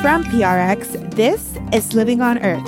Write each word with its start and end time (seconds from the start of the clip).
From 0.00 0.24
PRX, 0.24 1.14
this 1.14 1.52
is 1.74 1.92
Living 1.92 2.22
on 2.22 2.38
Earth. 2.38 2.66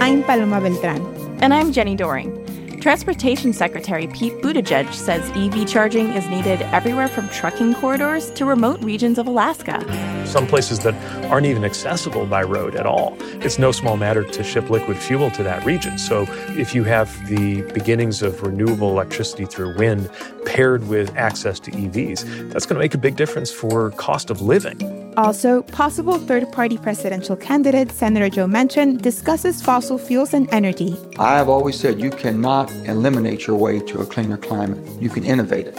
I'm 0.00 0.22
Paloma 0.24 0.62
Beltran. 0.62 1.04
And 1.42 1.52
I'm 1.52 1.72
Jenny 1.72 1.94
Doering. 1.94 2.45
Transportation 2.86 3.52
Secretary 3.52 4.06
Pete 4.06 4.32
Buttigieg 4.34 4.94
says 4.94 5.28
EV 5.30 5.66
charging 5.66 6.12
is 6.12 6.24
needed 6.28 6.62
everywhere 6.62 7.08
from 7.08 7.28
trucking 7.30 7.74
corridors 7.74 8.30
to 8.34 8.44
remote 8.44 8.80
regions 8.80 9.18
of 9.18 9.26
Alaska. 9.26 9.82
Some 10.24 10.46
places 10.46 10.78
that 10.84 10.94
aren't 11.24 11.46
even 11.46 11.64
accessible 11.64 12.26
by 12.26 12.44
road 12.44 12.76
at 12.76 12.86
all. 12.86 13.16
It's 13.42 13.58
no 13.58 13.72
small 13.72 13.96
matter 13.96 14.22
to 14.22 14.44
ship 14.44 14.70
liquid 14.70 14.98
fuel 14.98 15.32
to 15.32 15.42
that 15.42 15.66
region. 15.66 15.98
So 15.98 16.26
if 16.50 16.76
you 16.76 16.84
have 16.84 17.10
the 17.26 17.62
beginnings 17.72 18.22
of 18.22 18.40
renewable 18.40 18.90
electricity 18.92 19.46
through 19.46 19.76
wind 19.76 20.08
paired 20.44 20.86
with 20.86 21.12
access 21.16 21.58
to 21.58 21.72
EVs, 21.72 22.52
that's 22.52 22.66
going 22.66 22.76
to 22.76 22.84
make 22.84 22.94
a 22.94 22.98
big 22.98 23.16
difference 23.16 23.50
for 23.50 23.90
cost 23.90 24.30
of 24.30 24.42
living. 24.42 25.05
Also, 25.16 25.62
possible 25.62 26.18
third 26.18 26.52
party 26.52 26.76
presidential 26.76 27.36
candidate 27.36 27.90
Senator 27.90 28.28
Joe 28.28 28.46
Manchin 28.46 29.00
discusses 29.00 29.62
fossil 29.62 29.96
fuels 29.96 30.34
and 30.34 30.46
energy. 30.52 30.94
I 31.18 31.36
have 31.36 31.48
always 31.48 31.78
said 31.78 31.98
you 31.98 32.10
cannot 32.10 32.70
eliminate 32.86 33.46
your 33.46 33.56
way 33.56 33.80
to 33.80 34.00
a 34.00 34.06
cleaner 34.06 34.36
climate. 34.36 34.78
You 35.00 35.08
can 35.08 35.24
innovate 35.24 35.68
it 35.68 35.78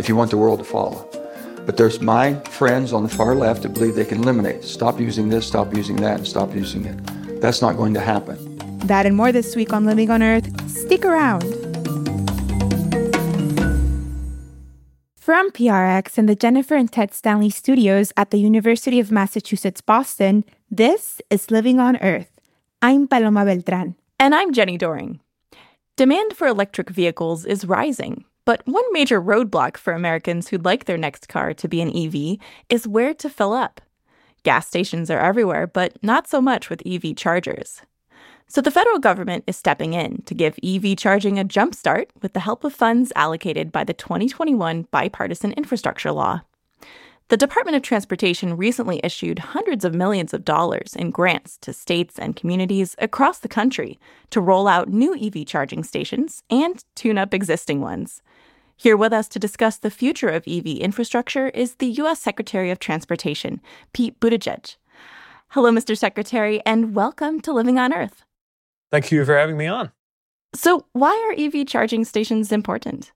if 0.00 0.08
you 0.08 0.16
want 0.16 0.32
the 0.32 0.38
world 0.38 0.58
to 0.58 0.64
follow. 0.64 1.08
But 1.66 1.76
there's 1.76 2.00
my 2.00 2.34
friends 2.50 2.92
on 2.92 3.04
the 3.04 3.08
far 3.08 3.34
left 3.34 3.62
that 3.62 3.74
believe 3.74 3.94
they 3.94 4.04
can 4.04 4.22
eliminate. 4.22 4.64
Stop 4.64 4.98
using 4.98 5.28
this, 5.28 5.46
stop 5.46 5.74
using 5.74 5.96
that, 5.96 6.18
and 6.18 6.26
stop 6.26 6.54
using 6.54 6.84
it. 6.84 7.40
That's 7.40 7.62
not 7.62 7.76
going 7.76 7.94
to 7.94 8.00
happen. 8.00 8.58
That 8.78 9.06
and 9.06 9.14
more 9.14 9.30
this 9.32 9.54
week 9.54 9.72
on 9.72 9.84
Living 9.84 10.10
on 10.10 10.22
Earth. 10.22 10.48
Stick 10.68 11.04
around. 11.04 11.67
From 15.28 15.50
PRX 15.50 16.16
and 16.16 16.26
the 16.26 16.34
Jennifer 16.34 16.74
and 16.74 16.90
Ted 16.90 17.12
Stanley 17.12 17.50
studios 17.50 18.14
at 18.16 18.30
the 18.30 18.38
University 18.40 18.98
of 18.98 19.12
Massachusetts 19.12 19.82
Boston, 19.82 20.42
this 20.70 21.20
is 21.28 21.50
Living 21.50 21.78
on 21.78 21.98
Earth. 21.98 22.30
I'm 22.80 23.06
Paloma 23.06 23.44
Beltran. 23.44 23.94
And 24.18 24.34
I'm 24.34 24.54
Jenny 24.54 24.78
Doering. 24.78 25.20
Demand 25.96 26.32
for 26.32 26.46
electric 26.46 26.88
vehicles 26.88 27.44
is 27.44 27.66
rising, 27.66 28.24
but 28.46 28.66
one 28.66 28.90
major 28.90 29.20
roadblock 29.20 29.76
for 29.76 29.92
Americans 29.92 30.48
who'd 30.48 30.64
like 30.64 30.86
their 30.86 30.96
next 30.96 31.28
car 31.28 31.52
to 31.52 31.68
be 31.68 31.82
an 31.82 31.94
EV 31.94 32.38
is 32.70 32.88
where 32.88 33.12
to 33.12 33.28
fill 33.28 33.52
up. 33.52 33.82
Gas 34.44 34.66
stations 34.66 35.10
are 35.10 35.20
everywhere, 35.20 35.66
but 35.66 36.02
not 36.02 36.26
so 36.26 36.40
much 36.40 36.70
with 36.70 36.80
EV 36.86 37.14
chargers. 37.16 37.82
So 38.50 38.62
the 38.62 38.70
federal 38.70 38.98
government 38.98 39.44
is 39.46 39.58
stepping 39.58 39.92
in 39.92 40.22
to 40.22 40.34
give 40.34 40.58
EV 40.64 40.96
charging 40.96 41.38
a 41.38 41.44
jumpstart 41.44 42.06
with 42.22 42.32
the 42.32 42.40
help 42.40 42.64
of 42.64 42.72
funds 42.72 43.12
allocated 43.14 43.70
by 43.70 43.84
the 43.84 43.92
2021 43.92 44.88
bipartisan 44.90 45.52
infrastructure 45.52 46.12
law. 46.12 46.40
The 47.28 47.36
Department 47.36 47.76
of 47.76 47.82
Transportation 47.82 48.56
recently 48.56 49.02
issued 49.04 49.38
hundreds 49.38 49.84
of 49.84 49.94
millions 49.94 50.32
of 50.32 50.46
dollars 50.46 50.96
in 50.96 51.10
grants 51.10 51.58
to 51.58 51.74
states 51.74 52.18
and 52.18 52.34
communities 52.34 52.96
across 52.98 53.38
the 53.38 53.48
country 53.48 54.00
to 54.30 54.40
roll 54.40 54.66
out 54.66 54.88
new 54.88 55.14
EV 55.14 55.44
charging 55.44 55.84
stations 55.84 56.42
and 56.48 56.82
tune 56.94 57.18
up 57.18 57.34
existing 57.34 57.82
ones. 57.82 58.22
Here 58.78 58.96
with 58.96 59.12
us 59.12 59.28
to 59.28 59.38
discuss 59.38 59.76
the 59.76 59.90
future 59.90 60.30
of 60.30 60.48
EV 60.48 60.78
infrastructure 60.78 61.48
is 61.48 61.74
the 61.74 61.88
U.S. 62.00 62.18
Secretary 62.18 62.70
of 62.70 62.78
Transportation, 62.78 63.60
Pete 63.92 64.18
Buttigieg. 64.20 64.76
Hello, 65.48 65.70
Mr. 65.70 65.94
Secretary, 65.98 66.62
and 66.64 66.94
welcome 66.94 67.42
to 67.42 67.52
Living 67.52 67.78
on 67.78 67.92
Earth. 67.92 68.24
Thank 68.90 69.12
you 69.12 69.24
for 69.24 69.36
having 69.36 69.56
me 69.56 69.66
on. 69.66 69.92
So, 70.54 70.86
why 70.92 71.12
are 71.28 71.34
EV 71.38 71.66
charging 71.66 72.04
stations 72.04 72.52
important? 72.52 73.12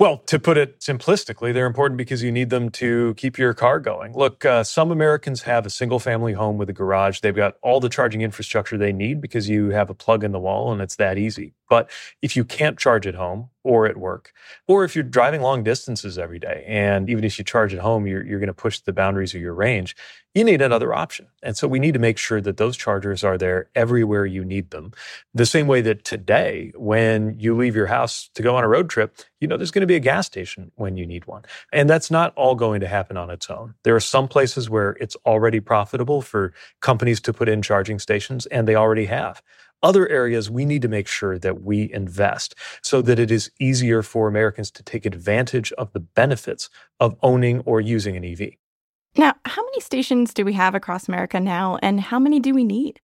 Well, 0.00 0.18
to 0.26 0.40
put 0.40 0.58
it 0.58 0.80
simplistically, 0.80 1.54
they're 1.54 1.66
important 1.66 1.98
because 1.98 2.20
you 2.20 2.32
need 2.32 2.50
them 2.50 2.68
to 2.70 3.14
keep 3.16 3.38
your 3.38 3.54
car 3.54 3.78
going. 3.78 4.12
Look, 4.12 4.44
uh, 4.44 4.64
some 4.64 4.90
Americans 4.90 5.42
have 5.42 5.66
a 5.66 5.70
single 5.70 6.00
family 6.00 6.32
home 6.32 6.58
with 6.58 6.68
a 6.68 6.72
garage. 6.72 7.20
They've 7.20 7.34
got 7.34 7.54
all 7.62 7.78
the 7.78 7.88
charging 7.88 8.20
infrastructure 8.20 8.76
they 8.76 8.92
need 8.92 9.20
because 9.20 9.48
you 9.48 9.70
have 9.70 9.90
a 9.90 9.94
plug 9.94 10.24
in 10.24 10.32
the 10.32 10.40
wall 10.40 10.72
and 10.72 10.82
it's 10.82 10.96
that 10.96 11.16
easy. 11.16 11.54
But 11.68 11.90
if 12.22 12.36
you 12.36 12.44
can't 12.44 12.78
charge 12.78 13.06
at 13.06 13.14
home 13.14 13.50
or 13.62 13.86
at 13.86 13.96
work, 13.96 14.32
or 14.68 14.84
if 14.84 14.94
you're 14.94 15.02
driving 15.02 15.40
long 15.40 15.62
distances 15.62 16.18
every 16.18 16.38
day, 16.38 16.64
and 16.66 17.08
even 17.08 17.24
if 17.24 17.38
you 17.38 17.44
charge 17.44 17.72
at 17.72 17.80
home, 17.80 18.06
you're, 18.06 18.24
you're 18.24 18.38
going 18.38 18.48
to 18.48 18.54
push 18.54 18.80
the 18.80 18.92
boundaries 18.92 19.34
of 19.34 19.40
your 19.40 19.54
range, 19.54 19.96
you 20.34 20.44
need 20.44 20.60
another 20.60 20.92
option. 20.92 21.26
And 21.42 21.56
so 21.56 21.66
we 21.68 21.78
need 21.78 21.94
to 21.94 22.00
make 22.00 22.18
sure 22.18 22.40
that 22.40 22.56
those 22.56 22.76
chargers 22.76 23.24
are 23.24 23.38
there 23.38 23.70
everywhere 23.74 24.26
you 24.26 24.44
need 24.44 24.70
them. 24.70 24.92
The 25.32 25.46
same 25.46 25.66
way 25.66 25.80
that 25.82 26.04
today, 26.04 26.72
when 26.74 27.38
you 27.38 27.56
leave 27.56 27.76
your 27.76 27.86
house 27.86 28.28
to 28.34 28.42
go 28.42 28.56
on 28.56 28.64
a 28.64 28.68
road 28.68 28.90
trip, 28.90 29.16
you 29.40 29.48
know 29.48 29.56
there's 29.56 29.70
going 29.70 29.80
to 29.80 29.86
be 29.86 29.94
a 29.94 30.00
gas 30.00 30.26
station 30.26 30.72
when 30.74 30.96
you 30.96 31.06
need 31.06 31.26
one. 31.26 31.42
And 31.72 31.88
that's 31.88 32.10
not 32.10 32.34
all 32.34 32.54
going 32.54 32.80
to 32.80 32.88
happen 32.88 33.16
on 33.16 33.30
its 33.30 33.48
own. 33.48 33.74
There 33.84 33.94
are 33.94 34.00
some 34.00 34.28
places 34.28 34.68
where 34.68 34.96
it's 35.00 35.16
already 35.24 35.60
profitable 35.60 36.20
for 36.20 36.52
companies 36.80 37.20
to 37.22 37.32
put 37.32 37.48
in 37.48 37.62
charging 37.62 37.98
stations, 37.98 38.46
and 38.46 38.66
they 38.66 38.74
already 38.74 39.06
have 39.06 39.42
other 39.84 40.08
areas 40.08 40.50
we 40.50 40.64
need 40.64 40.82
to 40.82 40.88
make 40.88 41.06
sure 41.06 41.38
that 41.38 41.62
we 41.62 41.92
invest 41.92 42.54
so 42.82 43.02
that 43.02 43.20
it 43.20 43.30
is 43.30 43.50
easier 43.60 44.02
for 44.02 44.26
Americans 44.26 44.70
to 44.72 44.82
take 44.82 45.06
advantage 45.06 45.70
of 45.72 45.92
the 45.92 46.00
benefits 46.00 46.70
of 46.98 47.14
owning 47.22 47.60
or 47.60 47.80
using 47.80 48.16
an 48.16 48.24
EV. 48.24 48.54
Now, 49.16 49.34
how 49.44 49.62
many 49.62 49.80
stations 49.80 50.34
do 50.34 50.44
we 50.44 50.54
have 50.54 50.74
across 50.74 51.06
America 51.06 51.38
now, 51.38 51.78
and 51.82 52.00
how 52.00 52.18
many 52.18 52.40
do 52.40 52.52
we 52.52 52.64
need? 52.64 53.00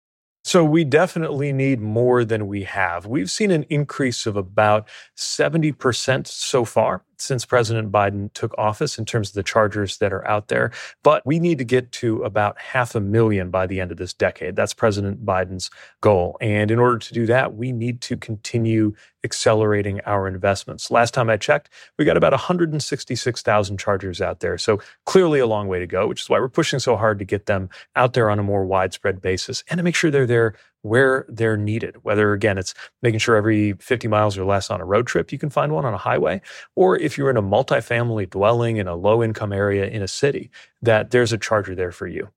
So, 0.46 0.64
we 0.64 0.86
definitely 0.86 1.52
need 1.52 1.82
more 1.82 2.24
than 2.24 2.48
we 2.48 2.64
have. 2.64 3.06
We've 3.06 3.30
seen 3.30 3.52
an 3.52 3.66
increase 3.70 4.26
of 4.26 4.38
about 4.38 4.88
70% 5.18 6.26
so 6.28 6.64
far 6.64 7.04
since 7.18 7.46
President 7.46 7.92
Biden 7.92 8.32
took 8.34 8.58
office 8.58 8.98
in 8.98 9.06
terms 9.06 9.30
of 9.30 9.34
the 9.36 9.44
chargers 9.44 9.98
that 9.98 10.14
are 10.14 10.28
out 10.28 10.48
there. 10.48 10.72
But 11.04 11.26
we 11.26 11.40
need 11.40 11.58
to 11.58 11.64
get 11.64 11.92
to 11.94 12.24
about 12.24 12.60
half 12.60 12.96
a 12.96 13.00
million 13.00 13.50
by 13.50 13.68
the 13.68 13.82
end 13.82 13.92
of 13.92 13.98
this 13.98 14.14
decade. 14.14 14.56
That's 14.56 14.74
President 14.74 15.26
Biden's 15.26 15.70
goal. 16.02 16.38
And 16.42 16.72
in 16.72 16.80
order 16.80 16.98
to 16.98 17.14
do 17.14 17.26
that, 17.28 17.56
we 17.56 17.72
need 17.72 18.02
to 18.02 18.18
continue 18.18 18.94
accelerating 19.24 20.00
our 20.06 20.28
investments. 20.28 20.90
Last 20.90 21.14
time 21.14 21.30
I 21.30 21.38
checked, 21.38 21.70
we 21.98 22.06
got 22.06 22.18
about 22.18 22.32
166,000 22.32 23.78
chargers 23.78 24.22
out 24.22 24.40
there. 24.40 24.58
So 24.58 24.80
clearly 25.06 25.40
a 25.40 25.48
long 25.48 25.68
way 25.68 25.80
to 25.80 25.88
go, 25.88 26.08
which 26.08 26.22
is 26.22 26.30
why 26.30 26.40
we're 26.40 26.48
pushing 26.48 26.80
so 26.80 26.96
hard 26.96 27.20
to 27.20 27.26
get 27.26 27.46
them 27.46 27.70
out 27.96 28.14
there 28.14 28.30
on 28.30 28.40
a 28.40 28.44
more 28.44 28.66
widespread 28.66 29.22
basis 29.22 29.64
and 29.70 29.80
to 29.80 29.84
make 29.84 29.96
sure 29.96 30.12
they're 30.12 30.26
there 30.26 30.56
where 30.88 31.26
they're 31.28 31.58
needed. 31.58 31.98
Whether, 32.04 32.34
again, 32.34 32.58
it's 32.58 32.74
making 33.02 33.20
sure 33.20 33.36
every 33.36 33.74
50 33.74 34.08
miles 34.08 34.38
or 34.38 34.46
less 34.46 34.70
on 34.70 34.82
a 34.82 34.86
road 34.86 35.08
trip 35.08 35.32
you 35.32 35.38
can 35.38 35.50
find 35.50 35.72
one 35.72 35.86
on 35.86 35.94
a 35.94 35.98
highway, 35.98 36.42
or 36.76 36.98
if 36.98 37.18
you're 37.18 37.30
in 37.30 37.38
a 37.38 37.42
multifamily 37.42 38.30
dwelling 38.30 38.78
in 38.78 38.88
a 38.88 38.96
low 38.96 39.24
income 39.24 39.54
area 39.54 39.88
in 39.88 40.02
a 40.02 40.08
city, 40.08 40.50
that 40.82 41.12
there's 41.12 41.34
a 41.34 41.38
charger 41.38 41.76
there 41.76 41.92
for 41.92 42.08
you. 42.08 42.30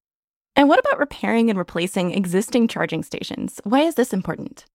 And 0.56 0.68
what 0.68 0.80
about 0.80 0.98
repairing 0.98 1.48
and 1.48 1.58
replacing 1.58 2.12
existing 2.12 2.68
charging 2.68 3.02
stations? 3.02 3.60
Why 3.64 3.80
is 3.82 3.94
this 3.94 4.12
important? 4.12 4.66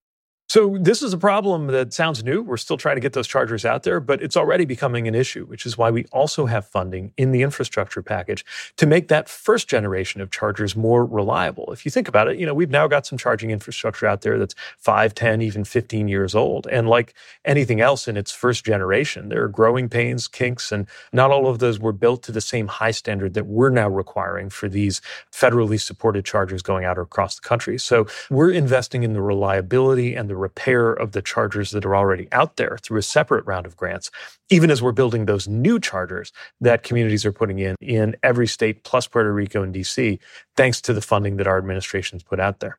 So 0.56 0.78
this 0.80 1.04
is 1.04 1.12
a 1.12 1.18
problem 1.18 1.68
that 1.68 1.92
sounds 1.92 2.24
new. 2.24 2.42
We're 2.42 2.56
still 2.56 2.78
trying 2.78 2.96
to 2.96 3.02
get 3.02 3.12
those 3.12 3.28
chargers 3.28 3.66
out 3.66 3.84
there, 3.84 4.00
but 4.00 4.24
it's 4.24 4.38
already 4.38 4.64
becoming 4.64 5.06
an 5.06 5.14
issue, 5.14 5.46
which 5.46 5.66
is 5.66 5.78
why 5.78 5.92
we 5.92 6.06
also 6.14 6.46
have 6.46 6.66
funding 6.66 7.12
in 7.18 7.34
the 7.34 7.42
infrastructure 7.42 8.02
package 8.02 8.46
to 8.78 8.86
make 8.86 9.10
that 9.10 9.28
first 9.28 9.68
generation 9.68 10.22
of 10.22 10.32
chargers 10.32 10.74
more 10.74 11.04
reliable. 11.04 11.74
If 11.74 11.84
you 11.84 11.92
think 11.92 12.08
about 12.08 12.30
it, 12.30 12.40
you 12.40 12.46
know, 12.46 12.54
we've 12.54 12.70
now 12.70 12.88
got 12.88 13.06
some 13.06 13.18
charging 13.18 13.52
infrastructure 13.52 14.08
out 14.08 14.22
there 14.22 14.40
that's 14.40 14.56
5, 14.78 15.14
10, 15.14 15.42
even 15.42 15.66
15 15.66 16.08
years 16.08 16.34
old. 16.34 16.68
And 16.68 16.88
like 16.88 17.14
anything 17.44 17.82
else 17.82 18.08
in 18.08 18.16
its 18.16 18.32
first 18.32 18.64
generation, 18.64 19.28
there 19.28 19.44
are 19.44 19.50
growing 19.50 19.90
pains, 19.90 20.30
kinks, 20.30 20.72
and 20.72 20.88
not 21.12 21.32
all 21.32 21.48
of 21.50 21.60
those 21.60 21.82
were 21.82 21.92
built 21.92 22.24
to 22.24 22.32
the 22.32 22.40
same 22.40 22.68
high 22.68 22.92
standard 22.92 23.34
that 23.34 23.46
we're 23.46 23.72
now 23.72 23.90
requiring 23.90 24.50
for 24.50 24.70
these 24.70 25.02
federally 25.34 25.82
supported 25.82 26.24
chargers 26.24 26.62
going 26.62 26.86
out 26.86 26.98
across 26.98 27.36
the 27.36 27.46
country. 27.46 27.78
So 27.78 28.08
we're 28.30 28.52
investing 28.52 29.04
in 29.04 29.12
the 29.12 29.22
reliability 29.22 30.16
and 30.16 30.30
the 30.30 30.45
repair 30.46 30.94
of 30.94 31.12
the 31.12 31.22
chargers 31.22 31.72
that 31.72 31.86
are 31.86 31.96
already 31.96 32.28
out 32.32 32.56
there 32.58 32.78
through 32.82 33.00
a 33.00 33.04
separate 33.04 33.46
round 33.46 33.66
of 33.66 33.76
grants, 33.76 34.12
even 34.50 34.70
as 34.70 34.82
we're 34.82 34.92
building 34.92 35.26
those 35.26 35.48
new 35.48 35.80
chargers 35.80 36.32
that 36.62 36.84
communities 36.84 37.26
are 37.26 37.32
putting 37.32 37.60
in 37.60 37.76
in 37.82 38.16
every 38.22 38.48
state 38.48 38.84
plus 38.84 39.08
Puerto 39.08 39.34
Rico 39.34 39.64
and 39.64 39.74
DC, 39.74 40.20
thanks 40.56 40.82
to 40.82 40.94
the 40.94 41.02
funding 41.02 41.38
that 41.38 41.48
our 41.48 41.58
administration's 41.58 42.24
put 42.24 42.40
out 42.40 42.60
there. 42.60 42.78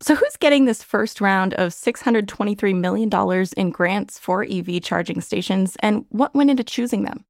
So, 0.00 0.14
who's 0.14 0.36
getting 0.36 0.66
this 0.66 0.82
first 0.82 1.20
round 1.20 1.54
of 1.54 1.72
$623 1.72 2.78
million 2.78 3.10
in 3.56 3.70
grants 3.70 4.18
for 4.18 4.46
EV 4.48 4.80
charging 4.82 5.20
stations, 5.20 5.76
and 5.80 6.04
what 6.10 6.34
went 6.34 6.50
into 6.50 6.62
choosing 6.62 7.02
them? 7.02 7.24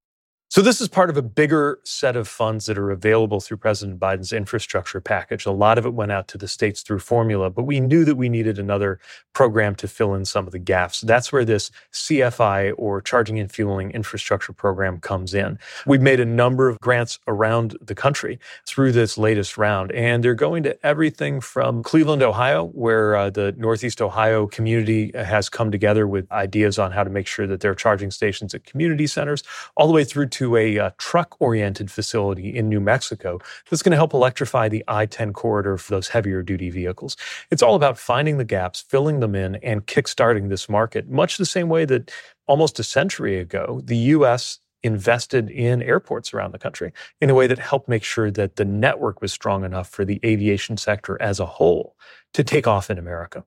So, 0.50 0.62
this 0.62 0.80
is 0.80 0.88
part 0.88 1.10
of 1.10 1.18
a 1.18 1.22
bigger 1.22 1.78
set 1.84 2.16
of 2.16 2.26
funds 2.26 2.64
that 2.66 2.78
are 2.78 2.90
available 2.90 3.38
through 3.38 3.58
President 3.58 4.00
Biden's 4.00 4.32
infrastructure 4.32 4.98
package. 4.98 5.44
A 5.44 5.50
lot 5.50 5.76
of 5.76 5.84
it 5.84 5.92
went 5.92 6.10
out 6.10 6.26
to 6.28 6.38
the 6.38 6.48
states 6.48 6.80
through 6.80 7.00
formula, 7.00 7.50
but 7.50 7.64
we 7.64 7.80
knew 7.80 8.02
that 8.06 8.14
we 8.14 8.30
needed 8.30 8.58
another 8.58 8.98
program 9.34 9.74
to 9.74 9.86
fill 9.86 10.14
in 10.14 10.24
some 10.24 10.46
of 10.46 10.52
the 10.52 10.58
gaps. 10.58 11.02
That's 11.02 11.30
where 11.30 11.44
this 11.44 11.70
CFI 11.92 12.72
or 12.78 13.02
Charging 13.02 13.38
and 13.38 13.52
Fueling 13.52 13.90
Infrastructure 13.90 14.54
Program 14.54 15.00
comes 15.00 15.34
in. 15.34 15.58
We've 15.84 16.00
made 16.00 16.18
a 16.18 16.24
number 16.24 16.70
of 16.70 16.80
grants 16.80 17.18
around 17.28 17.76
the 17.82 17.94
country 17.94 18.38
through 18.66 18.92
this 18.92 19.18
latest 19.18 19.58
round, 19.58 19.92
and 19.92 20.24
they're 20.24 20.34
going 20.34 20.62
to 20.62 20.86
everything 20.86 21.42
from 21.42 21.82
Cleveland, 21.82 22.22
Ohio, 22.22 22.68
where 22.68 23.14
uh, 23.14 23.28
the 23.28 23.54
Northeast 23.58 24.00
Ohio 24.00 24.46
community 24.46 25.12
has 25.14 25.50
come 25.50 25.70
together 25.70 26.06
with 26.06 26.30
ideas 26.32 26.78
on 26.78 26.90
how 26.90 27.04
to 27.04 27.10
make 27.10 27.26
sure 27.26 27.46
that 27.46 27.60
there 27.60 27.70
are 27.70 27.74
charging 27.74 28.10
stations 28.10 28.54
at 28.54 28.64
community 28.64 29.06
centers, 29.06 29.42
all 29.76 29.86
the 29.86 29.92
way 29.92 30.04
through 30.04 30.24
to 30.38 30.38
to 30.38 30.55
a 30.55 30.79
uh, 30.79 30.90
truck 30.99 31.35
oriented 31.40 31.90
facility 31.90 32.56
in 32.56 32.69
New 32.69 32.79
Mexico 32.79 33.40
that's 33.69 33.82
going 33.82 33.90
to 33.90 33.96
help 33.96 34.14
electrify 34.14 34.69
the 34.69 34.85
I 34.87 35.05
10 35.05 35.32
corridor 35.32 35.76
for 35.76 35.90
those 35.90 36.06
heavier 36.06 36.44
duty 36.44 36.70
vehicles. 36.70 37.17
It's 37.50 37.61
all 37.61 37.75
about 37.75 37.99
finding 37.99 38.38
the 38.38 38.44
gaps, 38.44 38.81
filling 38.81 39.19
them 39.19 39.35
in, 39.35 39.56
and 39.56 39.85
kickstarting 39.87 40.49
this 40.49 40.69
market, 40.69 41.11
much 41.11 41.38
the 41.38 41.44
same 41.44 41.69
way 41.69 41.85
that 41.87 42.12
almost 42.46 42.79
a 42.79 42.85
century 42.85 43.37
ago, 43.40 43.81
the 43.82 43.96
US 43.96 44.61
invested 44.85 45.50
in 45.50 45.82
airports 45.82 46.32
around 46.32 46.52
the 46.52 46.58
country 46.58 46.93
in 47.20 47.31
a 47.31 47.34
way 47.34 47.49
that 47.49 47.58
helped 47.58 47.88
make 47.88 48.05
sure 48.05 48.31
that 48.31 48.55
the 48.55 48.64
network 48.64 49.20
was 49.20 49.32
strong 49.32 49.64
enough 49.64 49.88
for 49.88 50.05
the 50.05 50.20
aviation 50.25 50.76
sector 50.76 51.20
as 51.20 51.41
a 51.41 51.46
whole 51.46 51.96
to 52.32 52.44
take 52.44 52.69
off 52.69 52.91
in 52.91 52.96
America. 52.96 53.44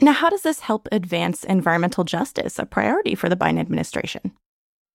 Now, 0.00 0.12
how 0.12 0.30
does 0.30 0.42
this 0.42 0.58
help 0.58 0.88
advance 0.90 1.44
environmental 1.44 2.02
justice, 2.02 2.58
a 2.58 2.66
priority 2.66 3.14
for 3.14 3.28
the 3.28 3.36
Biden 3.36 3.60
administration? 3.60 4.32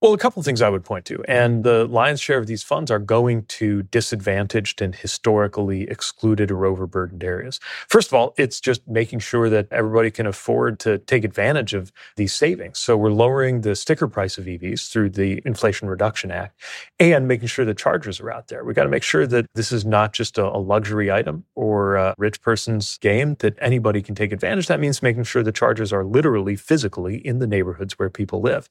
Well, 0.01 0.13
a 0.13 0.17
couple 0.17 0.39
of 0.39 0.45
things 0.45 0.61
I 0.61 0.69
would 0.69 0.85
point 0.85 1.03
to. 1.05 1.15
Mm-hmm. 1.15 1.31
And 1.31 1.63
the 1.65 1.85
lion's 1.85 2.21
share 2.21 2.37
of 2.37 2.47
these 2.47 2.63
funds 2.63 2.89
are 2.89 2.99
going 2.99 3.43
to 3.45 3.83
disadvantaged 3.83 4.81
and 4.81 4.95
historically 4.95 5.83
excluded 5.83 6.51
or 6.51 6.65
overburdened 6.65 7.23
areas. 7.23 7.59
First 7.89 8.07
of 8.07 8.13
all, 8.13 8.33
it's 8.37 8.61
just 8.61 8.87
making 8.87 9.19
sure 9.19 9.49
that 9.49 9.67
everybody 9.71 10.09
can 10.09 10.25
afford 10.25 10.79
to 10.79 10.99
take 10.99 11.25
advantage 11.25 11.73
of 11.73 11.91
these 12.15 12.33
savings. 12.33 12.79
So 12.79 12.95
we're 12.95 13.11
lowering 13.11 13.61
the 13.61 13.75
sticker 13.75 14.07
price 14.07 14.37
of 14.37 14.45
EVs 14.45 14.89
through 14.89 15.09
the 15.09 15.41
Inflation 15.43 15.89
Reduction 15.89 16.31
Act 16.31 16.57
and 16.99 17.27
making 17.27 17.49
sure 17.49 17.65
the 17.65 17.73
chargers 17.73 18.21
are 18.21 18.31
out 18.31 18.47
there. 18.47 18.63
We've 18.63 18.75
got 18.75 18.83
to 18.83 18.89
make 18.89 19.03
sure 19.03 19.27
that 19.27 19.47
this 19.53 19.73
is 19.73 19.85
not 19.85 20.13
just 20.13 20.37
a, 20.37 20.45
a 20.45 20.59
luxury 20.59 21.11
item 21.11 21.43
or 21.55 21.95
a 21.95 22.15
rich 22.17 22.41
person's 22.41 22.97
game, 22.99 23.35
that 23.39 23.57
anybody 23.59 24.01
can 24.01 24.15
take 24.15 24.31
advantage. 24.31 24.67
That 24.67 24.79
means 24.79 25.03
making 25.03 25.23
sure 25.23 25.43
the 25.43 25.51
chargers 25.51 25.91
are 25.91 26.05
literally 26.05 26.55
physically 26.55 27.17
in 27.17 27.39
the 27.39 27.47
neighborhoods 27.47 27.99
where 27.99 28.09
people 28.09 28.41
live. 28.41 28.69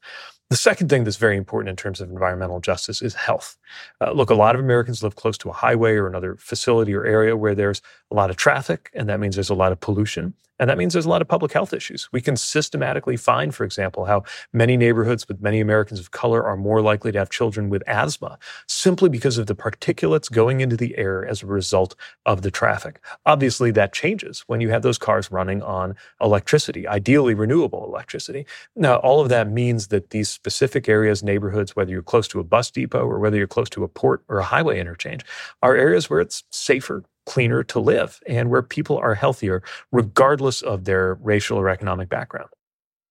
The 0.50 0.56
second 0.56 0.88
thing 0.88 1.04
that's 1.04 1.18
very 1.18 1.36
important 1.36 1.68
in 1.68 1.76
terms 1.76 2.00
of 2.00 2.08
environmental 2.08 2.58
justice 2.58 3.02
is 3.02 3.14
health. 3.14 3.58
Uh, 4.00 4.12
look, 4.12 4.30
a 4.30 4.34
lot 4.34 4.54
of 4.54 4.62
Americans 4.62 5.02
live 5.02 5.14
close 5.14 5.36
to 5.38 5.50
a 5.50 5.52
highway 5.52 5.92
or 5.92 6.06
another 6.06 6.36
facility 6.36 6.94
or 6.94 7.04
area 7.04 7.36
where 7.36 7.54
there's 7.54 7.82
a 8.10 8.14
lot 8.14 8.30
of 8.30 8.36
traffic, 8.36 8.90
and 8.94 9.08
that 9.08 9.20
means 9.20 9.36
there's 9.36 9.50
a 9.50 9.54
lot 9.54 9.72
of 9.72 9.80
pollution. 9.80 10.34
And 10.60 10.68
that 10.68 10.78
means 10.78 10.92
there's 10.92 11.06
a 11.06 11.10
lot 11.10 11.22
of 11.22 11.28
public 11.28 11.52
health 11.52 11.72
issues. 11.72 12.08
We 12.12 12.20
can 12.20 12.36
systematically 12.36 13.16
find, 13.16 13.54
for 13.54 13.64
example, 13.64 14.06
how 14.06 14.24
many 14.52 14.76
neighborhoods 14.76 15.28
with 15.28 15.40
many 15.40 15.60
Americans 15.60 16.00
of 16.00 16.10
color 16.10 16.42
are 16.44 16.56
more 16.56 16.80
likely 16.80 17.12
to 17.12 17.18
have 17.18 17.30
children 17.30 17.68
with 17.68 17.82
asthma 17.86 18.38
simply 18.66 19.08
because 19.08 19.38
of 19.38 19.46
the 19.46 19.54
particulates 19.54 20.30
going 20.30 20.60
into 20.60 20.76
the 20.76 20.96
air 20.98 21.24
as 21.24 21.42
a 21.42 21.46
result 21.46 21.94
of 22.26 22.42
the 22.42 22.50
traffic. 22.50 23.00
Obviously, 23.24 23.70
that 23.70 23.92
changes 23.92 24.40
when 24.46 24.60
you 24.60 24.70
have 24.70 24.82
those 24.82 24.98
cars 24.98 25.30
running 25.30 25.62
on 25.62 25.94
electricity, 26.20 26.88
ideally 26.88 27.34
renewable 27.34 27.84
electricity. 27.84 28.44
Now, 28.74 28.96
all 28.96 29.20
of 29.20 29.28
that 29.28 29.48
means 29.48 29.88
that 29.88 30.10
these 30.10 30.28
specific 30.28 30.88
areas, 30.88 31.22
neighborhoods, 31.22 31.76
whether 31.76 31.92
you're 31.92 32.02
close 32.02 32.26
to 32.28 32.40
a 32.40 32.44
bus 32.44 32.70
depot 32.70 33.06
or 33.06 33.20
whether 33.20 33.36
you're 33.36 33.46
close 33.46 33.70
to 33.70 33.84
a 33.84 33.88
port 33.88 34.24
or 34.28 34.38
a 34.38 34.44
highway 34.44 34.80
interchange, 34.80 35.24
are 35.62 35.76
areas 35.76 36.10
where 36.10 36.20
it's 36.20 36.42
safer 36.50 37.04
cleaner 37.28 37.62
to 37.62 37.78
live 37.78 38.20
and 38.26 38.50
where 38.50 38.62
people 38.62 38.96
are 38.96 39.14
healthier, 39.14 39.62
regardless 39.92 40.62
of 40.62 40.84
their 40.84 41.14
racial 41.22 41.58
or 41.58 41.68
economic 41.68 42.08
background. 42.08 42.48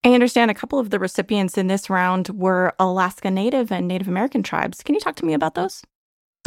I 0.04 0.14
understand 0.14 0.50
a 0.50 0.56
couple 0.56 0.80
of 0.80 0.90
the 0.90 1.00
recipients 1.00 1.58
in 1.58 1.68
this 1.68 1.90
round 1.90 2.30
were 2.30 2.74
Alaska 2.80 3.30
Native 3.30 3.72
and 3.72 3.88
Native 3.88 4.08
American 4.08 4.42
tribes. 4.42 4.82
Can 4.82 4.96
you 4.96 5.02
talk 5.02 5.16
to 5.18 5.26
me 5.26 5.34
about 5.34 5.56
those? 5.56 5.84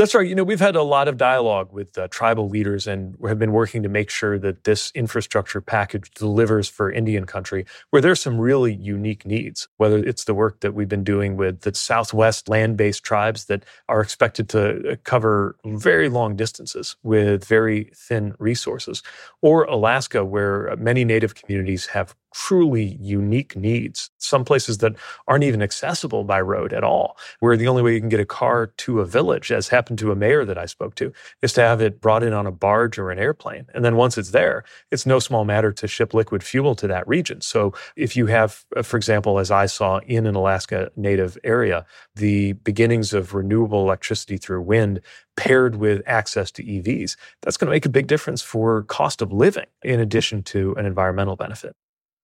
That's 0.01 0.15
right. 0.15 0.27
You 0.27 0.35
know, 0.35 0.45
we've 0.45 0.59
had 0.59 0.77
a 0.77 0.83
lot 0.83 1.09
of 1.09 1.19
dialogue 1.19 1.75
with 1.75 1.99
uh, 1.99 2.09
tribal 2.09 2.49
leaders 2.49 2.87
and 2.87 3.15
have 3.29 3.39
been 3.39 3.53
working 3.53 3.83
to 3.83 3.91
make 3.91 4.09
sure 4.09 4.39
that 4.39 4.65
this 4.65 4.91
infrastructure 4.95 5.61
package 5.61 6.11
delivers 6.13 6.71
for 6.71 6.91
Indian 6.91 7.27
country, 7.27 7.67
where 7.91 8.01
there's 8.01 8.19
some 8.19 8.41
really 8.41 8.73
unique 8.73 9.27
needs, 9.27 9.69
whether 9.77 9.99
it's 9.99 10.25
the 10.25 10.33
work 10.33 10.61
that 10.61 10.73
we've 10.73 10.89
been 10.89 11.05
doing 11.05 11.37
with 11.37 11.61
the 11.61 11.75
Southwest 11.75 12.49
land 12.49 12.79
based 12.79 13.05
tribes 13.05 13.45
that 13.45 13.67
are 13.91 14.01
expected 14.01 14.49
to 14.49 14.93
uh, 14.93 14.97
cover 15.05 15.57
very 15.67 16.09
long 16.09 16.35
distances 16.35 16.97
with 17.03 17.45
very 17.45 17.91
thin 17.95 18.35
resources, 18.39 19.03
or 19.43 19.65
Alaska, 19.65 20.25
where 20.25 20.75
many 20.79 21.05
Native 21.05 21.35
communities 21.35 21.85
have 21.89 22.17
truly 22.35 22.99
unique 23.01 23.57
needs. 23.57 24.11
Some 24.19 24.45
places 24.45 24.79
that 24.79 24.95
aren't 25.27 25.45
even 25.45 25.63
accessible 25.63 26.25
by 26.25 26.41
road 26.41 26.73
at 26.73 26.85
all, 26.85 27.17
where 27.41 27.57
the 27.57 27.69
only 27.69 27.83
way 27.83 27.95
you 27.95 28.01
can 28.01 28.09
get 28.09 28.21
a 28.21 28.27
car 28.27 28.67
to 28.79 29.01
a 29.01 29.07
village, 29.07 29.51
as 29.53 29.69
happened 29.69 29.99
to 30.01 30.13
a 30.13 30.17
mayor 30.17 30.45
that 30.45 30.59
I 30.59 30.67
spoke 30.67 30.95
to, 30.97 31.13
is 31.43 31.53
to 31.55 31.63
have 31.63 31.81
it 31.81 32.01
brought 32.01 32.23
in 32.23 32.33
on 32.33 32.47
a 32.47 32.53
barge 32.53 32.99
or 32.99 33.11
an 33.11 33.19
airplane. 33.19 33.67
And 33.75 33.85
then 33.85 33.97
once 33.97 34.19
it's 34.19 34.31
there, 34.31 34.65
it's 34.91 35.07
no 35.07 35.19
small 35.19 35.45
matter 35.45 35.73
to 35.73 35.89
ship 35.89 36.15
liquid 36.15 36.43
fuel 36.43 36.75
to 36.77 36.87
that 36.89 37.07
region. 37.09 37.41
So 37.41 37.75
if 37.97 38.17
you 38.17 38.27
have, 38.27 38.65
uh, 38.77 38.83
for 38.83 38.97
example, 38.97 39.39
as 39.39 39.51
I 39.51 39.67
saw 39.67 39.99
in 40.07 40.27
an 40.27 40.35
Alaska 40.35 40.91
native 40.97 41.37
area, 41.45 41.85
the 42.15 42.53
beginnings 42.53 43.13
of 43.13 43.35
renewable 43.35 43.83
electricity 43.83 44.37
through 44.37 44.63
wind 44.63 45.01
paired 45.37 45.77
with 45.77 46.03
access 46.07 46.51
to 46.53 46.63
EVs, 46.63 47.17
that's 47.43 47.57
going 47.57 47.67
to 47.67 47.73
make 47.75 47.87
a 47.87 47.91
big 47.91 48.07
difference 48.07 48.43
for 48.43 48.83
cost 48.85 49.23
of 49.23 49.33
living 49.33 49.67
in 49.83 50.01
addition 50.01 50.43
to 50.43 50.75
an 50.77 50.87
environmental 50.87 51.37
benefit. 51.37 51.75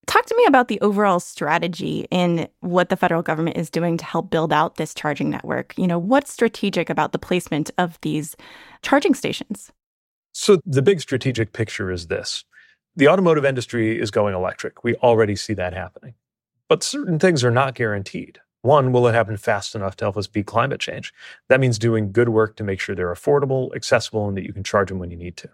Talk 0.07 0.27
to 0.27 0.37
me 0.37 0.45
about 0.47 0.69
the 0.69 0.81
overall 0.81 1.19
strategy 1.19 2.07
in 2.11 2.49
what 2.61 2.89
the 2.89 2.97
federal 2.97 3.23
government 3.23 3.57
is 3.57 3.71
doing 3.71 3.97
to 3.97 4.05
help 4.05 4.31
build 4.31 4.53
out 4.53 4.77
this 4.77 4.95
charging 4.95 5.31
network. 5.31 5.77
You 5.77 5.87
know, 5.87 5.99
what's 5.99 6.33
strategic 6.33 6.89
about 6.89 7.13
the 7.13 7.19
placement 7.19 7.71
of 7.77 7.99
these 8.03 8.37
charging 8.83 9.15
stations? 9.15 9.73
So, 10.33 10.61
the 10.65 10.83
big 10.83 11.01
strategic 11.01 11.53
picture 11.53 11.91
is 11.91 12.07
this 12.07 12.45
the 12.95 13.09
automotive 13.09 13.45
industry 13.45 14.01
is 14.01 14.11
going 14.11 14.35
electric. 14.35 14.85
We 14.85 14.95
already 14.97 15.37
see 15.37 15.55
that 15.55 15.75
happening. 15.75 16.15
But 16.69 16.83
certain 16.83 17.19
things 17.19 17.45
are 17.45 17.51
not 17.51 17.75
guaranteed. 17.75 18.41
One, 18.63 18.91
will 18.91 19.07
it 19.07 19.15
happen 19.15 19.37
fast 19.37 19.75
enough 19.75 19.97
to 19.97 20.05
help 20.05 20.17
us 20.17 20.27
beat 20.27 20.47
climate 20.47 20.81
change? 20.81 21.13
That 21.49 21.61
means 21.61 21.79
doing 21.79 22.11
good 22.11 22.31
work 22.31 22.57
to 22.57 22.65
make 22.65 22.81
sure 22.81 22.95
they're 22.95 23.15
affordable, 23.15 23.75
accessible, 23.77 24.27
and 24.27 24.37
that 24.37 24.45
you 24.45 24.53
can 24.53 24.65
charge 24.65 24.89
them 24.89 24.99
when 24.99 25.11
you 25.11 25.17
need 25.17 25.37
to. 25.39 25.51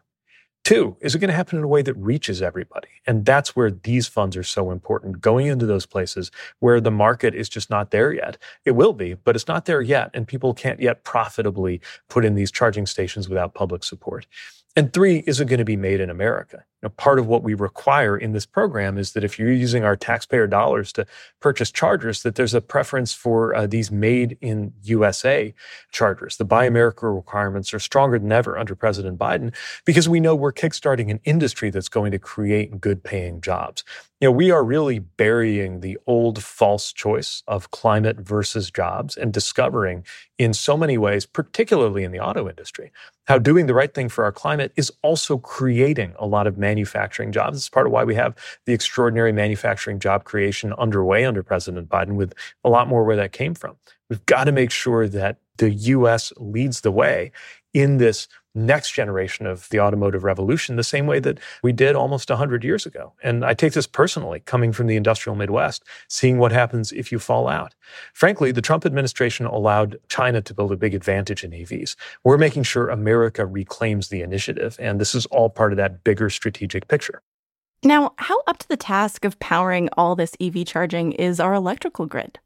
Two, 0.65 0.97
is 1.01 1.15
it 1.15 1.19
going 1.19 1.29
to 1.29 1.35
happen 1.35 1.59
in 1.59 1.65
a 1.65 1.69
way 1.69 1.83
that 1.83 1.95
reaches 1.95 2.41
everybody? 2.41 2.89
And 3.05 3.25
that's 3.25 3.57
where 3.57 3.71
these 3.71 4.07
funds 4.07 4.37
are 4.37 4.45
so 4.45 4.71
important, 4.71 5.21
going 5.21 5.49
into 5.49 5.67
those 5.67 5.87
places 5.87 6.31
where 6.61 6.81
the 6.81 6.91
market 6.91 7.35
is 7.35 7.49
just 7.49 7.69
not 7.69 7.91
there 7.91 8.13
yet. 8.13 8.39
It 8.65 8.73
will 8.73 8.93
be, 8.93 9.15
but 9.15 9.35
it's 9.35 9.49
not 9.49 9.65
there 9.65 9.83
yet. 9.83 10.11
And 10.15 10.27
people 10.27 10.55
can't 10.55 10.81
yet 10.81 11.03
profitably 11.03 11.81
put 12.09 12.25
in 12.25 12.37
these 12.37 12.53
charging 12.53 12.87
stations 12.87 13.29
without 13.29 13.55
public 13.55 13.83
support. 13.83 14.27
And 14.75 14.93
three, 14.93 15.19
is 15.27 15.39
it 15.39 15.49
going 15.49 15.59
to 15.59 15.67
be 15.67 15.77
made 15.77 16.01
in 16.01 16.09
America? 16.09 16.65
Now, 16.83 16.89
part 16.89 17.19
of 17.19 17.27
what 17.27 17.45
we 17.45 17.55
require 17.55 18.17
in 18.17 18.33
this 18.33 18.47
program 18.47 18.99
is 18.99 19.13
that 19.13 19.23
if 19.23 19.39
you're 19.39 19.53
using 19.53 19.85
our 19.85 19.97
taxpayer 19.97 20.49
dollars 20.49 20.93
to 20.95 21.07
purchase 21.41 21.71
chargers, 21.71 22.23
that 22.23 22.35
there's 22.35 22.55
a 22.55 22.61
preference 22.61 23.13
for 23.13 23.55
uh, 23.55 23.67
these 23.67 23.93
made 23.93 24.37
in 24.41 24.73
USA 24.83 25.55
chargers. 25.93 26.39
The 26.39 26.45
Buy 26.45 26.65
America 26.65 27.09
requirements 27.09 27.73
are 27.73 27.79
stronger 27.79 28.19
than 28.19 28.33
ever 28.33 28.59
under 28.59 28.75
President 28.75 29.19
Biden 29.19 29.55
because 29.85 30.09
we 30.09 30.21
know 30.21 30.35
we're 30.35 30.53
kickstarting 30.53 31.11
an 31.11 31.21
industry 31.25 31.71
that's 31.71 31.89
going 31.89 32.11
to 32.11 32.19
create 32.19 32.81
good 32.81 33.05
paying 33.05 33.41
jobs. 33.41 33.85
You 34.21 34.29
know, 34.29 34.33
we 34.33 34.51
are 34.51 34.65
really 34.65 34.99
burying 34.99 35.81
the 35.81 35.99
old 36.07 36.43
false 36.43 36.93
choice 36.93 37.43
of 37.47 37.71
climate 37.71 38.19
versus 38.19 38.71
jobs 38.71 39.17
and 39.17 39.33
discovering 39.33 40.05
in 40.39 40.53
so 40.53 40.77
many 40.77 40.99
ways, 40.99 41.27
particularly 41.27 42.03
in 42.03 42.13
the 42.13 42.21
auto 42.21 42.49
industry, 42.49 42.91
how 43.27 43.39
doing 43.39 43.67
the 43.67 43.75
right 43.75 43.93
thing 43.93 44.09
for 44.09 44.25
our 44.25 44.33
climate 44.33 44.73
is 44.77 44.93
also 45.03 45.39
creating 45.39 46.15
a 46.19 46.27
lot 46.27 46.47
of 46.47 46.59
manufacturing 46.59 47.33
jobs. 47.33 47.57
It's 47.57 47.69
part 47.69 47.87
of 47.87 47.93
why 47.93 48.05
we 48.05 48.15
have 48.15 48.35
the 48.67 48.73
extraordinary 48.73 49.33
manufacturing 49.33 49.99
job 49.99 50.25
creation 50.25 50.73
underway 50.75 51.25
under 51.25 51.43
President 51.43 51.89
Biden, 51.89 52.15
with 52.15 52.35
a 52.65 52.69
lot 52.69 52.89
more 52.89 53.05
where 53.05 53.17
that 53.17 53.33
came 53.33 53.55
from. 53.55 53.77
We've 54.11 54.25
got 54.27 54.45
to 54.45 54.53
make 54.53 54.71
sure 54.71 55.09
that 55.09 55.39
the 55.59 55.71
US 55.71 56.33
leads 56.37 56.81
the 56.81 56.91
way 56.91 57.33
in 57.73 57.99
this 57.99 58.29
next 58.55 58.93
generation 58.93 59.47
of 59.47 59.69
the 59.71 59.81
automotive 59.81 60.25
revolution 60.25 60.77
the 60.77 60.85
same 60.85 61.07
way 61.07 61.19
that 61.21 61.39
we 61.63 61.73
did 61.73 61.97
almost 61.97 62.29
100 62.29 62.65
years 62.65 62.87
ago. 62.87 63.13
And 63.23 63.45
I 63.45 63.55
take 63.55 63.73
this 63.73 63.87
personally, 63.87 64.41
coming 64.41 64.73
from 64.73 64.87
the 64.87 64.97
industrial 64.97 65.37
Midwest, 65.37 65.85
seeing 66.09 66.39
what 66.39 66.53
happens 66.53 66.93
if 66.93 67.11
you 67.11 67.19
fall 67.19 67.49
out. 67.49 67.75
Frankly, 68.13 68.53
the 68.53 68.63
Trump 68.63 68.85
administration 68.85 69.47
allowed 69.47 69.99
China 70.09 70.43
to 70.43 70.55
build 70.55 70.73
a 70.73 70.77
big 70.77 70.95
advantage 70.95 71.45
in 71.45 71.53
EVs. 71.53 71.97
We're 72.25 72.39
making 72.39 72.65
sure 72.65 72.89
America 72.89 73.47
reclaims 73.47 74.09
the 74.09 74.23
initiative. 74.23 74.77
And 74.79 75.01
this 75.01 75.15
is 75.15 75.27
all 75.27 75.51
part 75.51 75.73
of 75.73 75.77
that 75.79 76.05
bigger 76.05 76.31
strategic 76.31 76.89
picture. 76.89 77.23
Now, 77.85 78.13
how 78.19 78.43
up 78.47 78.59
to 78.59 78.69
the 78.69 78.77
task 78.77 79.25
of 79.25 79.41
powering 79.41 79.89
all 79.97 80.15
this 80.15 80.37
EV 80.41 80.65
charging 80.67 81.13
is 81.13 81.41
our 81.41 81.53
electrical 81.53 82.07
grid? 82.07 82.39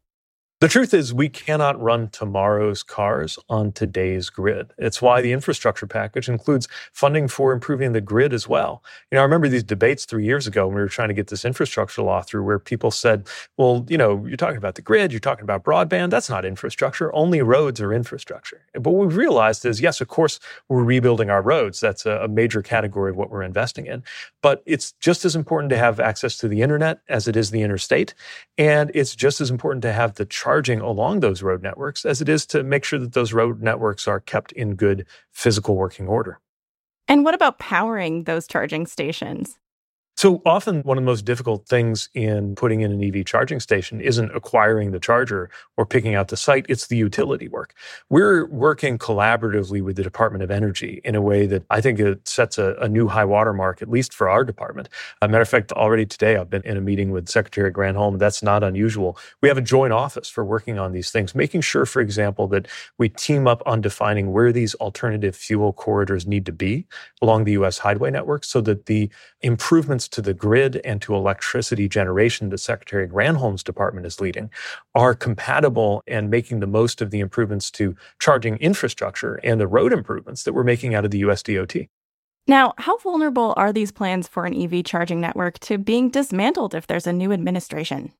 The 0.58 0.68
truth 0.68 0.94
is, 0.94 1.12
we 1.12 1.28
cannot 1.28 1.78
run 1.82 2.08
tomorrow's 2.08 2.82
cars 2.82 3.38
on 3.50 3.72
today's 3.72 4.30
grid. 4.30 4.72
It's 4.78 5.02
why 5.02 5.20
the 5.20 5.32
infrastructure 5.32 5.86
package 5.86 6.30
includes 6.30 6.66
funding 6.94 7.28
for 7.28 7.52
improving 7.52 7.92
the 7.92 8.00
grid 8.00 8.32
as 8.32 8.48
well. 8.48 8.82
You 9.12 9.16
know, 9.16 9.20
I 9.20 9.24
remember 9.24 9.48
these 9.48 9.62
debates 9.62 10.06
three 10.06 10.24
years 10.24 10.46
ago 10.46 10.66
when 10.66 10.76
we 10.76 10.80
were 10.80 10.88
trying 10.88 11.08
to 11.08 11.14
get 11.14 11.26
this 11.26 11.44
infrastructure 11.44 12.00
law 12.00 12.22
through, 12.22 12.42
where 12.44 12.58
people 12.58 12.90
said, 12.90 13.28
well, 13.58 13.84
you 13.90 13.98
know, 13.98 14.24
you're 14.24 14.38
talking 14.38 14.56
about 14.56 14.76
the 14.76 14.80
grid, 14.82 15.12
you're 15.12 15.20
talking 15.20 15.42
about 15.42 15.62
broadband. 15.62 16.08
That's 16.08 16.30
not 16.30 16.46
infrastructure. 16.46 17.14
Only 17.14 17.42
roads 17.42 17.78
are 17.82 17.92
infrastructure. 17.92 18.64
But 18.72 18.92
what 18.92 19.08
we've 19.08 19.16
realized 19.18 19.66
is, 19.66 19.82
yes, 19.82 20.00
of 20.00 20.08
course, 20.08 20.40
we're 20.70 20.84
rebuilding 20.84 21.28
our 21.28 21.42
roads. 21.42 21.80
That's 21.80 22.06
a, 22.06 22.28
major 22.28 22.62
category 22.62 23.10
of 23.10 23.16
what 23.16 23.30
we're 23.30 23.42
investing 23.42 23.86
in. 23.86 24.02
But 24.42 24.62
it's 24.66 24.92
just 25.00 25.24
as 25.24 25.36
important 25.36 25.70
to 25.70 25.78
have 25.78 26.00
access 26.00 26.38
to 26.38 26.48
the 26.48 26.62
internet 26.62 27.00
as 27.08 27.28
it 27.28 27.36
is 27.36 27.50
the 27.50 27.62
interstate. 27.62 28.14
And 28.58 28.90
it's 28.94 29.14
just 29.14 29.40
as 29.40 29.50
important 29.50 29.82
to 29.82 29.92
have 29.92 30.14
the 30.14 30.24
charging 30.46 30.80
along 30.80 31.18
those 31.18 31.42
road 31.42 31.60
networks 31.60 32.04
as 32.04 32.20
it 32.20 32.28
is 32.28 32.46
to 32.46 32.62
make 32.62 32.84
sure 32.84 33.00
that 33.00 33.14
those 33.14 33.32
road 33.32 33.60
networks 33.60 34.06
are 34.06 34.20
kept 34.20 34.52
in 34.52 34.76
good 34.76 35.04
physical 35.32 35.74
working 35.74 36.06
order. 36.06 36.38
And 37.08 37.24
what 37.24 37.34
about 37.34 37.58
powering 37.58 38.22
those 38.24 38.46
charging 38.46 38.86
stations? 38.86 39.58
So 40.18 40.40
often, 40.46 40.80
one 40.80 40.96
of 40.96 41.04
the 41.04 41.10
most 41.10 41.26
difficult 41.26 41.68
things 41.68 42.08
in 42.14 42.54
putting 42.54 42.80
in 42.80 42.90
an 42.90 43.04
EV 43.04 43.26
charging 43.26 43.60
station 43.60 44.00
isn't 44.00 44.34
acquiring 44.34 44.92
the 44.92 44.98
charger 44.98 45.50
or 45.76 45.84
picking 45.84 46.14
out 46.14 46.28
the 46.28 46.38
site, 46.38 46.64
it's 46.70 46.86
the 46.86 46.96
utility 46.96 47.48
work. 47.48 47.74
We're 48.08 48.46
working 48.46 48.96
collaboratively 48.96 49.82
with 49.82 49.96
the 49.96 50.02
Department 50.02 50.42
of 50.42 50.50
Energy 50.50 51.02
in 51.04 51.16
a 51.16 51.20
way 51.20 51.44
that 51.48 51.64
I 51.68 51.82
think 51.82 52.00
it 52.00 52.26
sets 52.26 52.56
a, 52.56 52.76
a 52.80 52.88
new 52.88 53.08
high 53.08 53.26
watermark, 53.26 53.82
at 53.82 53.90
least 53.90 54.14
for 54.14 54.30
our 54.30 54.42
department. 54.42 54.88
As 55.20 55.26
a 55.26 55.28
matter 55.28 55.42
of 55.42 55.50
fact, 55.50 55.70
already 55.72 56.06
today, 56.06 56.38
I've 56.38 56.48
been 56.48 56.62
in 56.62 56.78
a 56.78 56.80
meeting 56.80 57.10
with 57.10 57.28
Secretary 57.28 57.70
Granholm. 57.70 58.18
That's 58.18 58.42
not 58.42 58.64
unusual. 58.64 59.18
We 59.42 59.50
have 59.50 59.58
a 59.58 59.62
joint 59.62 59.92
office 59.92 60.30
for 60.30 60.46
working 60.46 60.78
on 60.78 60.92
these 60.92 61.10
things, 61.10 61.34
making 61.34 61.60
sure, 61.60 61.84
for 61.84 62.00
example, 62.00 62.48
that 62.48 62.68
we 62.96 63.10
team 63.10 63.46
up 63.46 63.62
on 63.66 63.82
defining 63.82 64.32
where 64.32 64.50
these 64.50 64.74
alternative 64.76 65.36
fuel 65.36 65.74
corridors 65.74 66.26
need 66.26 66.46
to 66.46 66.52
be 66.52 66.86
along 67.20 67.44
the 67.44 67.52
U.S. 67.52 67.76
highway 67.76 68.10
network 68.10 68.44
so 68.44 68.62
that 68.62 68.86
the 68.86 69.10
improvements 69.42 70.05
to 70.08 70.22
the 70.22 70.34
grid 70.34 70.80
and 70.84 71.00
to 71.02 71.14
electricity 71.14 71.88
generation 71.88 72.50
that 72.50 72.58
Secretary 72.58 73.08
Granholm's 73.08 73.62
department 73.62 74.06
is 74.06 74.20
leading 74.20 74.50
are 74.94 75.14
compatible 75.14 76.02
and 76.06 76.30
making 76.30 76.60
the 76.60 76.66
most 76.66 77.02
of 77.02 77.10
the 77.10 77.20
improvements 77.20 77.70
to 77.72 77.94
charging 78.18 78.56
infrastructure 78.56 79.34
and 79.44 79.60
the 79.60 79.66
road 79.66 79.92
improvements 79.92 80.44
that 80.44 80.52
we're 80.52 80.64
making 80.64 80.94
out 80.94 81.04
of 81.04 81.10
the 81.10 81.22
USDOT. 81.22 81.88
Now, 82.48 82.74
how 82.78 82.96
vulnerable 82.98 83.54
are 83.56 83.72
these 83.72 83.90
plans 83.90 84.28
for 84.28 84.46
an 84.46 84.54
EV 84.54 84.84
charging 84.84 85.20
network 85.20 85.58
to 85.60 85.78
being 85.78 86.10
dismantled 86.10 86.74
if 86.74 86.86
there's 86.86 87.06
a 87.06 87.12
new 87.12 87.32
administration? 87.32 88.12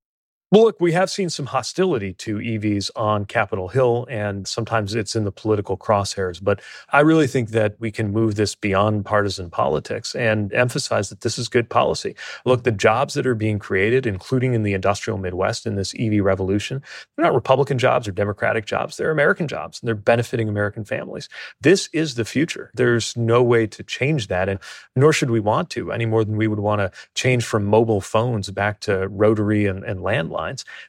Well, 0.53 0.63
look, 0.63 0.81
we 0.81 0.93
have 0.93 1.11
seen 1.11 1.29
some 1.29 1.47
hostility 1.47 2.13
to 2.15 2.37
EVs 2.37 2.93
on 2.95 3.25
Capitol 3.25 3.67
Hill, 3.67 4.07
and 4.09 4.47
sometimes 4.47 4.95
it's 4.95 5.17
in 5.17 5.25
the 5.25 5.33
political 5.33 5.77
crosshairs. 5.77 6.39
But 6.41 6.63
I 6.91 7.01
really 7.01 7.27
think 7.27 7.51
that 7.51 7.75
we 7.81 7.91
can 7.91 8.13
move 8.13 8.37
this 8.37 8.55
beyond 8.55 9.05
partisan 9.05 9.51
politics 9.51 10.15
and 10.15 10.53
emphasize 10.53 11.09
that 11.09 11.23
this 11.23 11.37
is 11.37 11.49
good 11.49 11.69
policy. 11.69 12.15
Look, 12.45 12.63
the 12.63 12.71
jobs 12.71 13.15
that 13.15 13.27
are 13.27 13.35
being 13.35 13.59
created, 13.59 14.07
including 14.07 14.55
in 14.55 14.63
the 14.63 14.73
industrial 14.73 15.19
Midwest 15.19 15.67
in 15.67 15.75
this 15.75 15.93
EV 15.99 16.25
revolution, 16.25 16.81
they're 17.17 17.25
not 17.25 17.35
Republican 17.35 17.77
jobs 17.77 18.07
or 18.07 18.13
Democratic 18.13 18.67
jobs. 18.67 18.97
They're 18.97 19.11
American 19.11 19.49
jobs, 19.49 19.81
and 19.81 19.89
they're 19.89 19.97
benefiting 19.97 20.49
American 20.49 20.85
families. 20.85 21.29
This 21.61 21.89
is 21.93 22.15
the 22.15 22.25
future. 22.25 22.71
There's 22.73 23.17
no 23.17 23.43
way 23.43 23.67
to 23.67 23.83
change 23.83 24.29
that, 24.29 24.49
and 24.49 24.61
nor 24.95 25.13
should 25.13 25.31
we 25.31 25.41
want 25.41 25.71
to 25.71 25.91
any 25.91 26.07
more 26.07 26.25
than 26.25 26.37
we 26.37 26.47
would 26.47 26.61
want 26.61 26.79
to 26.83 26.93
change 27.17 27.45
from 27.45 27.65
mobile 27.65 28.01
phones 28.01 28.49
back 28.53 28.79
to 28.83 29.09
rotary 29.09 29.67
and, 29.67 29.83
and 29.83 29.99
landline 29.99 30.37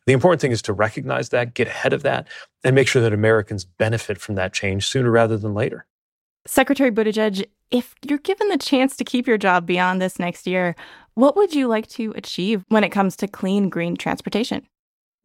The 0.05 0.13
important 0.13 0.41
thing 0.41 0.51
is 0.51 0.61
to 0.63 0.73
recognize 0.73 1.29
that, 1.29 1.53
get 1.53 1.67
ahead 1.67 1.93
of 1.93 2.03
that, 2.03 2.27
and 2.63 2.75
make 2.75 2.87
sure 2.87 3.01
that 3.01 3.13
Americans 3.13 3.65
benefit 3.65 4.19
from 4.19 4.35
that 4.35 4.53
change 4.53 4.87
sooner 4.87 5.11
rather 5.11 5.37
than 5.37 5.53
later. 5.53 5.85
Secretary 6.45 6.91
Buttigieg, 6.91 7.45
if 7.71 7.93
you're 8.07 8.19
given 8.19 8.47
the 8.49 8.57
chance 8.57 8.95
to 8.95 9.03
keep 9.03 9.27
your 9.27 9.37
job 9.37 9.65
beyond 9.65 10.01
this 10.01 10.19
next 10.19 10.47
year, 10.47 10.75
what 11.15 11.35
would 11.35 11.53
you 11.53 11.67
like 11.67 11.87
to 11.87 12.13
achieve 12.15 12.63
when 12.69 12.83
it 12.83 12.89
comes 12.89 13.15
to 13.17 13.27
clean, 13.27 13.69
green 13.69 13.95
transportation? 13.97 14.65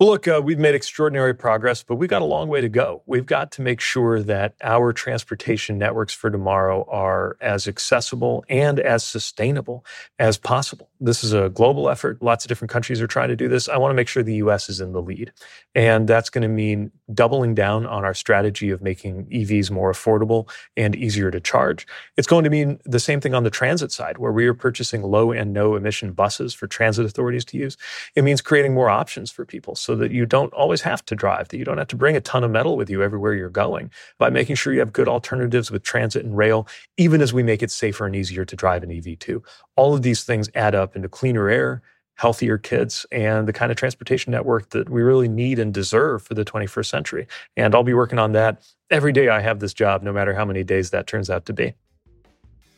Well, 0.01 0.11
look, 0.11 0.27
uh, 0.27 0.41
we've 0.43 0.59
made 0.59 0.75
extraordinary 0.75 1.33
progress, 1.33 1.85
but 1.85 1.95
we've 1.95 2.11
got 2.11 2.23
a 2.23 2.27
long 2.27 2.49
way 2.49 2.61
to 2.61 2.69
go. 2.69 3.03
We've 3.07 3.25
got 3.25 3.53
to 3.53 3.63
make 3.63 3.81
sure 3.81 4.21
that 4.21 4.55
our 4.61 4.93
transportation 4.93 5.79
networks 5.79 6.13
for 6.13 6.29
tomorrow 6.29 6.85
are 6.91 7.37
as 7.41 7.69
accessible 7.69 8.45
and 8.49 8.81
as 8.81 9.05
sustainable 9.05 9.85
as 10.19 10.39
possible. 10.39 10.91
This 11.01 11.23
is 11.23 11.33
a 11.33 11.51
global 11.51 11.89
effort. 11.89 12.21
Lots 12.21 12.45
of 12.45 12.49
different 12.49 12.71
countries 12.71 13.01
are 13.01 13.07
trying 13.07 13.29
to 13.29 13.37
do 13.37 13.49
this. 13.49 13.69
I 13.69 13.77
want 13.77 13.93
to 13.93 13.95
make 13.95 14.09
sure 14.09 14.23
the 14.25 14.35
US 14.37 14.69
is 14.69 14.81
in 14.81 14.93
the 14.93 15.01
lead. 15.01 15.33
And 15.75 16.09
that's 16.09 16.31
going 16.31 16.43
to 16.43 16.49
mean 16.49 16.91
doubling 17.15 17.55
down 17.55 17.87
on 17.87 18.05
our 18.05 18.15
strategy 18.15 18.71
of 18.71 18.83
making 18.83 19.27
EVs 19.27 19.71
more 19.71 19.93
affordable 19.93 20.49
and 20.77 20.97
easier 20.97 21.31
to 21.31 21.41
charge. 21.41 21.87
It's 22.17 22.27
going 22.27 22.45
to 22.45 22.51
mean 22.51 22.81
the 22.85 23.01
same 23.01 23.21
thing 23.21 23.35
on 23.35 23.45
the 23.45 23.51
transit 23.51 23.93
side, 23.93 24.19
where 24.19 24.33
we 24.33 24.47
are 24.47 24.55
purchasing 24.55 25.03
low 25.03 25.33
and 25.33 25.53
no 25.53 25.77
emission 25.77 26.13
buses 26.13 26.55
for 26.55 26.67
transit 26.67 27.07
authorities 27.07 27.45
to 27.47 27.57
use. 27.57 27.77
It 28.15 28.23
means 28.23 28.41
creating 28.41 28.75
more 28.75 28.91
options 28.91 29.31
for 29.31 29.45
people. 29.45 29.75
So 29.75 29.92
so 29.93 29.97
that 29.97 30.11
you 30.11 30.25
don't 30.25 30.51
always 30.55 30.81
have 30.81 31.05
to 31.05 31.15
drive, 31.15 31.49
that 31.49 31.59
you 31.59 31.67
don't 31.67 31.77
have 31.77 31.87
to 31.87 31.97
bring 31.97 32.17
a 32.17 32.21
ton 32.23 32.43
of 32.43 32.51
metal 32.51 32.79
with 32.79 32.89
you 32.89 33.03
everywhere 33.03 33.35
you're 33.35 33.51
going, 33.51 33.91
by 34.17 34.31
making 34.31 34.57
sure 34.57 34.73
you 34.73 34.79
have 34.79 34.91
good 34.91 35.07
alternatives 35.07 35.71
with 35.71 35.83
transit 35.83 36.25
and 36.25 36.35
rail, 36.35 36.67
even 36.97 37.21
as 37.21 37.35
we 37.35 37.43
make 37.43 37.63
it 37.63 37.71
safer 37.71 38.07
and 38.07 38.17
easier 38.17 38.43
to 38.43 38.57
drive 38.57 38.83
an 38.83 38.91
EV 38.91 39.19
too. 39.19 39.43
All 39.77 39.95
of 39.95 40.01
these 40.01 40.25
things 40.25 40.49
add 40.55 40.75
up 40.75 40.97
into 40.97 41.11
cleaner 41.11 41.51
air, 41.51 41.83
healthier 42.15 42.57
kids, 42.57 43.05
and 43.13 43.47
the 43.47 43.53
kind 43.53 43.71
of 43.71 43.77
transportation 43.77 44.31
network 44.31 44.71
that 44.71 44.89
we 44.89 45.03
really 45.03 45.29
need 45.29 45.59
and 45.59 45.75
deserve 45.75 46.23
for 46.23 46.33
the 46.33 46.45
21st 46.45 46.87
century. 46.87 47.27
And 47.59 47.75
I'll 47.75 47.83
be 47.83 47.93
working 47.93 48.19
on 48.19 48.33
that 48.33 48.67
every 48.91 49.13
day 49.13 49.29
I 49.29 49.41
have 49.41 49.61
this 49.61 49.75
job, 49.75 50.03
no 50.03 50.11
matter 50.11 50.33
how 50.33 50.47
many 50.47 50.65
days 50.65 50.89
that 50.89 51.07
turns 51.07 51.29
out 51.29 51.45
to 51.45 51.53
be. 51.53 51.75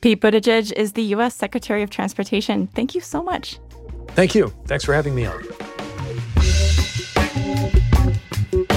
Pete 0.01 0.21
Buttigieg 0.21 0.73
is 0.73 0.95
the 0.95 1.05
U.S. 1.15 1.37
Secretary 1.37 1.85
of 1.85 1.91
Transportation. 1.91 2.67
Thank 2.67 2.93
you 2.97 3.01
so 3.01 3.23
much. 3.23 3.61
Thank 4.09 4.35
you. 4.35 4.53
Thanks 4.67 4.85
for 4.85 4.95
having 4.95 5.15
me 5.15 5.27
on. 5.27 5.74
Coming 8.55 8.69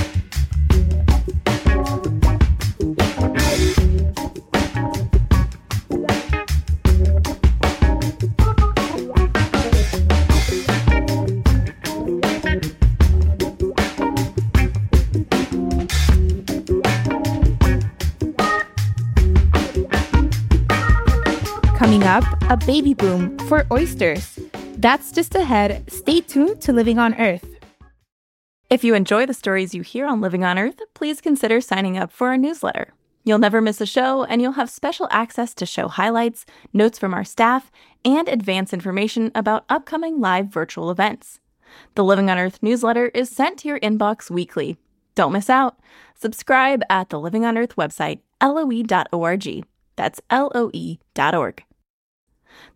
up, 22.03 22.23
a 22.49 22.57
baby 22.65 22.95
boom 22.95 23.37
for 23.47 23.67
oysters. 23.71 24.39
That's 24.77 25.11
just 25.11 25.35
ahead. 25.35 25.83
Stay 25.91 26.21
tuned 26.21 26.61
to 26.61 26.73
Living 26.73 26.97
on 26.97 27.13
Earth. 27.13 27.56
If 28.69 28.83
you 28.83 28.95
enjoy 28.95 29.25
the 29.25 29.33
stories 29.33 29.73
you 29.73 29.81
hear 29.81 30.05
on 30.05 30.19
Living 30.19 30.43
on 30.43 30.59
Earth, 30.59 30.81
please 30.93 31.21
consider 31.21 31.61
signing 31.61 31.97
up 31.97 32.11
for 32.11 32.27
our 32.27 32.37
newsletter. 32.37 32.93
You'll 33.23 33.39
never 33.39 33.61
miss 33.61 33.79
a 33.79 33.85
show, 33.85 34.25
and 34.25 34.41
you'll 34.41 34.53
have 34.53 34.69
special 34.69 35.07
access 35.09 35.53
to 35.53 35.65
show 35.65 35.87
highlights, 35.87 36.45
notes 36.73 36.99
from 36.99 37.13
our 37.13 37.23
staff, 37.23 37.71
and 38.03 38.27
advance 38.27 38.73
information 38.73 39.31
about 39.33 39.63
upcoming 39.69 40.19
live 40.19 40.47
virtual 40.47 40.91
events. 40.91 41.39
The 41.95 42.03
Living 42.03 42.29
on 42.29 42.37
Earth 42.37 42.59
newsletter 42.61 43.05
is 43.13 43.29
sent 43.29 43.59
to 43.59 43.69
your 43.69 43.79
inbox 43.79 44.29
weekly. 44.29 44.75
Don't 45.15 45.31
miss 45.31 45.49
out. 45.49 45.79
Subscribe 46.15 46.83
at 46.89 47.07
the 47.07 47.21
Living 47.21 47.45
on 47.45 47.57
Earth 47.57 47.77
website, 47.77 48.19
loe.org. 48.43 49.65
That's 49.95 50.21
loe.org. 50.29 51.63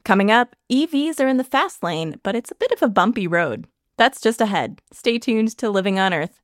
Coming 0.06 0.32
up, 0.32 0.56
EVs 0.72 1.20
are 1.20 1.28
in 1.28 1.36
the 1.36 1.44
fast 1.44 1.84
lane, 1.84 2.18
but 2.24 2.34
it's 2.34 2.52
a 2.52 2.56
bit 2.56 2.72
of 2.72 2.82
a 2.82 2.88
bumpy 2.88 3.28
road. 3.28 3.68
That's 4.02 4.20
just 4.20 4.42
ahead. 4.42 4.82
Stay 4.92 5.20
tuned 5.20 5.56
to 5.60 5.70
Living 5.70 6.00
on 6.00 6.12
Earth. 6.12 6.42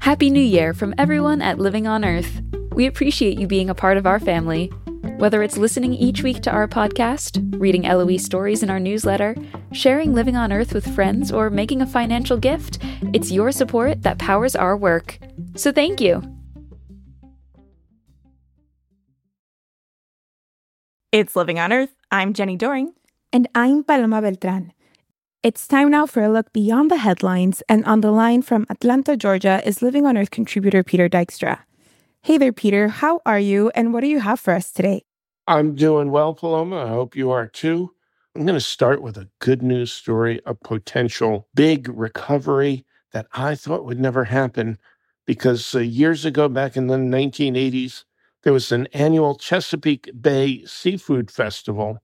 Happy 0.00 0.30
New 0.30 0.40
Year 0.40 0.72
from 0.72 0.94
everyone 0.96 1.42
at 1.42 1.58
Living 1.58 1.86
on 1.86 2.02
Earth. 2.02 2.40
We 2.72 2.86
appreciate 2.86 3.38
you 3.38 3.46
being 3.46 3.68
a 3.68 3.74
part 3.74 3.98
of 3.98 4.06
our 4.06 4.18
family. 4.18 4.68
Whether 5.18 5.42
it's 5.42 5.58
listening 5.58 5.92
each 5.92 6.22
week 6.22 6.40
to 6.44 6.50
our 6.50 6.66
podcast, 6.66 7.60
reading 7.60 7.82
LOE 7.82 8.16
stories 8.16 8.62
in 8.62 8.70
our 8.70 8.80
newsletter, 8.80 9.36
sharing 9.72 10.14
Living 10.14 10.34
on 10.34 10.50
Earth 10.50 10.72
with 10.72 10.94
friends, 10.94 11.30
or 11.30 11.50
making 11.50 11.82
a 11.82 11.86
financial 11.86 12.38
gift, 12.38 12.78
it's 13.12 13.30
your 13.30 13.52
support 13.52 14.00
that 14.00 14.16
powers 14.16 14.56
our 14.56 14.78
work. 14.78 15.18
So 15.56 15.72
thank 15.72 16.00
you. 16.00 16.22
It's 21.12 21.36
Living 21.36 21.58
on 21.58 21.70
Earth. 21.70 21.94
I'm 22.10 22.32
Jenny 22.32 22.56
Doering. 22.56 22.94
And 23.34 23.48
I'm 23.54 23.82
Paloma 23.82 24.20
Beltran. 24.20 24.74
It's 25.42 25.66
time 25.66 25.90
now 25.90 26.04
for 26.04 26.22
a 26.22 26.28
look 26.28 26.52
beyond 26.52 26.90
the 26.90 26.98
headlines, 26.98 27.62
and 27.66 27.82
on 27.86 28.02
the 28.02 28.10
line 28.10 28.42
from 28.42 28.66
Atlanta, 28.68 29.16
Georgia, 29.16 29.62
is 29.64 29.80
Living 29.80 30.04
on 30.04 30.18
Earth 30.18 30.30
contributor 30.30 30.82
Peter 30.82 31.08
Dykstra. 31.08 31.60
Hey 32.20 32.36
there, 32.36 32.52
Peter. 32.52 32.88
How 32.88 33.22
are 33.24 33.38
you, 33.38 33.72
and 33.74 33.94
what 33.94 34.02
do 34.02 34.08
you 34.08 34.20
have 34.20 34.38
for 34.38 34.52
us 34.52 34.70
today? 34.70 35.04
I'm 35.46 35.74
doing 35.74 36.10
well, 36.10 36.34
Paloma. 36.34 36.84
I 36.84 36.88
hope 36.88 37.16
you 37.16 37.30
are 37.30 37.46
too. 37.46 37.94
I'm 38.36 38.44
going 38.44 38.52
to 38.52 38.60
start 38.60 39.00
with 39.00 39.16
a 39.16 39.30
good 39.38 39.62
news 39.62 39.90
story, 39.90 40.42
a 40.44 40.54
potential 40.54 41.48
big 41.54 41.88
recovery 41.88 42.84
that 43.12 43.28
I 43.32 43.54
thought 43.54 43.86
would 43.86 43.98
never 43.98 44.24
happen 44.24 44.76
because 45.26 45.74
uh, 45.74 45.78
years 45.78 46.26
ago, 46.26 46.50
back 46.50 46.76
in 46.76 46.88
the 46.88 46.98
1980s, 46.98 48.04
there 48.42 48.52
was 48.52 48.70
an 48.72 48.88
annual 48.92 49.36
Chesapeake 49.36 50.10
Bay 50.20 50.66
Seafood 50.66 51.30
Festival 51.30 51.98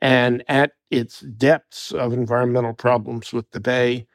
and 0.00 0.44
at 0.48 0.72
its 0.90 1.20
depths 1.20 1.92
of 1.92 2.12
environmental 2.12 2.74
problems 2.74 3.32
with 3.32 3.50
the 3.52 3.60
bay, 3.60 4.06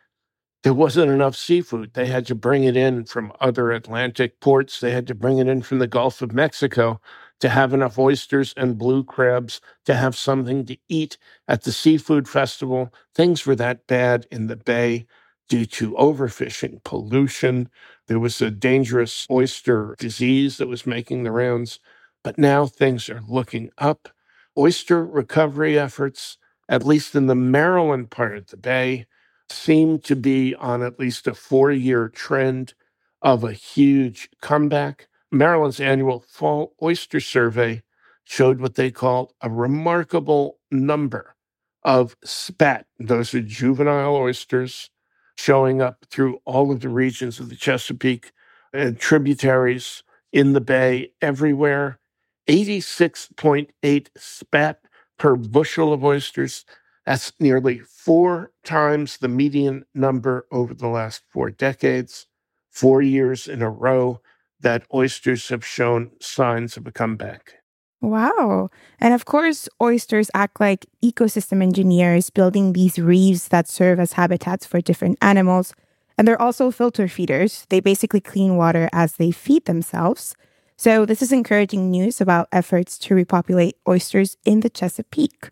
there 0.63 0.73
wasn't 0.73 1.11
enough 1.11 1.35
seafood. 1.35 1.93
They 1.93 2.07
had 2.07 2.25
to 2.27 2.35
bring 2.35 2.63
it 2.63 2.77
in 2.77 3.05
from 3.05 3.33
other 3.41 3.71
Atlantic 3.71 4.39
ports. 4.39 4.79
They 4.79 4.91
had 4.91 5.07
to 5.07 5.15
bring 5.15 5.37
it 5.39 5.47
in 5.47 5.61
from 5.61 5.79
the 5.79 5.87
Gulf 5.87 6.21
of 6.21 6.33
Mexico 6.33 7.01
to 7.41 7.49
have 7.49 7.73
enough 7.73 7.99
oysters 7.99 8.53
and 8.55 8.77
blue 8.77 9.03
crabs 9.03 9.59
to 9.85 9.95
have 9.95 10.15
something 10.15 10.65
to 10.65 10.77
eat 10.87 11.17
at 11.47 11.63
the 11.63 11.71
seafood 11.73 12.29
festival. 12.29 12.93
Things 13.13 13.45
were 13.45 13.55
that 13.57 13.87
bad 13.87 14.25
in 14.31 14.47
the 14.47 14.55
bay 14.55 15.05
due 15.49 15.65
to 15.65 15.93
overfishing, 15.93 16.81
pollution. 16.85 17.69
There 18.07 18.19
was 18.19 18.41
a 18.41 18.49
dangerous 18.49 19.27
oyster 19.29 19.95
disease 19.99 20.57
that 20.57 20.67
was 20.67 20.85
making 20.87 21.23
the 21.23 21.31
rounds. 21.31 21.79
But 22.23 22.37
now 22.37 22.67
things 22.67 23.09
are 23.09 23.21
looking 23.27 23.69
up. 23.77 24.09
Oyster 24.57 25.05
recovery 25.05 25.77
efforts, 25.77 26.37
at 26.69 26.85
least 26.85 27.15
in 27.15 27.27
the 27.27 27.35
Maryland 27.35 28.11
part 28.11 28.37
of 28.37 28.47
the 28.47 28.57
bay, 28.57 29.07
seem 29.49 29.99
to 29.99 30.15
be 30.15 30.55
on 30.55 30.83
at 30.83 30.99
least 30.99 31.27
a 31.27 31.33
four 31.33 31.71
year 31.71 32.09
trend 32.09 32.73
of 33.21 33.43
a 33.43 33.53
huge 33.53 34.29
comeback. 34.41 35.07
Maryland's 35.31 35.79
annual 35.79 36.23
fall 36.27 36.75
oyster 36.81 37.19
survey 37.19 37.81
showed 38.23 38.59
what 38.59 38.75
they 38.75 38.91
called 38.91 39.33
a 39.41 39.49
remarkable 39.49 40.59
number 40.71 41.35
of 41.83 42.15
spat. 42.23 42.85
Those 42.99 43.33
are 43.33 43.41
juvenile 43.41 44.15
oysters 44.15 44.89
showing 45.37 45.81
up 45.81 46.05
through 46.09 46.39
all 46.45 46.71
of 46.71 46.81
the 46.81 46.89
regions 46.89 47.39
of 47.39 47.49
the 47.49 47.55
Chesapeake 47.55 48.31
and 48.71 48.99
tributaries 48.99 50.03
in 50.31 50.53
the 50.53 50.61
bay 50.61 51.11
everywhere. 51.21 51.99
86.8 52.47 54.07
spat 54.17 54.79
per 55.17 55.35
bushel 55.35 55.93
of 55.93 56.03
oysters. 56.03 56.65
That's 57.05 57.33
nearly 57.39 57.79
four 57.79 58.51
times 58.63 59.17
the 59.17 59.27
median 59.27 59.85
number 59.93 60.47
over 60.51 60.73
the 60.73 60.87
last 60.87 61.23
four 61.29 61.49
decades, 61.49 62.27
four 62.71 63.01
years 63.01 63.47
in 63.47 63.61
a 63.61 63.69
row 63.69 64.21
that 64.59 64.85
oysters 64.93 65.49
have 65.49 65.65
shown 65.65 66.11
signs 66.19 66.77
of 66.77 66.87
a 66.87 66.91
comeback. 66.91 67.55
Wow. 68.01 68.69
And 68.99 69.13
of 69.13 69.23
course, 69.23 69.69
oysters 69.81 70.29
act 70.33 70.59
like 70.59 70.85
ecosystem 71.01 71.63
engineers, 71.63 72.29
building 72.29 72.73
these 72.73 72.99
reefs 72.99 73.47
that 73.47 73.69
serve 73.69 73.99
as 73.99 74.13
habitats 74.13 74.65
for 74.65 74.81
different 74.81 75.17
animals. 75.21 75.73
And 76.17 76.27
they're 76.27 76.41
also 76.41 76.69
filter 76.69 77.07
feeders. 77.07 77.65
They 77.69 77.79
basically 77.79 78.19
clean 78.19 78.57
water 78.57 78.89
as 78.91 79.13
they 79.13 79.31
feed 79.31 79.65
themselves. 79.65 80.35
So, 80.83 81.05
this 81.05 81.21
is 81.21 81.31
encouraging 81.31 81.91
news 81.91 82.19
about 82.19 82.49
efforts 82.51 82.97
to 82.97 83.15
repopulate 83.15 83.77
oysters 83.87 84.35
in 84.43 84.59
the 84.59 84.69
Chesapeake. 84.69 85.47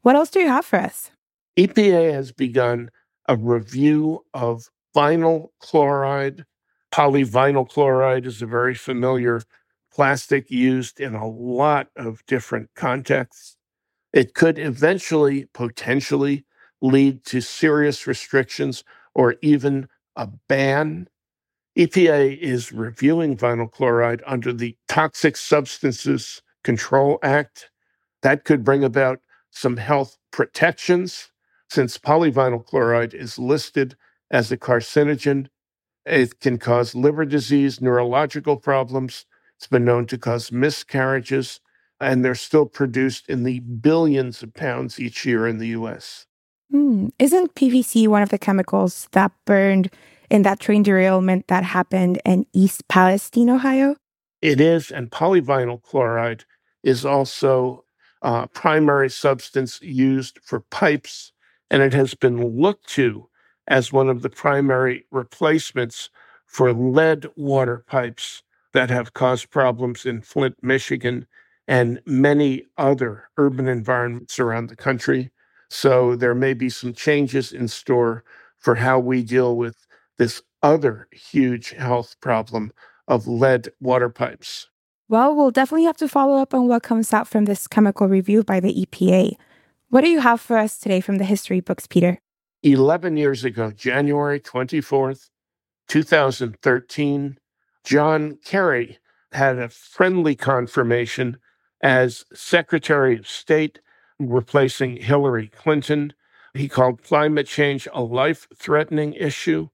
What 0.00 0.16
else 0.16 0.30
do 0.30 0.40
you 0.40 0.48
have 0.48 0.64
for 0.64 0.78
us? 0.78 1.10
EPA 1.58 2.14
has 2.14 2.32
begun 2.32 2.90
a 3.28 3.36
review 3.36 4.24
of 4.32 4.70
vinyl 4.96 5.48
chloride. 5.58 6.46
Polyvinyl 6.90 7.68
chloride 7.68 8.24
is 8.24 8.40
a 8.40 8.46
very 8.46 8.74
familiar 8.74 9.42
plastic 9.92 10.50
used 10.50 10.98
in 10.98 11.14
a 11.14 11.28
lot 11.28 11.88
of 11.94 12.24
different 12.24 12.70
contexts. 12.74 13.58
It 14.14 14.32
could 14.32 14.58
eventually, 14.58 15.44
potentially, 15.52 16.46
lead 16.80 17.26
to 17.26 17.42
serious 17.42 18.06
restrictions 18.06 18.82
or 19.14 19.34
even 19.42 19.90
a 20.16 20.26
ban. 20.48 21.09
EPA 21.78 22.36
is 22.38 22.72
reviewing 22.72 23.36
vinyl 23.36 23.70
chloride 23.70 24.22
under 24.26 24.52
the 24.52 24.76
Toxic 24.88 25.36
Substances 25.36 26.42
Control 26.64 27.18
Act. 27.22 27.70
That 28.22 28.44
could 28.44 28.64
bring 28.64 28.84
about 28.84 29.20
some 29.50 29.76
health 29.76 30.16
protections 30.30 31.30
since 31.68 31.96
polyvinyl 31.96 32.66
chloride 32.66 33.14
is 33.14 33.38
listed 33.38 33.96
as 34.30 34.50
a 34.50 34.56
carcinogen. 34.56 35.46
It 36.04 36.40
can 36.40 36.58
cause 36.58 36.94
liver 36.94 37.24
disease, 37.24 37.80
neurological 37.80 38.56
problems, 38.56 39.26
it's 39.60 39.66
been 39.66 39.84
known 39.84 40.06
to 40.06 40.16
cause 40.16 40.50
miscarriages, 40.50 41.60
and 42.00 42.24
they're 42.24 42.34
still 42.34 42.64
produced 42.64 43.28
in 43.28 43.42
the 43.42 43.60
billions 43.60 44.42
of 44.42 44.54
pounds 44.54 44.98
each 44.98 45.26
year 45.26 45.46
in 45.46 45.58
the 45.58 45.68
US. 45.68 46.24
Mm. 46.72 47.10
Isn't 47.18 47.54
PVC 47.54 48.08
one 48.08 48.22
of 48.22 48.30
the 48.30 48.38
chemicals 48.38 49.06
that 49.12 49.32
burned 49.44 49.90
in 50.30 50.42
that 50.42 50.60
train 50.60 50.82
derailment 50.82 51.48
that 51.48 51.64
happened 51.64 52.20
in 52.24 52.46
East 52.52 52.86
Palestine, 52.88 53.50
Ohio? 53.50 53.96
It 54.40 54.60
is, 54.60 54.90
and 54.90 55.10
polyvinyl 55.10 55.82
chloride 55.82 56.44
is 56.82 57.04
also 57.04 57.84
a 58.22 58.46
primary 58.46 59.10
substance 59.10 59.80
used 59.82 60.38
for 60.42 60.60
pipes, 60.60 61.32
and 61.70 61.82
it 61.82 61.92
has 61.92 62.14
been 62.14 62.42
looked 62.58 62.88
to 62.90 63.28
as 63.68 63.92
one 63.92 64.08
of 64.08 64.22
the 64.22 64.30
primary 64.30 65.04
replacements 65.10 66.10
for 66.46 66.72
lead 66.72 67.26
water 67.36 67.84
pipes 67.86 68.42
that 68.72 68.90
have 68.90 69.14
caused 69.14 69.50
problems 69.50 70.06
in 70.06 70.20
Flint, 70.20 70.56
Michigan, 70.62 71.26
and 71.68 72.00
many 72.06 72.64
other 72.78 73.28
urban 73.36 73.68
environments 73.68 74.38
around 74.38 74.68
the 74.68 74.76
country. 74.76 75.30
So 75.68 76.16
there 76.16 76.34
may 76.34 76.54
be 76.54 76.68
some 76.68 76.92
changes 76.92 77.52
in 77.52 77.68
store 77.68 78.24
for 78.58 78.74
how 78.74 78.98
we 78.98 79.22
deal 79.22 79.56
with 79.56 79.86
this 80.20 80.42
other 80.62 81.08
huge 81.12 81.70
health 81.70 82.14
problem 82.20 82.70
of 83.08 83.26
lead 83.26 83.72
water 83.80 84.10
pipes. 84.10 84.68
Well, 85.08 85.34
we'll 85.34 85.50
definitely 85.50 85.86
have 85.86 85.96
to 85.96 86.08
follow 86.08 86.36
up 86.36 86.52
on 86.52 86.68
what 86.68 86.82
comes 86.82 87.14
out 87.14 87.26
from 87.26 87.46
this 87.46 87.66
chemical 87.66 88.06
review 88.06 88.44
by 88.44 88.60
the 88.60 88.84
EPA. 88.84 89.36
What 89.88 90.02
do 90.02 90.10
you 90.10 90.20
have 90.20 90.38
for 90.38 90.58
us 90.58 90.76
today 90.76 91.00
from 91.00 91.16
the 91.16 91.24
history 91.24 91.60
books, 91.60 91.86
Peter? 91.86 92.18
11 92.62 93.16
years 93.16 93.44
ago, 93.46 93.70
January 93.70 94.38
24th, 94.38 95.30
2013, 95.88 97.38
John 97.82 98.38
Kerry 98.44 98.98
had 99.32 99.58
a 99.58 99.70
friendly 99.70 100.36
confirmation 100.36 101.38
as 101.82 102.26
Secretary 102.34 103.18
of 103.18 103.26
State, 103.26 103.80
replacing 104.18 104.98
Hillary 104.98 105.48
Clinton. 105.48 106.12
He 106.52 106.68
called 106.68 107.02
climate 107.02 107.46
change 107.46 107.88
a 107.94 108.02
life 108.02 108.46
threatening 108.54 109.14
issue. 109.14 109.70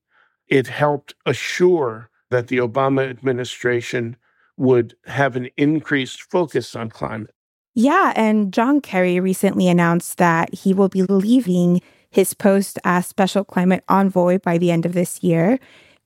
It 0.48 0.66
helped 0.68 1.14
assure 1.24 2.10
that 2.30 2.48
the 2.48 2.58
Obama 2.58 3.08
administration 3.08 4.16
would 4.56 4.96
have 5.06 5.36
an 5.36 5.48
increased 5.56 6.22
focus 6.22 6.74
on 6.74 6.90
climate. 6.90 7.34
Yeah, 7.74 8.12
and 8.16 8.52
John 8.52 8.80
Kerry 8.80 9.20
recently 9.20 9.68
announced 9.68 10.16
that 10.18 10.54
he 10.54 10.72
will 10.72 10.88
be 10.88 11.02
leaving 11.02 11.82
his 12.10 12.32
post 12.32 12.78
as 12.84 13.06
special 13.06 13.44
climate 13.44 13.84
envoy 13.88 14.38
by 14.38 14.56
the 14.56 14.70
end 14.70 14.86
of 14.86 14.94
this 14.94 15.22
year. 15.22 15.58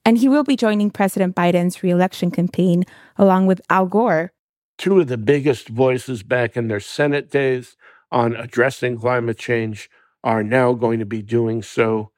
And 0.04 0.18
he 0.18 0.28
will 0.28 0.42
be 0.42 0.56
joining 0.56 0.90
President 0.90 1.36
Biden's 1.36 1.82
reelection 1.82 2.30
campaign 2.30 2.84
along 3.16 3.46
with 3.46 3.60
Al 3.70 3.86
Gore. 3.86 4.32
Two 4.78 4.98
of 5.00 5.08
the 5.08 5.18
biggest 5.18 5.68
voices 5.68 6.22
back 6.22 6.56
in 6.56 6.68
their 6.68 6.80
Senate 6.80 7.30
days 7.30 7.76
on 8.10 8.34
addressing 8.34 8.98
climate 8.98 9.38
change 9.38 9.88
are 10.24 10.42
now 10.42 10.72
going 10.72 10.98
to 10.98 11.06
be 11.06 11.22
doing 11.22 11.62
so 11.62 12.10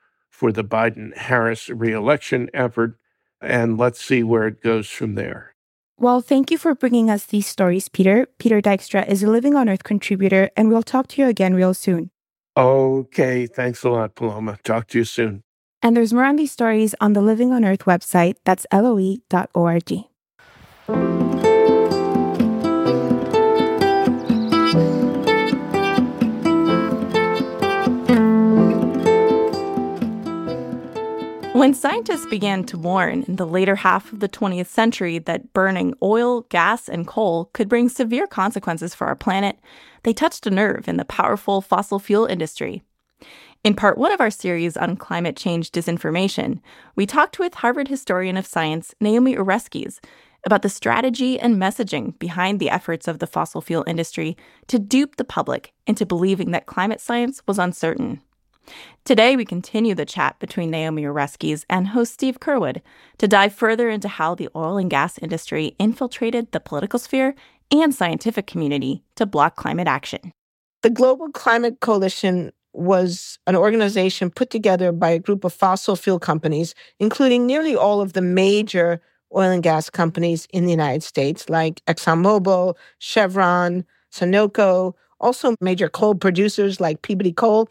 for 0.42 0.50
the 0.50 0.64
Biden 0.64 1.16
Harris 1.16 1.68
reelection 1.68 2.50
effort. 2.52 2.98
And 3.40 3.78
let's 3.78 4.04
see 4.04 4.24
where 4.24 4.48
it 4.48 4.60
goes 4.60 4.88
from 4.88 5.14
there. 5.14 5.54
Well, 5.98 6.20
thank 6.20 6.50
you 6.50 6.58
for 6.58 6.74
bringing 6.74 7.08
us 7.08 7.26
these 7.26 7.46
stories, 7.46 7.88
Peter. 7.88 8.26
Peter 8.40 8.60
Dykstra 8.60 9.06
is 9.06 9.22
a 9.22 9.30
Living 9.30 9.54
on 9.54 9.68
Earth 9.68 9.84
contributor, 9.84 10.50
and 10.56 10.68
we'll 10.68 10.82
talk 10.82 11.06
to 11.08 11.22
you 11.22 11.28
again 11.28 11.54
real 11.54 11.74
soon. 11.74 12.10
Okay. 12.56 13.46
Thanks 13.46 13.84
a 13.84 13.90
lot, 13.90 14.16
Paloma. 14.16 14.58
Talk 14.64 14.88
to 14.88 14.98
you 14.98 15.04
soon. 15.04 15.44
And 15.80 15.96
there's 15.96 16.12
more 16.12 16.24
on 16.24 16.34
these 16.34 16.50
stories 16.50 16.96
on 17.00 17.12
the 17.12 17.22
Living 17.22 17.52
on 17.52 17.64
Earth 17.64 17.84
website. 17.84 18.34
That's 18.44 18.66
loe.org. 18.72 20.11
When 31.62 31.74
scientists 31.74 32.26
began 32.26 32.64
to 32.64 32.76
warn 32.76 33.22
in 33.22 33.36
the 33.36 33.46
later 33.46 33.76
half 33.76 34.12
of 34.12 34.18
the 34.18 34.28
20th 34.28 34.66
century 34.66 35.20
that 35.20 35.52
burning 35.52 35.94
oil, 36.02 36.40
gas, 36.48 36.88
and 36.88 37.06
coal 37.06 37.50
could 37.52 37.68
bring 37.68 37.88
severe 37.88 38.26
consequences 38.26 38.96
for 38.96 39.06
our 39.06 39.14
planet, 39.14 39.60
they 40.02 40.12
touched 40.12 40.44
a 40.44 40.50
nerve 40.50 40.88
in 40.88 40.96
the 40.96 41.04
powerful 41.04 41.60
fossil 41.60 42.00
fuel 42.00 42.26
industry. 42.26 42.82
In 43.62 43.74
part 43.76 43.96
one 43.96 44.10
of 44.10 44.20
our 44.20 44.28
series 44.28 44.76
on 44.76 44.96
climate 44.96 45.36
change 45.36 45.70
disinformation, 45.70 46.58
we 46.96 47.06
talked 47.06 47.38
with 47.38 47.54
Harvard 47.54 47.86
historian 47.86 48.36
of 48.36 48.44
science 48.44 48.92
Naomi 49.00 49.36
Oreskes 49.36 50.00
about 50.44 50.62
the 50.62 50.68
strategy 50.68 51.38
and 51.38 51.62
messaging 51.62 52.18
behind 52.18 52.58
the 52.58 52.70
efforts 52.70 53.06
of 53.06 53.20
the 53.20 53.28
fossil 53.28 53.60
fuel 53.60 53.84
industry 53.86 54.36
to 54.66 54.80
dupe 54.80 55.14
the 55.14 55.22
public 55.22 55.72
into 55.86 56.04
believing 56.04 56.50
that 56.50 56.66
climate 56.66 57.00
science 57.00 57.40
was 57.46 57.60
uncertain. 57.60 58.20
Today, 59.04 59.36
we 59.36 59.44
continue 59.44 59.94
the 59.94 60.04
chat 60.04 60.38
between 60.38 60.70
Naomi 60.70 61.02
Oreskes 61.02 61.64
and 61.68 61.88
host 61.88 62.12
Steve 62.14 62.38
Curwood 62.40 62.80
to 63.18 63.26
dive 63.26 63.52
further 63.52 63.90
into 63.90 64.08
how 64.08 64.34
the 64.34 64.48
oil 64.54 64.76
and 64.76 64.88
gas 64.88 65.18
industry 65.18 65.74
infiltrated 65.78 66.52
the 66.52 66.60
political 66.60 66.98
sphere 66.98 67.34
and 67.72 67.94
scientific 67.94 68.46
community 68.46 69.02
to 69.16 69.26
block 69.26 69.56
climate 69.56 69.88
action. 69.88 70.32
The 70.82 70.90
Global 70.90 71.30
Climate 71.30 71.80
Coalition 71.80 72.52
was 72.72 73.38
an 73.46 73.56
organization 73.56 74.30
put 74.30 74.50
together 74.50 74.92
by 74.92 75.10
a 75.10 75.18
group 75.18 75.44
of 75.44 75.52
fossil 75.52 75.96
fuel 75.96 76.18
companies, 76.18 76.74
including 76.98 77.46
nearly 77.46 77.76
all 77.76 78.00
of 78.00 78.12
the 78.12 78.22
major 78.22 79.00
oil 79.34 79.50
and 79.50 79.62
gas 79.62 79.90
companies 79.90 80.46
in 80.52 80.64
the 80.64 80.70
United 80.70 81.02
States, 81.02 81.48
like 81.48 81.82
ExxonMobil, 81.86 82.76
Chevron, 82.98 83.84
Sunoco, 84.12 84.94
also 85.20 85.54
major 85.60 85.88
coal 85.88 86.14
producers 86.14 86.80
like 86.80 87.02
Peabody 87.02 87.32
Coal, 87.32 87.68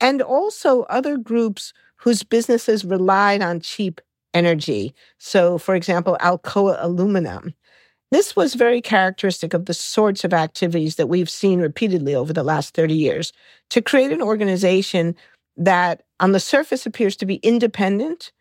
and 0.00 0.22
also 0.22 0.82
other 0.82 1.16
groups 1.16 1.72
whose 1.96 2.22
businesses 2.22 2.84
relied 2.84 3.42
on 3.42 3.60
cheap 3.60 4.00
energy. 4.34 4.94
So, 5.18 5.58
for 5.58 5.74
example, 5.74 6.16
Alcoa 6.20 6.76
Aluminum. 6.80 7.54
This 8.10 8.36
was 8.36 8.54
very 8.54 8.82
characteristic 8.82 9.54
of 9.54 9.64
the 9.64 9.74
sorts 9.74 10.22
of 10.22 10.34
activities 10.34 10.96
that 10.96 11.08
we've 11.08 11.30
seen 11.30 11.60
repeatedly 11.60 12.14
over 12.14 12.32
the 12.32 12.42
last 12.42 12.74
30 12.74 12.94
years 12.94 13.32
to 13.70 13.80
create 13.80 14.12
an 14.12 14.20
organization 14.20 15.16
that, 15.56 16.02
on 16.20 16.32
the 16.32 16.40
surface, 16.40 16.84
appears 16.84 17.16
to 17.16 17.26
be 17.26 17.36
independent 17.36 18.32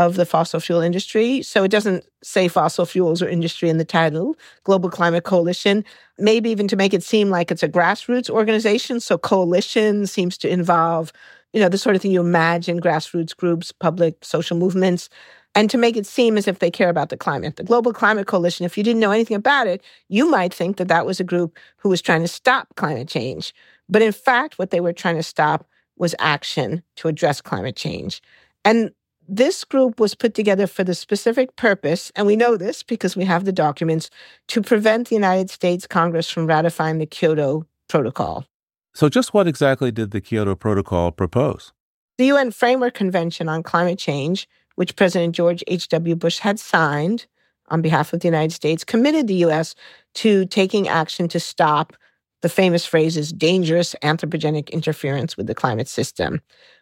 of 0.00 0.16
the 0.16 0.24
fossil 0.24 0.60
fuel 0.60 0.80
industry. 0.80 1.42
So 1.42 1.62
it 1.62 1.70
doesn't 1.70 2.06
say 2.22 2.48
fossil 2.48 2.86
fuels 2.86 3.20
or 3.20 3.28
industry 3.28 3.68
in 3.68 3.76
the 3.76 3.84
title, 3.84 4.34
Global 4.64 4.88
Climate 4.88 5.24
Coalition, 5.24 5.84
maybe 6.18 6.48
even 6.48 6.66
to 6.68 6.76
make 6.76 6.94
it 6.94 7.02
seem 7.02 7.28
like 7.28 7.50
it's 7.50 7.62
a 7.62 7.68
grassroots 7.68 8.30
organization. 8.30 8.98
So 9.00 9.18
coalition 9.18 10.06
seems 10.06 10.38
to 10.38 10.48
involve, 10.48 11.12
you 11.52 11.60
know, 11.60 11.68
the 11.68 11.76
sort 11.76 11.96
of 11.96 12.00
thing 12.00 12.12
you 12.12 12.20
imagine 12.20 12.80
grassroots 12.80 13.36
groups, 13.36 13.72
public 13.72 14.24
social 14.24 14.56
movements, 14.56 15.10
and 15.54 15.68
to 15.68 15.76
make 15.76 15.98
it 15.98 16.06
seem 16.06 16.38
as 16.38 16.48
if 16.48 16.60
they 16.60 16.70
care 16.70 16.88
about 16.88 17.10
the 17.10 17.18
climate. 17.18 17.56
The 17.56 17.64
Global 17.64 17.92
Climate 17.92 18.26
Coalition, 18.26 18.64
if 18.64 18.78
you 18.78 18.84
didn't 18.84 19.00
know 19.00 19.10
anything 19.10 19.36
about 19.36 19.66
it, 19.66 19.82
you 20.08 20.30
might 20.30 20.54
think 20.54 20.78
that 20.78 20.88
that 20.88 21.04
was 21.04 21.20
a 21.20 21.24
group 21.24 21.58
who 21.76 21.90
was 21.90 22.00
trying 22.00 22.22
to 22.22 22.28
stop 22.28 22.68
climate 22.76 23.08
change. 23.08 23.52
But 23.90 24.00
in 24.00 24.12
fact, 24.12 24.58
what 24.58 24.70
they 24.70 24.80
were 24.80 24.94
trying 24.94 25.16
to 25.16 25.22
stop 25.22 25.68
was 25.98 26.14
action 26.18 26.82
to 26.96 27.08
address 27.08 27.42
climate 27.42 27.76
change. 27.76 28.22
And 28.64 28.92
this 29.30 29.64
group 29.64 30.00
was 30.00 30.14
put 30.14 30.34
together 30.34 30.66
for 30.66 30.82
the 30.82 30.94
specific 30.94 31.54
purpose, 31.54 32.10
and 32.16 32.26
we 32.26 32.34
know 32.34 32.56
this 32.56 32.82
because 32.82 33.16
we 33.16 33.24
have 33.24 33.44
the 33.44 33.52
documents, 33.52 34.10
to 34.48 34.60
prevent 34.60 35.08
the 35.08 35.14
United 35.14 35.50
States 35.50 35.86
Congress 35.86 36.28
from 36.28 36.46
ratifying 36.46 36.98
the 36.98 37.06
Kyoto 37.06 37.64
Protocol. 37.88 38.44
So, 38.92 39.08
just 39.08 39.32
what 39.32 39.46
exactly 39.46 39.92
did 39.92 40.10
the 40.10 40.20
Kyoto 40.20 40.56
Protocol 40.56 41.12
propose? 41.12 41.72
The 42.18 42.26
UN 42.26 42.50
Framework 42.50 42.94
Convention 42.94 43.48
on 43.48 43.62
Climate 43.62 43.98
Change, 43.98 44.48
which 44.74 44.96
President 44.96 45.34
George 45.34 45.62
H.W. 45.68 46.16
Bush 46.16 46.38
had 46.38 46.58
signed 46.58 47.26
on 47.68 47.82
behalf 47.82 48.12
of 48.12 48.20
the 48.20 48.28
United 48.28 48.52
States, 48.52 48.82
committed 48.82 49.28
the 49.28 49.34
U.S. 49.46 49.76
to 50.14 50.44
taking 50.46 50.88
action 50.88 51.28
to 51.28 51.38
stop 51.38 51.94
the 52.42 52.48
famous 52.48 52.86
phrase 52.86 53.16
is 53.16 53.32
dangerous 53.32 53.94
anthropogenic 54.02 54.70
interference 54.70 55.36
with 55.36 55.46
the 55.46 55.54
climate 55.54 55.88
system. 55.88 56.40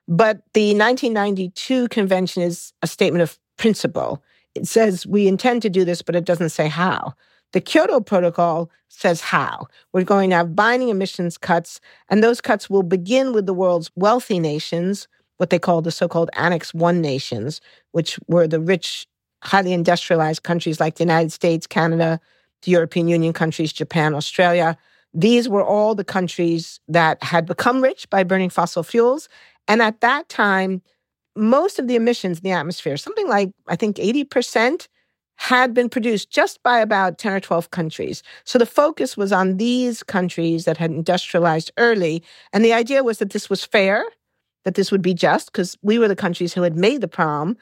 But 0.09 0.41
the 0.55 0.75
1992 0.75 1.89
convention 1.89 2.43
is 2.43 2.73
a 2.83 2.87
statement 2.87 3.23
of 3.23 3.39
principle. 3.59 4.23
It 4.55 4.67
says 4.67 5.07
we 5.07 5.29
intend 5.29 5.61
to 5.63 5.71
do 5.71 5.85
this, 5.85 6.01
but 6.01 6.17
it 6.17 6.25
doesn't 6.25 6.49
say 6.49 6.67
how. 6.67 7.15
The 7.53 7.61
Kyoto 7.61 8.01
Protocol 8.01 8.71
says 8.89 9.21
how. 9.21 9.67
We're 9.93 10.05
going 10.05 10.31
to 10.31 10.37
have 10.37 10.57
binding 10.57 10.89
emissions 10.89 11.39
cuts, 11.39 11.81
and 12.09 12.23
those 12.23 12.41
cuts 12.41 12.69
will 12.69 12.83
begin 12.83 13.33
with 13.33 13.47
the 13.47 13.55
world's 13.55 13.91
wealthy 13.97 14.39
nations, 14.39 15.09
what 15.37 15.51
they 15.51 15.59
call 15.59 15.83
the 15.83 15.91
so 15.91 16.09
called 16.09 16.31
Annex 16.35 16.75
1 16.75 17.01
nations, 17.01 17.61
which 17.93 18.19
were 18.29 18.49
the 18.49 18.61
rich, 18.61 19.07
highly 19.43 19.73
industrialized 19.73 20.43
countries 20.43 20.81
like 20.81 20.97
the 20.97 21.05
United 21.05 21.33
States, 21.33 21.67
Canada, 21.67 22.19
the 22.63 22.71
European 22.71 23.09
Union 23.09 23.33
countries, 23.33 23.73
Japan, 23.73 24.15
Australia. 24.15 24.77
These 25.15 25.49
were 25.49 25.65
all 25.65 25.95
the 25.95 26.05
countries 26.05 26.81
that 26.89 27.23
had 27.23 27.47
become 27.47 27.83
rich 27.83 28.09
by 28.11 28.25
burning 28.25 28.51
fossil 28.51 28.83
fuels. 28.83 29.29
And 29.69 29.83
at 29.83 30.01
that 30.01 30.29
time, 30.29 30.83
most 31.37 31.79
of 31.79 31.87
the 31.87 31.95
emissions 31.95 32.39
in 32.39 32.45
the 32.45 32.51
atmosphere, 32.51 32.97
something 32.97 33.29
like, 33.29 33.51
I 33.69 33.77
think, 33.77 33.97
80%, 33.97 34.89
had 35.37 35.73
been 35.73 35.89
produced 35.89 36.31
just 36.31 36.61
by 36.65 36.81
about 36.81 37.19
10 37.19 37.33
or 37.33 37.41
12 37.41 37.71
countries. 37.71 38.25
So 38.45 38.59
the 38.59 38.67
focus 38.67 39.17
was 39.17 39.33
on 39.33 39.57
these 39.57 40.03
countries 40.03 40.65
that 40.65 40.77
had 40.77 40.91
industrialized 40.91 41.71
early. 41.77 42.25
And 42.53 42.65
the 42.65 42.73
idea 42.73 43.05
was 43.05 43.19
that 43.19 43.31
this 43.31 43.49
was 43.49 43.65
fair, 43.65 44.05
that 44.65 44.75
this 44.75 44.91
would 44.91 45.03
be 45.03 45.15
just, 45.15 45.53
because 45.53 45.79
we 45.81 45.99
were 45.99 46.09
the 46.09 46.17
countries 46.17 46.55
who 46.55 46.63
had 46.63 46.77
made 46.77 47.03
the 47.03 47.09
problem. 47.09 47.57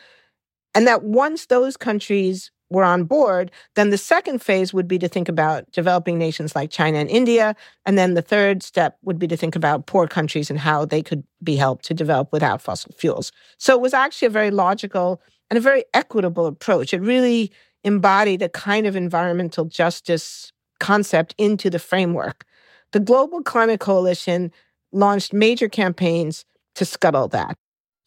And 0.74 0.86
that 0.86 1.02
once 1.02 1.46
those 1.46 1.76
countries 1.76 2.50
were 2.70 2.84
on 2.84 3.04
board, 3.04 3.50
then 3.74 3.90
the 3.90 3.98
second 3.98 4.42
phase 4.42 4.74
would 4.74 4.88
be 4.88 4.98
to 4.98 5.08
think 5.08 5.28
about 5.28 5.70
developing 5.70 6.18
nations 6.18 6.56
like 6.56 6.70
China 6.70 6.98
and 6.98 7.08
India. 7.08 7.54
And 7.84 7.96
then 7.96 8.14
the 8.14 8.22
third 8.22 8.62
step 8.62 8.98
would 9.02 9.18
be 9.18 9.28
to 9.28 9.36
think 9.36 9.54
about 9.54 9.86
poor 9.86 10.06
countries 10.06 10.50
and 10.50 10.58
how 10.58 10.84
they 10.84 11.02
could 11.02 11.22
be 11.42 11.56
helped 11.56 11.84
to 11.86 11.94
develop 11.94 12.32
without 12.32 12.60
fossil 12.60 12.92
fuels. 12.96 13.30
So 13.58 13.74
it 13.74 13.80
was 13.80 13.94
actually 13.94 14.26
a 14.26 14.30
very 14.30 14.50
logical 14.50 15.22
and 15.48 15.56
a 15.56 15.60
very 15.60 15.84
equitable 15.94 16.46
approach. 16.46 16.92
It 16.92 17.00
really 17.00 17.52
embodied 17.84 18.42
a 18.42 18.48
kind 18.48 18.86
of 18.86 18.96
environmental 18.96 19.64
justice 19.64 20.52
concept 20.80 21.34
into 21.38 21.70
the 21.70 21.78
framework. 21.78 22.44
The 22.92 23.00
Global 23.00 23.42
Climate 23.42 23.80
Coalition 23.80 24.50
launched 24.92 25.32
major 25.32 25.68
campaigns 25.68 26.44
to 26.74 26.84
scuttle 26.84 27.28
that. 27.28 27.56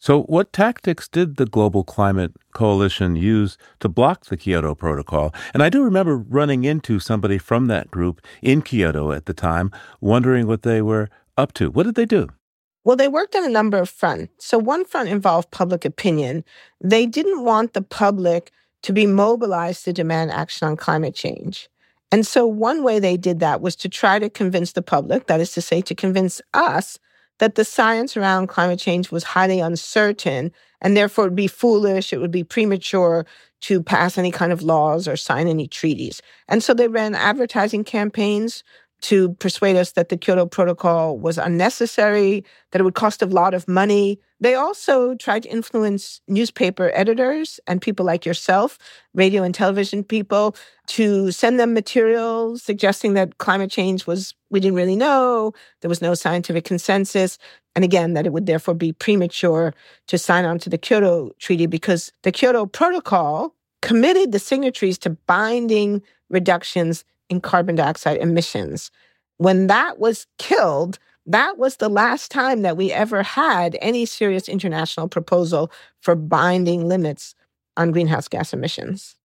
So, 0.02 0.22
what 0.22 0.54
tactics 0.54 1.08
did 1.08 1.36
the 1.36 1.44
Global 1.44 1.84
Climate 1.84 2.32
Coalition 2.54 3.16
use 3.16 3.58
to 3.80 3.88
block 3.88 4.24
the 4.24 4.36
Kyoto 4.38 4.74
Protocol? 4.74 5.34
And 5.52 5.62
I 5.62 5.68
do 5.68 5.82
remember 5.84 6.16
running 6.16 6.64
into 6.64 6.98
somebody 6.98 7.36
from 7.36 7.66
that 7.66 7.90
group 7.90 8.22
in 8.40 8.62
Kyoto 8.62 9.12
at 9.12 9.26
the 9.26 9.34
time, 9.34 9.70
wondering 10.00 10.46
what 10.46 10.62
they 10.62 10.80
were 10.80 11.10
up 11.36 11.52
to. 11.54 11.70
What 11.70 11.82
did 11.82 11.96
they 11.96 12.06
do? 12.06 12.28
Well, 12.82 12.96
they 12.96 13.08
worked 13.08 13.36
on 13.36 13.44
a 13.44 13.50
number 13.50 13.76
of 13.76 13.90
fronts. 13.90 14.46
So, 14.46 14.56
one 14.56 14.86
front 14.86 15.10
involved 15.10 15.50
public 15.50 15.84
opinion. 15.84 16.44
They 16.80 17.04
didn't 17.04 17.44
want 17.44 17.74
the 17.74 17.82
public 17.82 18.52
to 18.84 18.94
be 18.94 19.06
mobilized 19.06 19.84
to 19.84 19.92
demand 19.92 20.30
action 20.30 20.66
on 20.66 20.78
climate 20.78 21.14
change. 21.14 21.68
And 22.10 22.26
so, 22.26 22.46
one 22.46 22.82
way 22.82 23.00
they 23.00 23.18
did 23.18 23.38
that 23.40 23.60
was 23.60 23.76
to 23.76 23.90
try 23.90 24.18
to 24.18 24.30
convince 24.30 24.72
the 24.72 24.80
public, 24.80 25.26
that 25.26 25.40
is 25.40 25.52
to 25.52 25.60
say, 25.60 25.82
to 25.82 25.94
convince 25.94 26.40
us 26.54 26.98
that 27.40 27.56
the 27.56 27.64
science 27.64 28.16
around 28.16 28.46
climate 28.46 28.78
change 28.78 29.10
was 29.10 29.24
highly 29.24 29.60
uncertain 29.60 30.52
and 30.80 30.96
therefore 30.96 31.24
it 31.24 31.28
would 31.28 31.36
be 31.36 31.46
foolish, 31.46 32.12
it 32.12 32.18
would 32.18 32.30
be 32.30 32.44
premature 32.44 33.26
to 33.62 33.82
pass 33.82 34.16
any 34.16 34.30
kind 34.30 34.52
of 34.52 34.62
laws 34.62 35.08
or 35.08 35.16
sign 35.16 35.48
any 35.48 35.66
treaties. 35.66 36.22
And 36.48 36.62
so 36.62 36.72
they 36.72 36.88
ran 36.88 37.14
advertising 37.14 37.84
campaigns 37.84 38.62
to 39.02 39.32
persuade 39.34 39.76
us 39.76 39.92
that 39.92 40.08
the 40.08 40.16
Kyoto 40.16 40.46
Protocol 40.46 41.18
was 41.18 41.38
unnecessary, 41.38 42.44
that 42.70 42.80
it 42.80 42.84
would 42.84 42.94
cost 42.94 43.22
a 43.22 43.26
lot 43.26 43.54
of 43.54 43.66
money. 43.66 44.20
They 44.40 44.54
also 44.54 45.14
tried 45.14 45.44
to 45.44 45.48
influence 45.50 46.20
newspaper 46.28 46.90
editors 46.94 47.60
and 47.66 47.80
people 47.80 48.06
like 48.06 48.26
yourself, 48.26 48.78
radio 49.14 49.42
and 49.42 49.54
television 49.54 50.04
people, 50.04 50.54
to 50.88 51.30
send 51.30 51.58
them 51.58 51.74
materials 51.74 52.62
suggesting 52.62 53.14
that 53.14 53.38
climate 53.38 53.70
change 53.70 54.06
was, 54.06 54.34
we 54.50 54.60
didn't 54.60 54.76
really 54.76 54.96
know, 54.96 55.52
there 55.80 55.88
was 55.88 56.02
no 56.02 56.14
scientific 56.14 56.64
consensus. 56.64 57.38
And 57.74 57.84
again, 57.84 58.14
that 58.14 58.26
it 58.26 58.32
would 58.32 58.46
therefore 58.46 58.74
be 58.74 58.92
premature 58.92 59.74
to 60.08 60.18
sign 60.18 60.44
on 60.44 60.58
to 60.60 60.70
the 60.70 60.78
Kyoto 60.78 61.30
Treaty 61.38 61.66
because 61.66 62.12
the 62.22 62.32
Kyoto 62.32 62.66
Protocol 62.66 63.54
committed 63.82 64.32
the 64.32 64.38
signatories 64.38 64.98
to 64.98 65.10
binding 65.10 66.02
reductions 66.28 67.04
in 67.30 67.40
carbon 67.40 67.76
dioxide 67.76 68.18
emissions. 68.18 68.90
When 69.38 69.68
that 69.68 69.98
was 69.98 70.26
killed, 70.38 70.98
that 71.24 71.56
was 71.56 71.76
the 71.76 71.88
last 71.88 72.30
time 72.30 72.62
that 72.62 72.76
we 72.76 72.92
ever 72.92 73.22
had 73.22 73.78
any 73.80 74.04
serious 74.04 74.48
international 74.48 75.08
proposal 75.08 75.70
for 76.00 76.14
binding 76.14 76.86
limits 76.88 77.34
on 77.76 77.92
greenhouse 77.92 78.28
gas 78.28 78.52
emissions. 78.52 79.16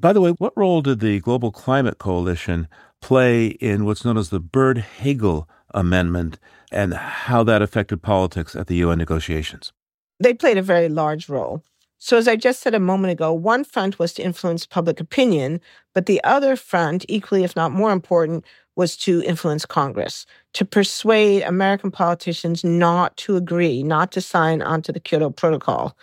By 0.00 0.14
the 0.14 0.20
way, 0.20 0.30
what 0.30 0.54
role 0.56 0.80
did 0.80 1.00
the 1.00 1.20
Global 1.20 1.52
Climate 1.52 1.98
Coalition 1.98 2.66
play 3.02 3.48
in 3.48 3.84
what's 3.84 4.04
known 4.04 4.16
as 4.16 4.30
the 4.30 4.40
Byrd 4.40 4.78
Hagel 4.78 5.48
Amendment 5.74 6.38
and 6.72 6.94
how 6.94 7.42
that 7.44 7.62
affected 7.62 8.02
politics 8.02 8.56
at 8.56 8.66
the 8.66 8.76
UN 8.76 8.98
negotiations? 8.98 9.72
They 10.18 10.32
played 10.32 10.56
a 10.56 10.62
very 10.62 10.88
large 10.88 11.28
role. 11.28 11.62
So, 12.02 12.16
as 12.16 12.26
I 12.26 12.34
just 12.34 12.62
said 12.62 12.74
a 12.74 12.80
moment 12.80 13.12
ago, 13.12 13.30
one 13.30 13.62
front 13.62 13.98
was 13.98 14.14
to 14.14 14.22
influence 14.22 14.64
public 14.64 15.00
opinion, 15.00 15.60
but 15.94 16.06
the 16.06 16.24
other 16.24 16.56
front, 16.56 17.04
equally 17.08 17.44
if 17.44 17.54
not 17.54 17.72
more 17.72 17.92
important, 17.92 18.46
was 18.74 18.96
to 18.96 19.22
influence 19.24 19.66
Congress, 19.66 20.24
to 20.54 20.64
persuade 20.64 21.42
American 21.42 21.90
politicians 21.90 22.64
not 22.64 23.14
to 23.18 23.36
agree, 23.36 23.82
not 23.82 24.12
to 24.12 24.22
sign 24.22 24.62
onto 24.62 24.92
the 24.92 24.98
Kyoto 24.98 25.28
Protocol, 25.28 25.94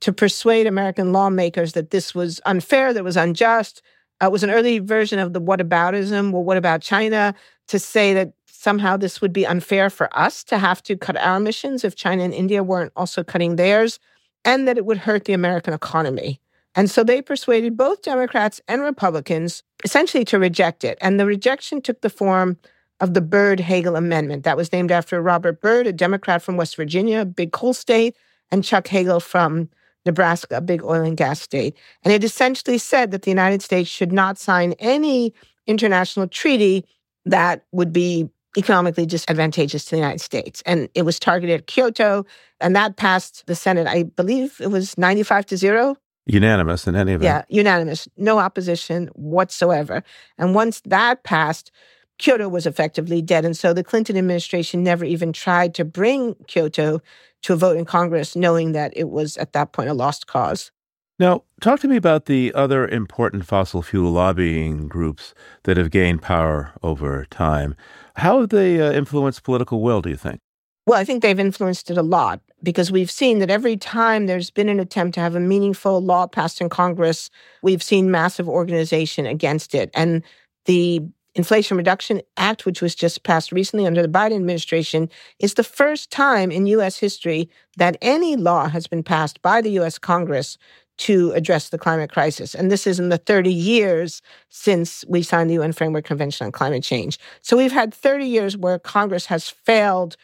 to 0.00 0.10
persuade 0.10 0.66
American 0.66 1.12
lawmakers 1.12 1.74
that 1.74 1.90
this 1.90 2.14
was 2.14 2.40
unfair, 2.46 2.94
that 2.94 3.00
it 3.00 3.04
was 3.04 3.18
unjust. 3.18 3.82
Uh, 4.22 4.26
it 4.28 4.32
was 4.32 4.42
an 4.42 4.50
early 4.50 4.78
version 4.78 5.18
of 5.18 5.34
the 5.34 5.40
whataboutism. 5.40 6.32
Well, 6.32 6.44
what 6.44 6.56
about 6.56 6.80
China? 6.80 7.34
To 7.68 7.78
say 7.78 8.14
that 8.14 8.32
somehow 8.46 8.96
this 8.96 9.20
would 9.20 9.34
be 9.34 9.46
unfair 9.46 9.90
for 9.90 10.08
us 10.18 10.42
to 10.44 10.56
have 10.56 10.82
to 10.84 10.96
cut 10.96 11.18
our 11.18 11.36
emissions 11.36 11.84
if 11.84 11.94
China 11.94 12.22
and 12.24 12.32
India 12.32 12.62
weren't 12.64 12.92
also 12.96 13.22
cutting 13.22 13.56
theirs 13.56 13.98
and 14.44 14.66
that 14.66 14.78
it 14.78 14.84
would 14.84 14.98
hurt 14.98 15.24
the 15.24 15.32
American 15.32 15.74
economy. 15.74 16.40
And 16.74 16.90
so 16.90 17.04
they 17.04 17.20
persuaded 17.20 17.76
both 17.76 18.02
Democrats 18.02 18.60
and 18.66 18.82
Republicans 18.82 19.62
essentially 19.84 20.24
to 20.26 20.38
reject 20.38 20.84
it. 20.84 20.96
And 21.00 21.20
the 21.20 21.26
rejection 21.26 21.82
took 21.82 22.00
the 22.00 22.10
form 22.10 22.56
of 23.00 23.14
the 23.14 23.20
Byrd 23.20 23.60
Hagel 23.60 23.96
Amendment. 23.96 24.44
That 24.44 24.56
was 24.56 24.72
named 24.72 24.92
after 24.92 25.20
Robert 25.20 25.60
Byrd, 25.60 25.86
a 25.86 25.92
Democrat 25.92 26.40
from 26.40 26.56
West 26.56 26.76
Virginia, 26.76 27.20
a 27.20 27.26
big 27.26 27.52
coal 27.52 27.74
state, 27.74 28.16
and 28.50 28.64
Chuck 28.64 28.86
Hagel 28.86 29.20
from 29.20 29.68
Nebraska, 30.06 30.56
a 30.56 30.60
big 30.60 30.82
oil 30.82 31.02
and 31.02 31.16
gas 31.16 31.40
state. 31.40 31.76
And 32.04 32.12
it 32.12 32.24
essentially 32.24 32.78
said 32.78 33.10
that 33.10 33.22
the 33.22 33.30
United 33.30 33.62
States 33.62 33.90
should 33.90 34.12
not 34.12 34.38
sign 34.38 34.72
any 34.78 35.34
international 35.66 36.28
treaty 36.28 36.84
that 37.24 37.64
would 37.72 37.92
be 37.92 38.28
economically 38.56 39.06
disadvantageous 39.06 39.84
to 39.86 39.90
the 39.92 39.96
United 39.96 40.20
States. 40.20 40.62
And 40.66 40.88
it 40.94 41.02
was 41.02 41.18
targeted 41.18 41.60
at 41.60 41.66
Kyoto, 41.66 42.26
and 42.60 42.76
that 42.76 42.96
passed 42.96 43.46
the 43.46 43.54
Senate. 43.54 43.86
I 43.86 44.04
believe 44.04 44.60
it 44.60 44.68
was 44.68 44.96
95 44.98 45.46
to 45.46 45.56
zero. 45.56 45.96
Unanimous 46.26 46.86
in 46.86 46.94
any 46.94 47.12
event. 47.12 47.24
Yeah, 47.24 47.42
unanimous. 47.48 48.08
No 48.16 48.38
opposition 48.38 49.08
whatsoever. 49.14 50.04
And 50.38 50.54
once 50.54 50.80
that 50.82 51.24
passed, 51.24 51.72
Kyoto 52.18 52.48
was 52.48 52.66
effectively 52.66 53.20
dead. 53.22 53.44
And 53.44 53.56
so 53.56 53.72
the 53.72 53.82
Clinton 53.82 54.16
administration 54.16 54.84
never 54.84 55.04
even 55.04 55.32
tried 55.32 55.74
to 55.74 55.84
bring 55.84 56.34
Kyoto 56.46 57.00
to 57.42 57.52
a 57.52 57.56
vote 57.56 57.76
in 57.76 57.84
Congress, 57.84 58.36
knowing 58.36 58.72
that 58.72 58.92
it 58.94 59.08
was 59.08 59.36
at 59.38 59.52
that 59.52 59.72
point 59.72 59.88
a 59.88 59.94
lost 59.94 60.28
cause. 60.28 60.70
Now, 61.18 61.42
talk 61.60 61.80
to 61.80 61.88
me 61.88 61.96
about 61.96 62.26
the 62.26 62.52
other 62.54 62.86
important 62.86 63.44
fossil 63.44 63.82
fuel 63.82 64.12
lobbying 64.12 64.88
groups 64.88 65.34
that 65.64 65.76
have 65.76 65.90
gained 65.90 66.22
power 66.22 66.72
over 66.82 67.26
time. 67.30 67.74
How 68.16 68.40
have 68.40 68.50
they 68.50 68.80
uh, 68.80 68.92
influenced 68.92 69.42
political 69.42 69.80
will, 69.80 70.02
do 70.02 70.10
you 70.10 70.16
think? 70.16 70.40
Well, 70.86 70.98
I 70.98 71.04
think 71.04 71.22
they've 71.22 71.38
influenced 71.38 71.90
it 71.90 71.98
a 71.98 72.02
lot 72.02 72.40
because 72.62 72.90
we've 72.90 73.10
seen 73.10 73.38
that 73.38 73.50
every 73.50 73.76
time 73.76 74.26
there's 74.26 74.50
been 74.50 74.68
an 74.68 74.80
attempt 74.80 75.14
to 75.14 75.20
have 75.20 75.36
a 75.36 75.40
meaningful 75.40 76.00
law 76.00 76.26
passed 76.26 76.60
in 76.60 76.68
Congress, 76.68 77.30
we've 77.62 77.82
seen 77.82 78.10
massive 78.10 78.48
organization 78.48 79.26
against 79.26 79.74
it. 79.74 79.90
And 79.94 80.22
the 80.64 81.02
Inflation 81.34 81.76
Reduction 81.76 82.20
Act, 82.36 82.66
which 82.66 82.82
was 82.82 82.94
just 82.94 83.22
passed 83.22 83.52
recently 83.52 83.86
under 83.86 84.02
the 84.02 84.08
Biden 84.08 84.36
administration, 84.36 85.08
is 85.38 85.54
the 85.54 85.64
first 85.64 86.10
time 86.10 86.50
in 86.50 86.66
U.S. 86.66 86.98
history 86.98 87.48
that 87.78 87.96
any 88.02 88.36
law 88.36 88.68
has 88.68 88.86
been 88.86 89.02
passed 89.02 89.40
by 89.40 89.62
the 89.62 89.70
U.S. 89.70 89.98
Congress 89.98 90.58
to 91.02 91.32
address 91.32 91.70
the 91.70 91.78
climate 91.78 92.12
crisis. 92.12 92.54
And 92.54 92.70
this 92.70 92.86
is 92.86 93.00
in 93.00 93.08
the 93.08 93.18
30 93.18 93.52
years 93.52 94.22
since 94.50 95.04
we 95.08 95.20
signed 95.24 95.50
the 95.50 95.54
UN 95.54 95.72
Framework 95.72 96.04
Convention 96.04 96.46
on 96.46 96.52
Climate 96.52 96.84
Change. 96.84 97.18
So 97.40 97.56
we've 97.56 97.72
had 97.72 97.92
30 97.92 98.24
years 98.24 98.56
where 98.56 98.78
Congress 98.78 99.26
has 99.26 99.48
failed 99.48 100.16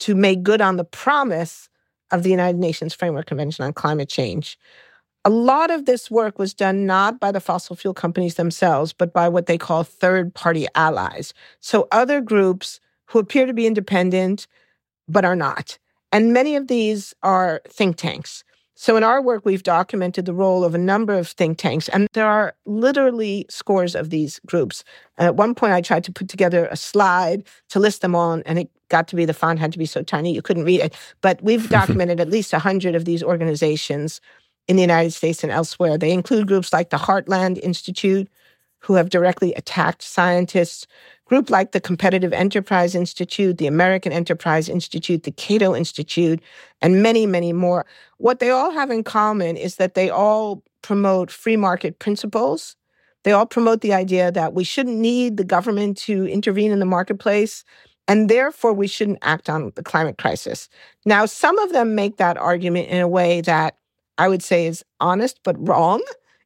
to 0.00 0.14
make 0.14 0.42
good 0.42 0.60
on 0.60 0.76
the 0.76 0.84
promise 0.84 1.70
of 2.10 2.22
the 2.22 2.28
United 2.28 2.58
Nations 2.58 2.92
Framework 2.92 3.24
Convention 3.24 3.64
on 3.64 3.72
Climate 3.72 4.10
Change. 4.10 4.58
A 5.24 5.30
lot 5.30 5.70
of 5.70 5.86
this 5.86 6.10
work 6.10 6.38
was 6.38 6.52
done 6.52 6.84
not 6.84 7.18
by 7.18 7.32
the 7.32 7.40
fossil 7.40 7.74
fuel 7.74 7.94
companies 7.94 8.34
themselves, 8.34 8.92
but 8.92 9.14
by 9.14 9.30
what 9.30 9.46
they 9.46 9.56
call 9.56 9.84
third 9.84 10.34
party 10.34 10.66
allies. 10.74 11.32
So, 11.60 11.88
other 11.90 12.20
groups 12.20 12.78
who 13.06 13.18
appear 13.18 13.46
to 13.46 13.54
be 13.54 13.66
independent, 13.66 14.46
but 15.08 15.24
are 15.24 15.34
not. 15.34 15.78
And 16.12 16.34
many 16.34 16.56
of 16.56 16.68
these 16.68 17.14
are 17.22 17.62
think 17.66 17.96
tanks. 17.96 18.44
So, 18.78 18.98
in 18.98 19.02
our 19.02 19.22
work, 19.22 19.46
we've 19.46 19.62
documented 19.62 20.26
the 20.26 20.34
role 20.34 20.62
of 20.62 20.74
a 20.74 20.78
number 20.78 21.14
of 21.14 21.28
think 21.28 21.56
tanks, 21.56 21.88
and 21.88 22.08
there 22.12 22.26
are 22.26 22.54
literally 22.66 23.46
scores 23.48 23.94
of 23.94 24.10
these 24.10 24.38
groups. 24.44 24.84
And 25.16 25.26
at 25.26 25.34
one 25.34 25.54
point, 25.54 25.72
I 25.72 25.80
tried 25.80 26.04
to 26.04 26.12
put 26.12 26.28
together 26.28 26.68
a 26.70 26.76
slide 26.76 27.44
to 27.70 27.80
list 27.80 28.02
them 28.02 28.14
all, 28.14 28.42
and 28.44 28.58
it 28.58 28.70
got 28.90 29.08
to 29.08 29.16
be 29.16 29.24
the 29.24 29.32
font 29.32 29.58
had 29.58 29.72
to 29.72 29.78
be 29.78 29.86
so 29.86 30.02
tiny 30.02 30.34
you 30.34 30.42
couldn't 30.42 30.64
read 30.64 30.82
it. 30.82 30.94
But 31.22 31.42
we've 31.42 31.60
mm-hmm. 31.62 31.72
documented 31.72 32.20
at 32.20 32.28
least 32.28 32.52
100 32.52 32.94
of 32.94 33.06
these 33.06 33.22
organizations 33.22 34.20
in 34.68 34.76
the 34.76 34.82
United 34.82 35.12
States 35.12 35.42
and 35.42 35.50
elsewhere. 35.50 35.96
They 35.96 36.12
include 36.12 36.46
groups 36.46 36.70
like 36.70 36.90
the 36.90 36.98
Heartland 36.98 37.58
Institute, 37.62 38.28
who 38.80 38.94
have 38.94 39.08
directly 39.08 39.54
attacked 39.54 40.02
scientists, 40.02 40.86
group 41.26 41.50
like 41.50 41.72
the 41.72 41.80
Competitive 41.80 42.32
Enterprise 42.32 42.94
Institute, 42.94 43.58
the 43.58 43.66
American 43.66 44.12
Enterprise 44.12 44.68
Institute, 44.68 45.24
the 45.24 45.32
Cato 45.32 45.74
Institute, 45.74 46.40
and 46.80 47.02
many, 47.02 47.26
many 47.26 47.52
more. 47.52 47.84
What 48.18 48.38
they 48.38 48.50
all 48.50 48.70
have 48.70 48.90
in 48.90 49.04
common 49.04 49.56
is 49.56 49.76
that 49.76 49.94
they 49.94 50.08
all 50.08 50.62
promote 50.82 51.30
free 51.30 51.56
market 51.56 51.98
principles. 51.98 52.76
They 53.24 53.32
all 53.32 53.46
promote 53.46 53.80
the 53.80 53.92
idea 53.92 54.30
that 54.30 54.54
we 54.54 54.62
shouldn't 54.62 54.96
need 54.98 55.36
the 55.36 55.44
government 55.44 55.98
to 55.98 56.26
intervene 56.26 56.70
in 56.70 56.78
the 56.78 56.86
marketplace, 56.86 57.64
and 58.06 58.30
therefore 58.30 58.72
we 58.72 58.86
shouldn't 58.86 59.18
act 59.22 59.50
on 59.50 59.72
the 59.74 59.82
climate 59.82 60.16
crisis. 60.18 60.68
Now, 61.04 61.26
some 61.26 61.58
of 61.58 61.72
them 61.72 61.96
make 61.96 62.18
that 62.18 62.36
argument 62.36 62.88
in 62.88 63.00
a 63.00 63.08
way 63.08 63.40
that 63.40 63.76
I 64.16 64.28
would 64.28 64.44
say 64.44 64.66
is 64.66 64.84
honest 65.00 65.40
but 65.42 65.56
wrong 65.68 66.02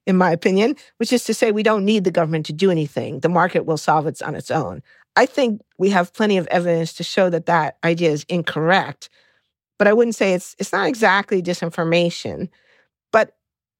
in 0.06 0.16
my 0.16 0.30
opinion, 0.30 0.76
which 0.96 1.12
is 1.12 1.24
to 1.24 1.34
say 1.34 1.52
we 1.52 1.62
don't 1.62 1.84
need 1.84 2.04
the 2.04 2.10
government 2.10 2.46
to 2.46 2.52
do 2.52 2.70
anything. 2.70 3.20
The 3.20 3.28
market 3.28 3.66
will 3.66 3.76
solve 3.76 4.06
it 4.06 4.22
on 4.22 4.34
its 4.34 4.50
own. 4.50 4.82
I 5.16 5.26
think 5.26 5.60
we 5.78 5.90
have 5.90 6.12
plenty 6.12 6.36
of 6.36 6.46
evidence 6.48 6.92
to 6.94 7.02
show 7.02 7.30
that 7.30 7.46
that 7.46 7.76
idea 7.84 8.10
is 8.10 8.24
incorrect. 8.28 9.08
But 9.78 9.88
I 9.88 9.92
wouldn't 9.92 10.14
say 10.14 10.34
it's 10.34 10.54
it's 10.58 10.72
not 10.72 10.88
exactly 10.88 11.42
disinformation, 11.42 12.48
but 13.12 13.36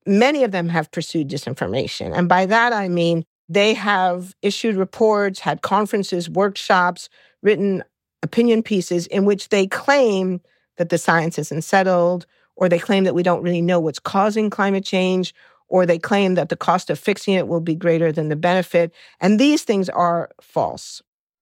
many 0.07 0.45
of 0.45 0.53
them 0.53 0.69
have 0.69 0.91
pursued 0.91 1.29
disinformation. 1.29 2.17
And 2.17 2.29
by 2.29 2.47
that 2.47 2.73
I 2.73 2.89
mean 2.89 3.25
they 3.49 3.75
have 3.75 4.35
issued 4.43 4.77
reports, 4.77 5.41
had 5.41 5.63
conferences, 5.63 6.31
workshops, 6.31 7.09
written 7.43 7.83
opinion 8.23 8.63
pieces 8.63 9.07
in 9.09 9.25
which 9.25 9.49
they 9.49 9.67
claim 9.67 10.41
that 10.77 10.89
the 10.89 10.99
science 10.99 11.39
isn't 11.39 11.63
settled, 11.63 12.27
or 12.57 12.69
they 12.69 12.79
claim 12.79 13.05
that 13.05 13.15
we 13.15 13.23
don't 13.23 13.43
really 13.43 13.63
know 13.63 13.81
what's 13.81 13.99
causing 13.99 14.51
climate 14.51 14.85
change, 14.85 15.35
or 15.71 15.87
they 15.87 15.99
claim 15.99 16.35
that 16.35 16.51
the 16.51 16.57
cost 16.57 16.91
of 16.91 16.99
fixing 16.99 17.35
it 17.35 17.49
will 17.49 17.61
be 17.61 17.75
greater 17.75 18.13
than 18.13 18.29
the 18.29 18.37
benefit. 18.37 18.93
And 19.21 19.41
these 19.41 19.63
things 19.63 19.89
are 19.89 20.31
false. 20.41 21.01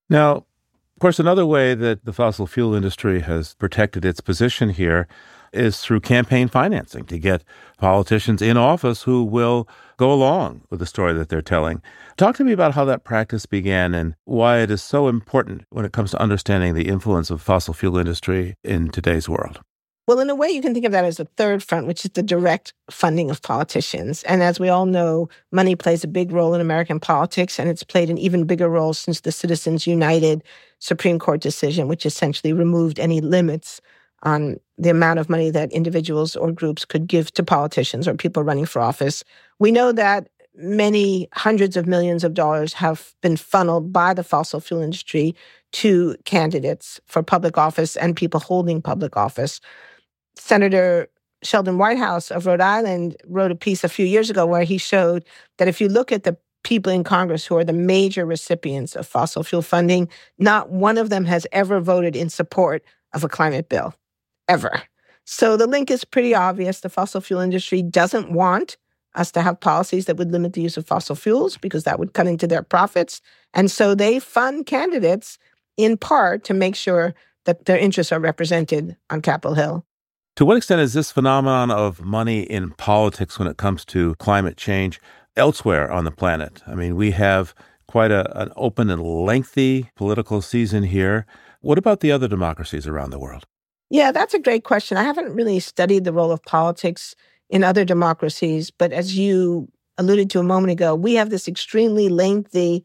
Now, 0.08 0.36
of 0.36 1.00
course, 1.00 1.18
another 1.18 1.46
way 1.46 1.74
that 1.74 2.04
the 2.04 2.12
fossil 2.12 2.46
fuel 2.46 2.74
industry 2.74 3.20
has 3.20 3.54
protected 3.54 4.04
its 4.04 4.20
position 4.20 4.70
here 4.70 5.08
is 5.52 5.80
through 5.80 6.00
campaign 6.00 6.48
financing 6.48 7.04
to 7.04 7.18
get 7.18 7.44
politicians 7.78 8.42
in 8.42 8.56
office 8.56 9.02
who 9.02 9.24
will 9.24 9.68
go 9.96 10.12
along 10.12 10.62
with 10.70 10.80
the 10.80 10.86
story 10.86 11.12
that 11.14 11.28
they're 11.28 11.40
telling. 11.40 11.80
Talk 12.16 12.36
to 12.36 12.44
me 12.44 12.52
about 12.52 12.74
how 12.74 12.84
that 12.84 13.04
practice 13.04 13.46
began 13.46 13.94
and 13.94 14.14
why 14.24 14.58
it 14.58 14.70
is 14.70 14.82
so 14.82 15.08
important 15.08 15.64
when 15.70 15.84
it 15.84 15.92
comes 15.92 16.10
to 16.10 16.20
understanding 16.20 16.74
the 16.74 16.88
influence 16.88 17.30
of 17.30 17.40
fossil 17.40 17.74
fuel 17.74 17.96
industry 17.96 18.56
in 18.62 18.90
today's 18.90 19.28
world. 19.28 19.60
Well, 20.08 20.20
in 20.20 20.30
a 20.30 20.34
way, 20.34 20.48
you 20.48 20.62
can 20.62 20.72
think 20.72 20.86
of 20.86 20.92
that 20.92 21.04
as 21.04 21.20
a 21.20 21.26
third 21.36 21.62
front, 21.62 21.86
which 21.86 22.02
is 22.02 22.12
the 22.12 22.22
direct 22.22 22.72
funding 22.90 23.30
of 23.30 23.42
politicians. 23.42 24.22
And 24.22 24.42
as 24.42 24.58
we 24.58 24.70
all 24.70 24.86
know, 24.86 25.28
money 25.52 25.76
plays 25.76 26.02
a 26.02 26.08
big 26.08 26.32
role 26.32 26.54
in 26.54 26.62
American 26.62 26.98
politics, 26.98 27.58
and 27.58 27.68
it's 27.68 27.82
played 27.82 28.08
an 28.08 28.16
even 28.16 28.44
bigger 28.44 28.70
role 28.70 28.94
since 28.94 29.20
the 29.20 29.30
Citizens 29.30 29.86
United 29.86 30.42
Supreme 30.78 31.18
Court 31.18 31.42
decision, 31.42 31.88
which 31.88 32.06
essentially 32.06 32.54
removed 32.54 32.98
any 32.98 33.20
limits 33.20 33.82
on 34.22 34.58
the 34.78 34.88
amount 34.88 35.18
of 35.18 35.28
money 35.28 35.50
that 35.50 35.70
individuals 35.72 36.36
or 36.36 36.52
groups 36.52 36.86
could 36.86 37.06
give 37.06 37.30
to 37.34 37.42
politicians 37.42 38.08
or 38.08 38.14
people 38.14 38.42
running 38.42 38.64
for 38.64 38.80
office. 38.80 39.24
We 39.58 39.70
know 39.70 39.92
that 39.92 40.28
many 40.54 41.28
hundreds 41.34 41.76
of 41.76 41.86
millions 41.86 42.24
of 42.24 42.32
dollars 42.32 42.72
have 42.72 43.14
been 43.20 43.36
funneled 43.36 43.92
by 43.92 44.14
the 44.14 44.24
fossil 44.24 44.58
fuel 44.60 44.80
industry 44.80 45.36
to 45.72 46.16
candidates 46.24 46.98
for 47.04 47.22
public 47.22 47.58
office 47.58 47.94
and 47.94 48.16
people 48.16 48.40
holding 48.40 48.80
public 48.80 49.14
office. 49.14 49.60
Senator 50.38 51.08
Sheldon 51.42 51.78
Whitehouse 51.78 52.30
of 52.30 52.46
Rhode 52.46 52.60
Island 52.60 53.16
wrote 53.26 53.50
a 53.50 53.56
piece 53.56 53.84
a 53.84 53.88
few 53.88 54.06
years 54.06 54.30
ago 54.30 54.46
where 54.46 54.64
he 54.64 54.78
showed 54.78 55.24
that 55.58 55.68
if 55.68 55.80
you 55.80 55.88
look 55.88 56.10
at 56.10 56.24
the 56.24 56.36
people 56.64 56.92
in 56.92 57.04
Congress 57.04 57.46
who 57.46 57.56
are 57.56 57.64
the 57.64 57.72
major 57.72 58.26
recipients 58.26 58.96
of 58.96 59.06
fossil 59.06 59.42
fuel 59.42 59.62
funding, 59.62 60.08
not 60.38 60.70
one 60.70 60.98
of 60.98 61.10
them 61.10 61.24
has 61.24 61.46
ever 61.52 61.80
voted 61.80 62.16
in 62.16 62.28
support 62.28 62.82
of 63.14 63.24
a 63.24 63.28
climate 63.28 63.68
bill, 63.68 63.94
ever. 64.48 64.82
So 65.24 65.56
the 65.56 65.66
link 65.66 65.90
is 65.90 66.04
pretty 66.04 66.34
obvious. 66.34 66.80
The 66.80 66.88
fossil 66.88 67.20
fuel 67.20 67.40
industry 67.40 67.82
doesn't 67.82 68.32
want 68.32 68.76
us 69.14 69.30
to 69.32 69.42
have 69.42 69.60
policies 69.60 70.06
that 70.06 70.16
would 70.16 70.32
limit 70.32 70.52
the 70.52 70.62
use 70.62 70.76
of 70.76 70.86
fossil 70.86 71.16
fuels 71.16 71.56
because 71.56 71.84
that 71.84 71.98
would 71.98 72.14
cut 72.14 72.26
into 72.26 72.46
their 72.46 72.62
profits. 72.62 73.20
And 73.54 73.70
so 73.70 73.94
they 73.94 74.18
fund 74.18 74.66
candidates 74.66 75.38
in 75.76 75.96
part 75.96 76.44
to 76.44 76.54
make 76.54 76.74
sure 76.74 77.14
that 77.44 77.64
their 77.64 77.78
interests 77.78 78.12
are 78.12 78.20
represented 78.20 78.96
on 79.10 79.22
Capitol 79.22 79.54
Hill. 79.54 79.86
To 80.38 80.44
what 80.44 80.56
extent 80.56 80.80
is 80.80 80.92
this 80.92 81.10
phenomenon 81.10 81.72
of 81.72 82.00
money 82.00 82.42
in 82.42 82.70
politics 82.70 83.40
when 83.40 83.48
it 83.48 83.56
comes 83.56 83.84
to 83.86 84.14
climate 84.20 84.56
change 84.56 85.00
elsewhere 85.36 85.90
on 85.90 86.04
the 86.04 86.12
planet? 86.12 86.62
I 86.64 86.76
mean, 86.76 86.94
we 86.94 87.10
have 87.10 87.56
quite 87.88 88.12
a, 88.12 88.40
an 88.40 88.52
open 88.54 88.88
and 88.88 89.02
lengthy 89.02 89.90
political 89.96 90.40
season 90.40 90.84
here. 90.84 91.26
What 91.60 91.76
about 91.76 91.98
the 91.98 92.12
other 92.12 92.28
democracies 92.28 92.86
around 92.86 93.10
the 93.10 93.18
world? 93.18 93.46
Yeah, 93.90 94.12
that's 94.12 94.32
a 94.32 94.38
great 94.38 94.62
question. 94.62 94.96
I 94.96 95.02
haven't 95.02 95.34
really 95.34 95.58
studied 95.58 96.04
the 96.04 96.12
role 96.12 96.30
of 96.30 96.40
politics 96.44 97.16
in 97.50 97.64
other 97.64 97.84
democracies, 97.84 98.70
but 98.70 98.92
as 98.92 99.18
you 99.18 99.66
alluded 99.96 100.30
to 100.30 100.38
a 100.38 100.44
moment 100.44 100.70
ago, 100.70 100.94
we 100.94 101.14
have 101.14 101.30
this 101.30 101.48
extremely 101.48 102.08
lengthy 102.08 102.84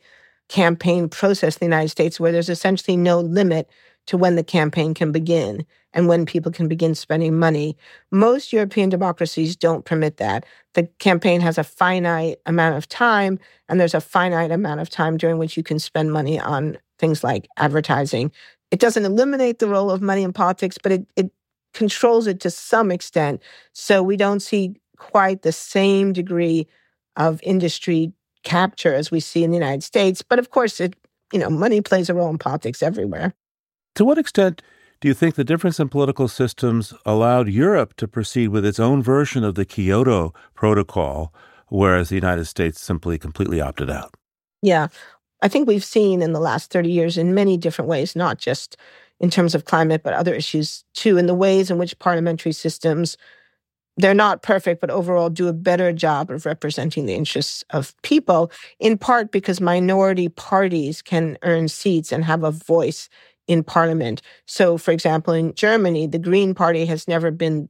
campaign 0.50 1.08
process 1.08 1.58
in 1.58 1.60
the 1.60 1.76
United 1.76 1.90
States 1.90 2.20
where 2.20 2.32
there's 2.32 2.50
essentially 2.50 2.98
no 2.98 3.20
limit 3.20 3.70
to 4.08 4.18
when 4.18 4.36
the 4.36 4.44
campaign 4.44 4.94
can 4.94 5.12
begin 5.12 5.66
and 5.94 6.08
when 6.08 6.26
people 6.26 6.52
can 6.52 6.68
begin 6.68 6.96
spending 6.96 7.38
money. 7.38 7.78
Most 8.12 8.52
European 8.52 8.90
democracies 8.90 9.56
don't 9.56 9.86
permit 9.86 10.18
that. 10.18 10.46
The 10.74 10.84
campaign 11.00 11.40
has 11.42 11.58
a 11.58 11.64
finite 11.64 12.40
amount 12.46 12.78
of 12.78 12.90
time, 12.90 13.40
and 13.70 13.80
there's 13.80 13.94
a 13.94 14.02
finite 14.02 14.52
amount 14.52 14.82
of 14.82 14.90
time 14.90 15.18
during 15.18 15.38
which 15.38 15.56
you 15.56 15.64
can 15.64 15.80
spend 15.80 16.12
money 16.12 16.40
on 16.40 16.78
things 17.00 17.24
like 17.24 17.48
advertising. 17.58 18.32
It 18.72 18.80
doesn't 18.80 19.06
eliminate 19.06 19.60
the 19.60 19.68
role 19.68 19.92
of 19.92 20.02
money 20.02 20.24
in 20.24 20.34
politics, 20.34 20.78
but 20.82 20.92
it, 20.92 21.06
it 21.16 21.32
controls 21.74 22.28
it 22.28 22.40
to 22.42 22.50
some 22.50 22.92
extent. 22.92 23.42
So 23.74 24.02
we 24.02 24.18
don't 24.18 24.42
see 24.42 24.76
quite 24.98 25.44
the 25.44 25.52
same 25.52 26.14
degree 26.14 26.68
of 27.16 27.40
industry 27.44 28.14
capture 28.44 28.94
as 28.94 29.12
we 29.12 29.20
see 29.20 29.44
in 29.44 29.52
the 29.52 29.58
United 29.58 29.84
States. 29.84 30.22
But 30.22 30.40
of 30.40 30.50
course, 30.50 30.80
it 30.80 30.96
you 31.34 31.40
know, 31.40 31.50
money 31.50 31.82
plays 31.82 32.10
a 32.10 32.14
role 32.14 32.30
in 32.30 32.38
politics 32.38 32.84
everywhere. 32.84 33.34
To 33.96 34.06
what 34.06 34.18
extent 34.18 34.62
do 35.02 35.08
you 35.08 35.14
think 35.14 35.36
the 35.36 35.44
difference 35.44 35.80
in 35.80 35.90
political 35.90 36.28
systems 36.28 36.94
allowed 37.06 37.48
Europe 37.48 37.96
to 37.98 38.08
proceed 38.08 38.48
with 38.48 38.66
its 38.66 38.80
own 38.80 39.04
version 39.04 39.44
of 39.44 39.56
the 39.56 39.66
Kyoto 39.66 40.34
Protocol, 40.56 41.34
whereas 41.70 42.10
the 42.10 42.16
United 42.16 42.46
States 42.46 42.82
simply 42.82 43.20
completely 43.20 43.62
opted 43.62 43.90
out? 43.90 44.16
Yeah. 44.62 44.88
I 45.42 45.48
think 45.48 45.68
we've 45.68 45.84
seen 45.84 46.22
in 46.22 46.34
the 46.34 46.40
last 46.40 46.72
30 46.72 46.90
years 46.90 47.18
in 47.18 47.36
many 47.36 47.58
different 47.58 47.90
ways, 47.90 48.16
not 48.16 48.38
just 48.40 48.78
in 49.20 49.30
terms 49.30 49.54
of 49.54 49.66
climate, 49.66 50.02
but 50.04 50.14
other 50.14 50.34
issues 50.34 50.84
too, 50.94 51.18
in 51.18 51.28
the 51.28 51.36
ways 51.36 51.70
in 51.70 51.78
which 51.78 52.00
parliamentary 52.00 52.54
systems, 52.54 53.18
they're 53.98 54.16
not 54.16 54.42
perfect, 54.42 54.82
but 54.82 54.90
overall 54.90 55.30
do 55.30 55.48
a 55.48 55.54
better 55.54 55.94
job 55.94 56.32
of 56.32 56.46
representing 56.46 57.06
the 57.06 57.14
interests 57.14 57.64
of 57.70 57.94
people, 58.02 58.52
in 58.80 58.98
part 58.98 59.32
because 59.32 59.62
minority 59.62 60.30
parties 60.30 61.02
can 61.02 61.38
earn 61.44 61.68
seats 61.68 62.12
and 62.12 62.26
have 62.26 62.44
a 62.44 62.52
voice 62.52 63.08
in 63.48 63.64
parliament. 63.64 64.22
So, 64.46 64.78
for 64.78 64.92
example, 64.92 65.34
in 65.34 65.54
Germany, 65.54 66.08
the 66.08 66.20
Green 66.20 66.54
Party 66.54 66.86
has 66.86 67.08
never 67.08 67.32
been 67.32 67.70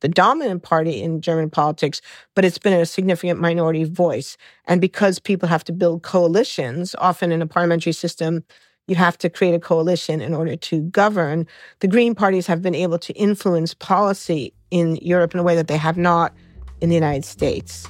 the 0.00 0.08
dominant 0.08 0.64
party 0.64 1.00
in 1.00 1.20
German 1.20 1.48
politics, 1.48 2.00
but 2.34 2.44
it's 2.44 2.58
been 2.58 2.72
a 2.72 2.84
significant 2.84 3.40
minority 3.40 3.84
voice. 3.84 4.36
And 4.66 4.80
because 4.80 5.18
people 5.18 5.48
have 5.48 5.64
to 5.64 5.72
build 5.72 6.02
coalitions, 6.02 6.96
often 6.98 7.30
in 7.30 7.40
a 7.40 7.46
parliamentary 7.46 7.92
system, 7.92 8.44
you 8.88 8.96
have 8.96 9.16
to 9.18 9.30
create 9.30 9.54
a 9.54 9.60
coalition 9.60 10.20
in 10.20 10.34
order 10.34 10.56
to 10.56 10.82
govern. 10.82 11.46
The 11.78 11.88
Green 11.88 12.16
parties 12.16 12.48
have 12.48 12.62
been 12.62 12.74
able 12.74 12.98
to 12.98 13.12
influence 13.12 13.74
policy 13.74 14.52
in 14.72 14.96
Europe 14.96 15.34
in 15.34 15.40
a 15.40 15.44
way 15.44 15.54
that 15.54 15.68
they 15.68 15.76
have 15.76 15.96
not 15.96 16.34
in 16.80 16.88
the 16.88 16.96
United 16.96 17.24
States. 17.24 17.86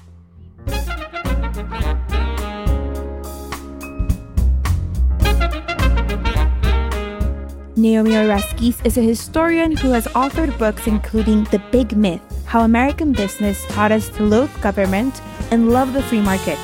Naomi 7.83 8.13
Oreskes 8.13 8.87
is 8.87 8.97
a 8.97 9.03
historian 9.03 9.77
who 9.77 9.91
has 9.91 10.07
authored 10.15 10.57
books 10.57 10.87
including 10.87 11.43
The 11.51 11.59
Big 11.73 11.97
Myth 11.97 12.23
How 12.47 12.61
American 12.61 13.13
Business 13.13 13.67
Taught 13.71 13.91
Us 13.91 14.09
to 14.11 14.23
Loathe 14.23 14.55
Government 14.61 15.21
and 15.51 15.73
Love 15.73 15.93
the 15.93 16.03
Free 16.05 16.21
Market. 16.21 16.61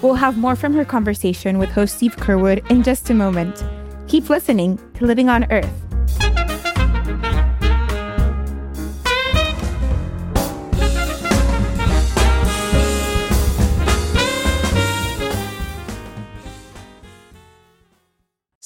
We'll 0.00 0.14
have 0.14 0.38
more 0.38 0.56
from 0.56 0.72
her 0.72 0.86
conversation 0.86 1.58
with 1.58 1.68
host 1.68 1.96
Steve 1.96 2.16
Curwood 2.16 2.70
in 2.70 2.82
just 2.82 3.10
a 3.10 3.14
moment. 3.14 3.62
Keep 4.08 4.30
listening 4.30 4.78
to 4.94 5.04
Living 5.04 5.28
on 5.28 5.44
Earth. 5.52 5.85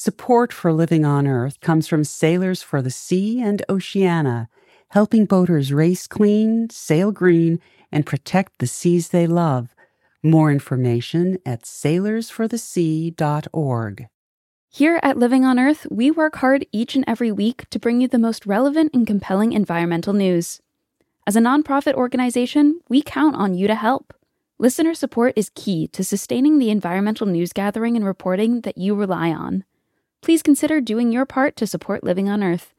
Support 0.03 0.51
for 0.51 0.73
Living 0.73 1.05
on 1.05 1.27
Earth 1.27 1.61
comes 1.61 1.87
from 1.87 2.05
Sailors 2.05 2.63
for 2.63 2.81
the 2.81 2.91
Sea 2.91 3.43
and 3.43 3.63
Oceana, 3.69 4.49
helping 4.89 5.27
boaters 5.27 5.75
race 5.75 6.07
clean, 6.07 6.71
sail 6.71 7.13
green, 7.13 7.61
and 7.93 8.07
protect 8.07 8.61
the 8.61 8.67
seas 8.67 9.11
they 9.11 9.27
love. 9.27 9.75
More 10.23 10.51
information 10.51 11.37
at 11.45 11.65
sailorsforthesea.org. 11.65 14.09
Here 14.71 15.01
at 15.03 15.19
Living 15.19 15.45
on 15.45 15.59
Earth, 15.59 15.87
we 15.91 16.11
work 16.11 16.37
hard 16.37 16.65
each 16.73 16.97
and 16.97 17.05
every 17.07 17.31
week 17.31 17.69
to 17.69 17.79
bring 17.79 18.01
you 18.01 18.09
the 18.09 18.19
most 18.19 18.47
relevant 18.47 18.95
and 18.95 19.07
compelling 19.07 19.53
environmental 19.53 20.15
news. 20.15 20.63
As 21.27 21.37
a 21.37 21.41
nonprofit 21.41 21.93
organization, 21.93 22.81
we 22.89 23.03
count 23.03 23.37
on 23.37 23.53
you 23.53 23.67
to 23.67 23.75
help. 23.75 24.15
Listener 24.59 24.95
support 24.95 25.35
is 25.37 25.51
key 25.55 25.89
to 25.89 26.03
sustaining 26.03 26.59
the 26.59 26.71
environmental 26.71 27.27
news 27.27 27.53
gathering 27.53 27.97
and 27.97 28.07
reporting 28.07 28.63
that 28.63 28.79
you 28.79 28.95
rely 28.95 29.31
on 29.31 29.65
please 30.21 30.43
consider 30.43 30.81
doing 30.81 31.13
your 31.13 31.25
part 31.25 31.57
to 31.57 31.67
support 31.67 32.05
Living 32.05 32.29
on 32.29 32.43
Earth. 32.43 32.75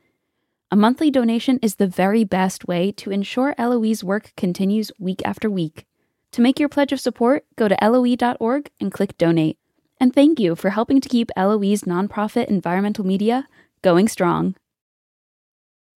A 0.71 0.75
monthly 0.75 1.11
donation 1.11 1.59
is 1.61 1.75
the 1.75 1.87
very 1.87 2.23
best 2.23 2.67
way 2.67 2.91
to 2.93 3.11
ensure 3.11 3.55
LOE's 3.59 4.03
work 4.03 4.31
continues 4.37 4.91
week 4.99 5.21
after 5.25 5.49
week. 5.49 5.85
To 6.31 6.41
make 6.41 6.59
your 6.59 6.69
pledge 6.69 6.93
of 6.93 6.99
support, 6.99 7.43
go 7.57 7.67
to 7.67 7.77
LOE.org 7.81 8.69
and 8.79 8.91
click 8.91 9.17
Donate. 9.17 9.57
And 9.99 10.13
thank 10.13 10.39
you 10.39 10.55
for 10.55 10.69
helping 10.69 11.01
to 11.01 11.09
keep 11.09 11.29
LOE's 11.35 11.83
nonprofit 11.83 12.45
environmental 12.45 13.05
media 13.05 13.47
going 13.81 14.07
strong. 14.07 14.55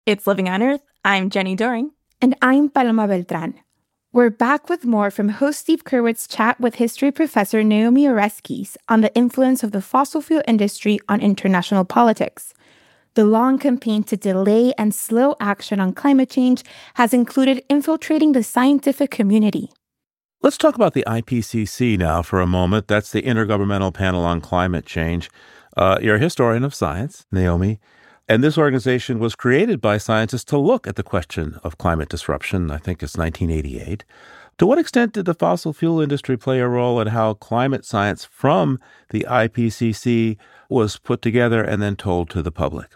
It's 0.06 0.26
Living 0.26 0.48
on 0.48 0.62
Earth. 0.62 0.82
I'm 1.04 1.28
Jenny 1.28 1.54
Doering. 1.54 1.90
And 2.20 2.34
I'm 2.40 2.70
Paloma 2.70 3.06
Beltran. 3.06 3.60
We're 4.14 4.28
back 4.28 4.68
with 4.68 4.84
more 4.84 5.10
from 5.10 5.30
host 5.30 5.60
Steve 5.60 5.84
Curwood's 5.84 6.26
chat 6.26 6.60
with 6.60 6.74
history 6.74 7.10
professor 7.10 7.64
Naomi 7.64 8.04
Oreskes 8.04 8.76
on 8.86 9.00
the 9.00 9.14
influence 9.14 9.62
of 9.62 9.72
the 9.72 9.80
fossil 9.80 10.20
fuel 10.20 10.42
industry 10.46 10.98
on 11.08 11.22
international 11.22 11.86
politics. 11.86 12.52
The 13.14 13.24
long 13.24 13.58
campaign 13.58 14.04
to 14.04 14.18
delay 14.18 14.74
and 14.76 14.94
slow 14.94 15.34
action 15.40 15.80
on 15.80 15.94
climate 15.94 16.28
change 16.28 16.62
has 16.96 17.14
included 17.14 17.64
infiltrating 17.70 18.32
the 18.32 18.42
scientific 18.42 19.10
community. 19.10 19.70
Let's 20.42 20.58
talk 20.58 20.74
about 20.74 20.92
the 20.92 21.04
IPCC 21.06 21.96
now 21.98 22.20
for 22.20 22.42
a 22.42 22.46
moment. 22.46 22.88
That's 22.88 23.12
the 23.12 23.22
Intergovernmental 23.22 23.94
Panel 23.94 24.26
on 24.26 24.42
Climate 24.42 24.84
Change. 24.84 25.30
Uh, 25.74 25.96
you're 26.02 26.16
a 26.16 26.20
historian 26.20 26.64
of 26.64 26.74
science, 26.74 27.24
Naomi. 27.32 27.80
And 28.28 28.42
this 28.42 28.56
organization 28.56 29.18
was 29.18 29.34
created 29.34 29.80
by 29.80 29.98
scientists 29.98 30.44
to 30.44 30.58
look 30.58 30.86
at 30.86 30.96
the 30.96 31.02
question 31.02 31.58
of 31.64 31.78
climate 31.78 32.08
disruption. 32.08 32.70
I 32.70 32.78
think 32.78 33.02
it's 33.02 33.16
1988. 33.16 34.04
To 34.58 34.66
what 34.66 34.78
extent 34.78 35.14
did 35.14 35.24
the 35.24 35.34
fossil 35.34 35.72
fuel 35.72 36.00
industry 36.00 36.36
play 36.36 36.60
a 36.60 36.68
role 36.68 37.00
in 37.00 37.08
how 37.08 37.34
climate 37.34 37.84
science 37.84 38.24
from 38.24 38.78
the 39.10 39.26
IPCC 39.28 40.36
was 40.68 40.98
put 40.98 41.20
together 41.20 41.62
and 41.62 41.82
then 41.82 41.96
told 41.96 42.30
to 42.30 42.42
the 42.42 42.52
public? 42.52 42.92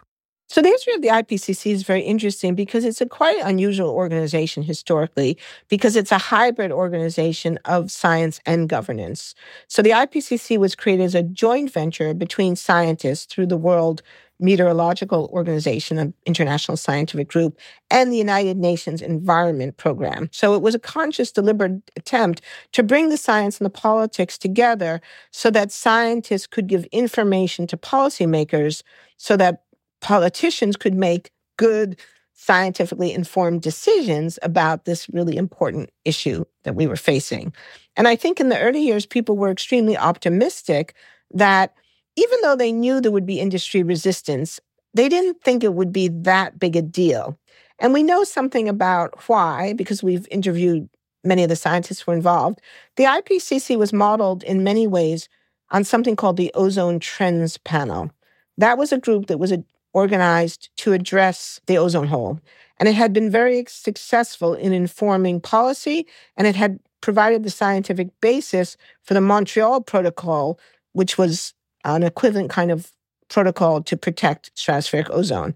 So 0.49 0.63
the 0.63 0.69
history 0.69 0.95
of 0.95 1.03
the 1.03 1.09
IPCC 1.09 1.73
is 1.73 1.83
very 1.83 2.03
interesting 2.03 2.55
because 2.55 2.85
it's 2.85 3.01
a 3.01 3.07
quite 3.07 3.41
unusual 3.43 3.91
organization 3.91 4.63
historically 4.63 5.37
because 5.69 5.97
it's 5.97 6.13
a 6.13 6.19
hybrid 6.19 6.71
organization 6.71 7.59
of 7.65 7.91
science 7.91 8.39
and 8.47 8.69
governance. 8.69 9.35
So 9.67 9.83
the 9.83 9.91
IPCC 9.91 10.57
was 10.57 10.77
created 10.77 11.03
as 11.03 11.17
a 11.17 11.25
joint 11.25 11.73
venture 11.73 12.15
between 12.15 12.55
scientists 12.55 13.25
through 13.25 13.47
the 13.47 13.57
World 13.57 14.03
Meteorological 14.39 15.31
Organization, 15.33 15.99
an 15.99 16.15
international 16.27 16.77
scientific 16.77 17.29
group, 17.29 17.59
and 17.91 18.13
the 18.13 18.17
United 18.17 18.57
Nations 18.57 19.01
Environment 19.01 19.77
Program. 19.77 20.29
So 20.33 20.55
it 20.55 20.63
was 20.63 20.75
a 20.75 20.79
conscious, 20.79 21.33
deliberate 21.33 21.91
attempt 21.97 22.43
to 22.73 22.83
bring 22.83 23.09
the 23.09 23.17
science 23.17 23.59
and 23.59 23.67
the 23.67 23.71
politics 23.71 24.37
together 24.37 25.01
so 25.31 25.51
that 25.51 25.73
scientists 25.73 26.47
could 26.47 26.67
give 26.67 26.85
information 26.87 27.67
to 27.69 27.77
policymakers 27.77 28.83
so 29.17 29.37
that 29.37 29.63
politicians 30.01 30.77
could 30.77 30.95
make 30.95 31.31
good, 31.57 31.99
scientifically 32.35 33.13
informed 33.13 33.63
decisions 33.63 34.39
about 34.43 34.85
this 34.85 35.09
really 35.09 35.37
important 35.37 35.91
issue 36.05 36.45
that 36.65 36.75
we 36.75 36.87
were 36.87 36.97
facing. 36.97 37.53
And 37.97 38.07
I 38.07 38.15
think 38.15 38.41
in 38.41 38.51
the 38.51 38.61
early 38.61 38.83
years, 38.83 39.07
people 39.07 39.37
were 39.37 39.51
extremely 39.51 39.97
optimistic 39.97 40.95
that 41.33 41.75
even 42.17 42.41
though 42.43 42.57
they 42.57 42.73
knew 42.73 43.01
there 43.01 43.13
would 43.13 43.27
be 43.27 43.41
industry 43.41 43.83
resistance, 43.83 44.61
they 44.95 45.09
didn't 45.09 45.43
think 45.43 45.63
it 45.63 45.75
would 45.75 45.93
be 45.93 46.09
that 46.09 46.59
big 46.59 46.75
a 46.77 46.83
deal. 46.83 47.39
And 47.79 47.93
we 47.93 48.03
know 48.03 48.25
something 48.25 48.69
about 48.69 49.29
why, 49.29 49.75
because 49.75 50.03
we've 50.03 50.27
interviewed 50.31 50.89
many 51.23 51.43
of 51.43 51.49
the 51.49 51.57
scientists 51.57 52.01
who 52.01 52.11
were 52.11 52.17
involved. 52.17 52.61
The 52.97 53.05
IPCC 53.05 53.77
was 53.77 53.93
modeled 53.93 54.43
in 54.45 54.65
many 54.65 54.87
ways 54.87 55.29
on 55.71 55.85
something 55.85 56.17
called 56.17 56.37
the 56.37 56.53
Ozone 56.55 57.01
Trends 57.01 57.59
Panel. 57.59 58.11
That 58.57 58.79
was 58.79 58.93
a 58.93 58.99
group 58.99 59.27
that 59.27 59.39
was 59.39 59.53
organized 59.93 60.71
to 60.77 60.93
address 60.93 61.61
the 61.67 61.79
ozone 61.79 62.07
hole. 62.07 62.39
And 62.79 62.89
it 62.89 62.95
had 62.95 63.13
been 63.13 63.31
very 63.31 63.65
successful 63.67 64.55
in 64.55 64.73
informing 64.73 65.41
policy, 65.41 66.07
and 66.37 66.47
it 66.47 66.55
had 66.55 66.79
provided 67.01 67.43
the 67.43 67.51
scientific 67.51 68.09
basis 68.21 68.77
for 69.03 69.15
the 69.15 69.21
Montreal 69.21 69.81
Protocol, 69.81 70.59
which 70.93 71.19
was 71.19 71.55
an 71.95 72.03
equivalent 72.03 72.51
kind 72.51 72.71
of 72.71 72.93
protocol 73.29 73.83
to 73.83 73.97
protect 73.97 74.55
stratospheric 74.55 75.09
ozone. 75.11 75.55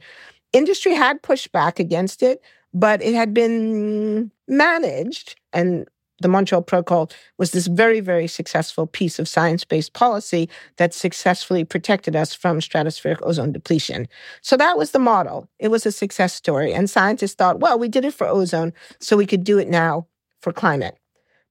Industry 0.52 0.94
had 0.94 1.22
pushed 1.22 1.52
back 1.52 1.78
against 1.78 2.22
it, 2.22 2.42
but 2.72 3.02
it 3.02 3.14
had 3.14 3.34
been 3.34 4.30
managed. 4.48 5.36
And 5.52 5.86
the 6.20 6.28
Montreal 6.28 6.62
Protocol 6.62 7.10
was 7.38 7.52
this 7.52 7.66
very, 7.66 8.00
very 8.00 8.26
successful 8.26 8.86
piece 8.86 9.18
of 9.18 9.28
science 9.28 9.64
based 9.64 9.92
policy 9.92 10.48
that 10.76 10.92
successfully 10.92 11.64
protected 11.64 12.14
us 12.14 12.34
from 12.34 12.60
stratospheric 12.60 13.18
ozone 13.22 13.52
depletion. 13.52 14.06
So 14.42 14.56
that 14.56 14.76
was 14.76 14.90
the 14.90 14.98
model. 14.98 15.48
It 15.58 15.68
was 15.68 15.86
a 15.86 15.92
success 15.92 16.34
story. 16.34 16.72
And 16.72 16.90
scientists 16.90 17.34
thought, 17.34 17.60
well, 17.60 17.78
we 17.78 17.88
did 17.88 18.04
it 18.04 18.14
for 18.14 18.26
ozone, 18.26 18.72
so 18.98 19.16
we 19.16 19.26
could 19.26 19.44
do 19.44 19.58
it 19.58 19.68
now 19.68 20.06
for 20.40 20.52
climate. 20.52 20.96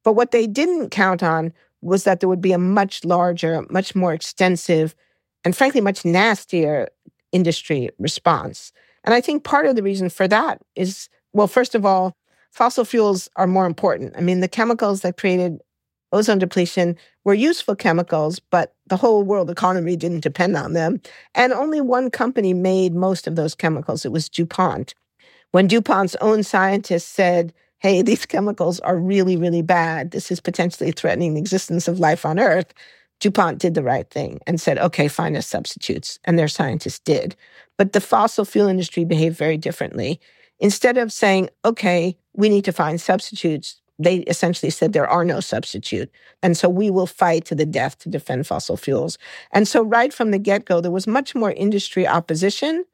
But 0.03 0.13
what 0.13 0.31
they 0.31 0.47
didn't 0.47 0.89
count 0.89 1.23
on 1.23 1.53
was 1.81 2.03
that 2.03 2.19
there 2.19 2.29
would 2.29 2.41
be 2.41 2.51
a 2.51 2.57
much 2.57 3.05
larger, 3.05 3.65
much 3.69 3.95
more 3.95 4.13
extensive, 4.13 4.95
and 5.43 5.55
frankly, 5.55 5.81
much 5.81 6.03
nastier 6.03 6.89
industry 7.31 7.89
response. 7.99 8.71
And 9.03 9.13
I 9.13 9.21
think 9.21 9.43
part 9.43 9.65
of 9.65 9.75
the 9.75 9.83
reason 9.83 10.09
for 10.09 10.27
that 10.27 10.61
is 10.75 11.09
well, 11.33 11.47
first 11.47 11.75
of 11.75 11.85
all, 11.85 12.15
fossil 12.51 12.85
fuels 12.85 13.29
are 13.35 13.47
more 13.47 13.65
important. 13.65 14.15
I 14.17 14.21
mean, 14.21 14.39
the 14.39 14.47
chemicals 14.47 15.01
that 15.01 15.17
created 15.17 15.61
ozone 16.11 16.39
depletion 16.39 16.97
were 17.23 17.33
useful 17.33 17.75
chemicals, 17.75 18.39
but 18.39 18.73
the 18.87 18.97
whole 18.97 19.23
world 19.23 19.49
economy 19.49 19.95
didn't 19.95 20.21
depend 20.21 20.57
on 20.57 20.73
them. 20.73 20.99
And 21.35 21.53
only 21.53 21.81
one 21.81 22.09
company 22.09 22.53
made 22.53 22.95
most 22.95 23.27
of 23.27 23.35
those 23.35 23.53
chemicals. 23.53 24.05
It 24.05 24.11
was 24.11 24.27
DuPont. 24.27 24.95
When 25.51 25.67
DuPont's 25.67 26.15
own 26.15 26.43
scientists 26.43 27.07
said, 27.07 27.53
hey, 27.79 28.01
these 28.01 28.25
chemicals 28.25 28.79
are 28.81 28.97
really, 28.97 29.37
really 29.37 29.61
bad, 29.61 30.11
this 30.11 30.31
is 30.31 30.39
potentially 30.39 30.91
threatening 30.91 31.33
the 31.33 31.39
existence 31.39 31.87
of 31.87 31.99
life 31.99 32.25
on 32.25 32.39
Earth, 32.39 32.73
DuPont 33.19 33.57
did 33.57 33.73
the 33.73 33.83
right 33.83 34.09
thing 34.09 34.39
and 34.47 34.61
said, 34.61 34.77
okay, 34.77 35.07
find 35.07 35.35
us 35.35 35.47
substitutes. 35.47 36.19
And 36.25 36.37
their 36.37 36.47
scientists 36.47 36.99
did. 36.99 37.35
But 37.77 37.93
the 37.93 38.01
fossil 38.01 38.45
fuel 38.45 38.67
industry 38.67 39.05
behaved 39.05 39.37
very 39.37 39.57
differently. 39.57 40.19
Instead 40.59 40.97
of 40.97 41.11
saying, 41.11 41.49
okay, 41.65 42.17
we 42.33 42.49
need 42.49 42.65
to 42.65 42.71
find 42.71 42.99
substitutes, 42.99 43.81
they 43.97 44.17
essentially 44.19 44.69
said 44.69 44.93
there 44.93 45.09
are 45.09 45.25
no 45.25 45.41
substitute. 45.41 46.09
And 46.41 46.57
so 46.57 46.69
we 46.69 46.89
will 46.89 47.07
fight 47.07 47.45
to 47.45 47.55
the 47.55 47.65
death 47.65 47.97
to 47.99 48.09
defend 48.09 48.47
fossil 48.47 48.77
fuels. 48.77 49.17
And 49.51 49.67
so, 49.67 49.83
right 49.83 50.13
from 50.13 50.31
the 50.31 50.39
get 50.39 50.65
go, 50.65 50.79
there 50.79 50.91
was 50.91 51.07
much 51.07 51.35
more 51.35 51.51
industry 51.51 52.07
opposition. 52.07 52.85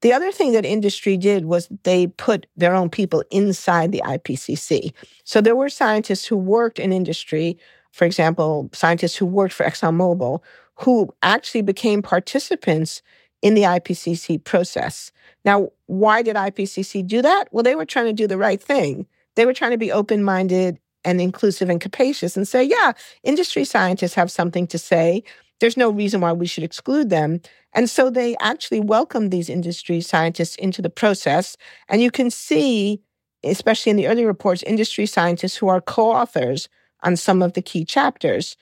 The 0.00 0.12
other 0.12 0.32
thing 0.32 0.52
that 0.52 0.66
industry 0.66 1.16
did 1.16 1.46
was 1.46 1.68
they 1.84 2.08
put 2.08 2.46
their 2.56 2.74
own 2.74 2.90
people 2.90 3.24
inside 3.30 3.90
the 3.90 4.02
IPCC. 4.04 4.92
So 5.24 5.40
there 5.40 5.56
were 5.56 5.70
scientists 5.70 6.26
who 6.26 6.36
worked 6.36 6.78
in 6.78 6.92
industry 6.92 7.58
for 7.94 8.06
example, 8.06 8.68
scientists 8.72 9.14
who 9.14 9.24
worked 9.24 9.54
for 9.54 9.64
ExxonMobil, 9.64 10.40
who 10.80 11.14
actually 11.22 11.62
became 11.62 12.02
participants 12.02 13.02
in 13.40 13.54
the 13.54 13.62
IPCC 13.62 14.42
process. 14.42 15.12
Now, 15.44 15.68
why 15.86 16.22
did 16.22 16.34
IPCC 16.34 17.06
do 17.06 17.22
that? 17.22 17.44
Well, 17.52 17.62
they 17.62 17.76
were 17.76 17.84
trying 17.84 18.06
to 18.06 18.12
do 18.12 18.26
the 18.26 18.36
right 18.36 18.60
thing. 18.60 19.06
They 19.36 19.46
were 19.46 19.54
trying 19.54 19.70
to 19.70 19.78
be 19.78 19.92
open 19.92 20.24
minded 20.24 20.80
and 21.04 21.20
inclusive 21.20 21.70
and 21.70 21.80
capacious 21.80 22.36
and 22.36 22.48
say, 22.48 22.64
yeah, 22.64 22.94
industry 23.22 23.64
scientists 23.64 24.14
have 24.14 24.30
something 24.30 24.66
to 24.66 24.78
say. 24.78 25.22
There's 25.60 25.76
no 25.76 25.90
reason 25.90 26.20
why 26.20 26.32
we 26.32 26.46
should 26.46 26.64
exclude 26.64 27.10
them. 27.10 27.40
And 27.72 27.88
so 27.88 28.10
they 28.10 28.36
actually 28.40 28.80
welcomed 28.80 29.30
these 29.30 29.48
industry 29.48 30.00
scientists 30.00 30.56
into 30.56 30.82
the 30.82 30.90
process. 30.90 31.56
And 31.88 32.02
you 32.02 32.10
can 32.10 32.30
see, 32.30 33.00
especially 33.42 33.90
in 33.90 33.96
the 33.96 34.06
early 34.06 34.24
reports, 34.24 34.62
industry 34.62 35.06
scientists 35.06 35.56
who 35.56 35.68
are 35.68 35.80
co 35.80 36.10
authors 36.10 36.68
on 37.02 37.16
some 37.16 37.42
of 37.42 37.52
the 37.52 37.62
key 37.62 37.84
chapters. 37.84 38.56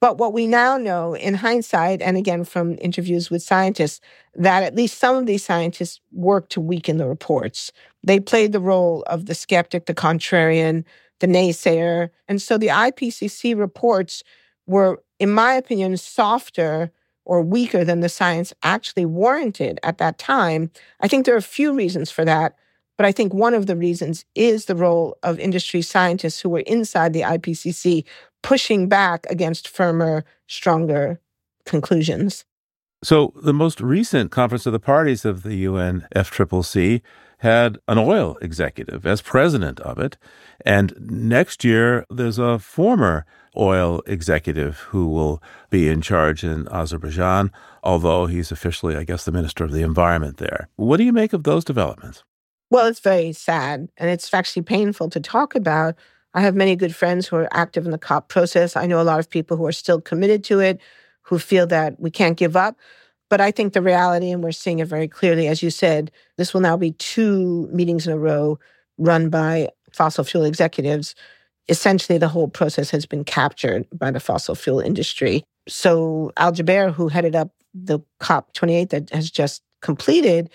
But 0.00 0.18
what 0.18 0.34
we 0.34 0.46
now 0.46 0.76
know 0.76 1.14
in 1.14 1.34
hindsight, 1.34 2.02
and 2.02 2.16
again 2.16 2.44
from 2.44 2.76
interviews 2.80 3.30
with 3.30 3.42
scientists, 3.42 4.00
that 4.34 4.62
at 4.62 4.74
least 4.74 4.98
some 4.98 5.16
of 5.16 5.26
these 5.26 5.44
scientists 5.44 6.00
worked 6.12 6.52
to 6.52 6.60
weaken 6.60 6.98
the 6.98 7.08
reports. 7.08 7.72
They 8.02 8.20
played 8.20 8.52
the 8.52 8.60
role 8.60 9.02
of 9.06 9.26
the 9.26 9.34
skeptic, 9.34 9.86
the 9.86 9.94
contrarian, 9.94 10.84
the 11.20 11.26
naysayer. 11.26 12.10
And 12.28 12.42
so 12.42 12.58
the 12.58 12.68
IPCC 12.68 13.58
reports 13.58 14.22
were, 14.66 15.02
in 15.18 15.30
my 15.30 15.54
opinion, 15.54 15.96
softer 15.96 16.92
or 17.24 17.42
weaker 17.42 17.84
than 17.84 18.00
the 18.00 18.08
science 18.08 18.52
actually 18.62 19.04
warranted 19.04 19.80
at 19.82 19.98
that 19.98 20.18
time. 20.18 20.70
I 21.00 21.08
think 21.08 21.26
there 21.26 21.34
are 21.34 21.38
a 21.38 21.42
few 21.42 21.74
reasons 21.74 22.10
for 22.10 22.24
that. 22.24 22.54
But 22.96 23.06
I 23.06 23.12
think 23.12 23.34
one 23.34 23.52
of 23.52 23.66
the 23.66 23.76
reasons 23.76 24.24
is 24.34 24.64
the 24.64 24.74
role 24.74 25.18
of 25.22 25.38
industry 25.38 25.82
scientists 25.82 26.40
who 26.40 26.48
were 26.48 26.60
inside 26.60 27.12
the 27.12 27.22
IPCC 27.22 28.04
pushing 28.42 28.88
back 28.88 29.26
against 29.28 29.68
firmer, 29.68 30.24
stronger 30.46 31.20
conclusions. 31.66 32.44
So, 33.02 33.34
the 33.42 33.52
most 33.52 33.80
recent 33.80 34.30
Conference 34.30 34.64
of 34.64 34.72
the 34.72 34.80
Parties 34.80 35.24
of 35.26 35.42
the 35.42 35.66
UNFCCC 35.66 37.02
had 37.38 37.78
an 37.86 37.98
oil 37.98 38.38
executive 38.40 39.06
as 39.06 39.20
president 39.20 39.80
of 39.80 39.98
it. 39.98 40.16
And 40.64 40.94
next 40.98 41.64
year, 41.64 42.04
there's 42.10 42.38
a 42.38 42.58
former 42.58 43.26
oil 43.56 44.02
executive 44.06 44.78
who 44.78 45.08
will 45.08 45.42
be 45.70 45.88
in 45.88 46.00
charge 46.00 46.44
in 46.44 46.68
Azerbaijan, 46.68 47.50
although 47.82 48.26
he's 48.26 48.52
officially, 48.52 48.96
I 48.96 49.04
guess, 49.04 49.24
the 49.24 49.32
Minister 49.32 49.64
of 49.64 49.72
the 49.72 49.82
Environment 49.82 50.38
there. 50.38 50.68
What 50.76 50.98
do 50.98 51.04
you 51.04 51.12
make 51.12 51.32
of 51.32 51.44
those 51.44 51.64
developments? 51.64 52.24
Well, 52.70 52.86
it's 52.86 53.00
very 53.00 53.32
sad 53.32 53.88
and 53.96 54.10
it's 54.10 54.32
actually 54.34 54.62
painful 54.62 55.10
to 55.10 55.20
talk 55.20 55.54
about. 55.54 55.94
I 56.34 56.40
have 56.40 56.54
many 56.54 56.76
good 56.76 56.94
friends 56.94 57.26
who 57.26 57.36
are 57.36 57.48
active 57.52 57.86
in 57.86 57.92
the 57.92 57.98
COP 57.98 58.28
process. 58.28 58.76
I 58.76 58.86
know 58.86 59.00
a 59.00 59.04
lot 59.04 59.20
of 59.20 59.30
people 59.30 59.56
who 59.56 59.66
are 59.66 59.72
still 59.72 60.00
committed 60.00 60.44
to 60.44 60.60
it, 60.60 60.80
who 61.22 61.38
feel 61.38 61.66
that 61.68 61.98
we 61.98 62.10
can't 62.10 62.36
give 62.36 62.56
up. 62.56 62.76
But 63.28 63.40
I 63.40 63.50
think 63.50 63.72
the 63.72 63.82
reality, 63.82 64.30
and 64.30 64.42
we're 64.42 64.52
seeing 64.52 64.78
it 64.78 64.88
very 64.88 65.08
clearly, 65.08 65.48
as 65.48 65.62
you 65.62 65.70
said, 65.70 66.10
this 66.36 66.54
will 66.54 66.60
now 66.60 66.76
be 66.76 66.92
two 66.92 67.68
meetings 67.72 68.06
in 68.06 68.12
a 68.12 68.18
row 68.18 68.58
run 68.98 69.30
by 69.30 69.68
fossil 69.92 70.24
fuel 70.24 70.44
executives. 70.44 71.14
Essentially, 71.68 72.18
the 72.18 72.28
whole 72.28 72.48
process 72.48 72.90
has 72.90 73.06
been 73.06 73.24
captured 73.24 73.86
by 73.92 74.10
the 74.10 74.20
fossil 74.20 74.54
fuel 74.54 74.80
industry. 74.80 75.42
So, 75.68 76.30
Al 76.36 76.52
Jaber, 76.52 76.92
who 76.92 77.08
headed 77.08 77.34
up 77.34 77.50
the 77.74 77.98
COP28 78.20 78.90
that 78.90 79.10
has 79.10 79.30
just 79.30 79.62
completed, 79.82 80.48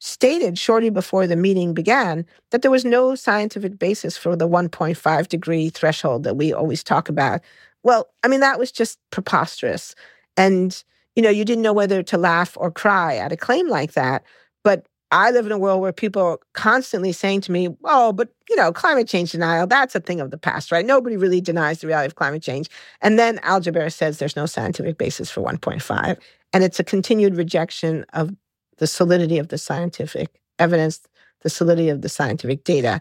stated 0.00 0.58
shortly 0.58 0.90
before 0.90 1.26
the 1.26 1.36
meeting 1.36 1.74
began 1.74 2.26
that 2.50 2.62
there 2.62 2.70
was 2.70 2.84
no 2.84 3.14
scientific 3.14 3.78
basis 3.78 4.16
for 4.16 4.36
the 4.36 4.48
1.5 4.48 5.28
degree 5.28 5.70
threshold 5.70 6.24
that 6.24 6.36
we 6.36 6.52
always 6.52 6.84
talk 6.84 7.08
about. 7.08 7.40
Well, 7.82 8.08
I 8.22 8.28
mean, 8.28 8.40
that 8.40 8.58
was 8.58 8.72
just 8.72 8.98
preposterous. 9.10 9.94
And, 10.36 10.82
you 11.18 11.22
know, 11.22 11.30
you 11.30 11.44
didn't 11.44 11.62
know 11.62 11.72
whether 11.72 12.00
to 12.00 12.16
laugh 12.16 12.56
or 12.60 12.70
cry 12.70 13.16
at 13.16 13.32
a 13.32 13.36
claim 13.36 13.68
like 13.68 13.94
that. 13.94 14.22
But 14.62 14.86
I 15.10 15.32
live 15.32 15.46
in 15.46 15.50
a 15.50 15.58
world 15.58 15.80
where 15.80 15.92
people 15.92 16.22
are 16.22 16.38
constantly 16.52 17.10
saying 17.10 17.40
to 17.40 17.50
me, 17.50 17.76
oh, 17.82 18.12
but, 18.12 18.28
you 18.48 18.54
know, 18.54 18.72
climate 18.72 19.08
change 19.08 19.32
denial, 19.32 19.66
that's 19.66 19.96
a 19.96 20.00
thing 20.00 20.20
of 20.20 20.30
the 20.30 20.38
past, 20.38 20.70
right? 20.70 20.86
Nobody 20.86 21.16
really 21.16 21.40
denies 21.40 21.80
the 21.80 21.88
reality 21.88 22.06
of 22.06 22.14
climate 22.14 22.40
change. 22.40 22.70
And 23.00 23.18
then 23.18 23.40
Al 23.42 23.60
says 23.90 24.20
there's 24.20 24.36
no 24.36 24.46
scientific 24.46 24.96
basis 24.96 25.28
for 25.28 25.40
1.5. 25.40 26.18
And 26.52 26.62
it's 26.62 26.78
a 26.78 26.84
continued 26.84 27.34
rejection 27.34 28.06
of 28.12 28.30
the 28.76 28.86
solidity 28.86 29.38
of 29.38 29.48
the 29.48 29.58
scientific 29.58 30.40
evidence, 30.60 31.00
the 31.40 31.50
solidity 31.50 31.88
of 31.88 32.02
the 32.02 32.08
scientific 32.08 32.62
data. 32.62 33.00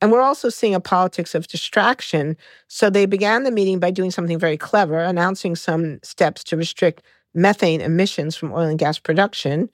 And 0.00 0.12
we're 0.12 0.22
also 0.22 0.50
seeing 0.50 0.76
a 0.76 0.80
politics 0.80 1.34
of 1.34 1.48
distraction. 1.48 2.36
So 2.68 2.90
they 2.90 3.06
began 3.06 3.42
the 3.42 3.50
meeting 3.50 3.80
by 3.80 3.90
doing 3.90 4.12
something 4.12 4.38
very 4.38 4.56
clever, 4.56 5.00
announcing 5.00 5.56
some 5.56 5.98
steps 6.04 6.44
to 6.44 6.56
restrict 6.56 7.02
methane 7.36 7.80
emissions 7.80 8.34
from 8.34 8.52
oil 8.52 8.62
and 8.62 8.78
gas 8.78 8.98
production. 8.98 9.68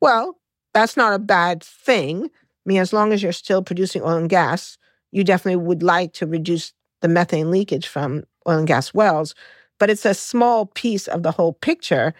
Well, 0.00 0.38
that's 0.72 0.96
not 0.96 1.12
a 1.12 1.18
bad 1.18 1.62
thing. 1.62 2.24
I 2.24 2.28
mean, 2.64 2.78
as 2.78 2.92
long 2.92 3.12
as 3.12 3.22
you're 3.22 3.32
still 3.32 3.62
producing 3.62 4.02
oil 4.02 4.16
and 4.16 4.30
gas, 4.30 4.78
you 5.10 5.24
definitely 5.24 5.64
would 5.64 5.82
like 5.82 6.12
to 6.14 6.26
reduce 6.26 6.72
the 7.00 7.08
methane 7.08 7.50
leakage 7.50 7.88
from 7.88 8.24
oil 8.46 8.58
and 8.58 8.68
gas 8.68 8.94
wells. 8.94 9.34
But 9.78 9.90
it's 9.90 10.04
a 10.04 10.14
small 10.14 10.66
piece 10.66 11.08
of 11.08 11.22
the 11.22 11.32
whole 11.32 11.52
picture. 11.52 12.14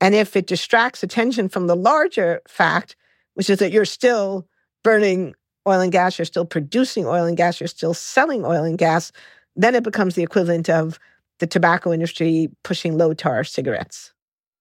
And 0.00 0.14
if 0.14 0.34
it 0.34 0.46
distracts 0.46 1.02
attention 1.02 1.48
from 1.48 1.66
the 1.66 1.76
larger 1.76 2.40
fact, 2.48 2.96
which 3.34 3.50
is 3.50 3.58
that 3.60 3.72
you're 3.72 3.84
still 3.84 4.48
burning 4.82 5.34
oil 5.68 5.80
and 5.80 5.92
gas, 5.92 6.18
you're 6.18 6.24
still 6.24 6.46
producing 6.46 7.06
oil 7.06 7.24
and 7.24 7.36
gas, 7.36 7.60
you're 7.60 7.68
still 7.68 7.94
selling 7.94 8.44
oil 8.44 8.64
and 8.64 8.78
gas, 8.78 9.12
then 9.54 9.74
it 9.74 9.84
becomes 9.84 10.14
the 10.14 10.22
equivalent 10.22 10.68
of 10.68 10.98
the 11.38 11.46
tobacco 11.46 11.92
industry 11.92 12.48
pushing 12.64 12.96
low 12.96 13.12
tar 13.14 13.44
cigarettes. 13.44 14.12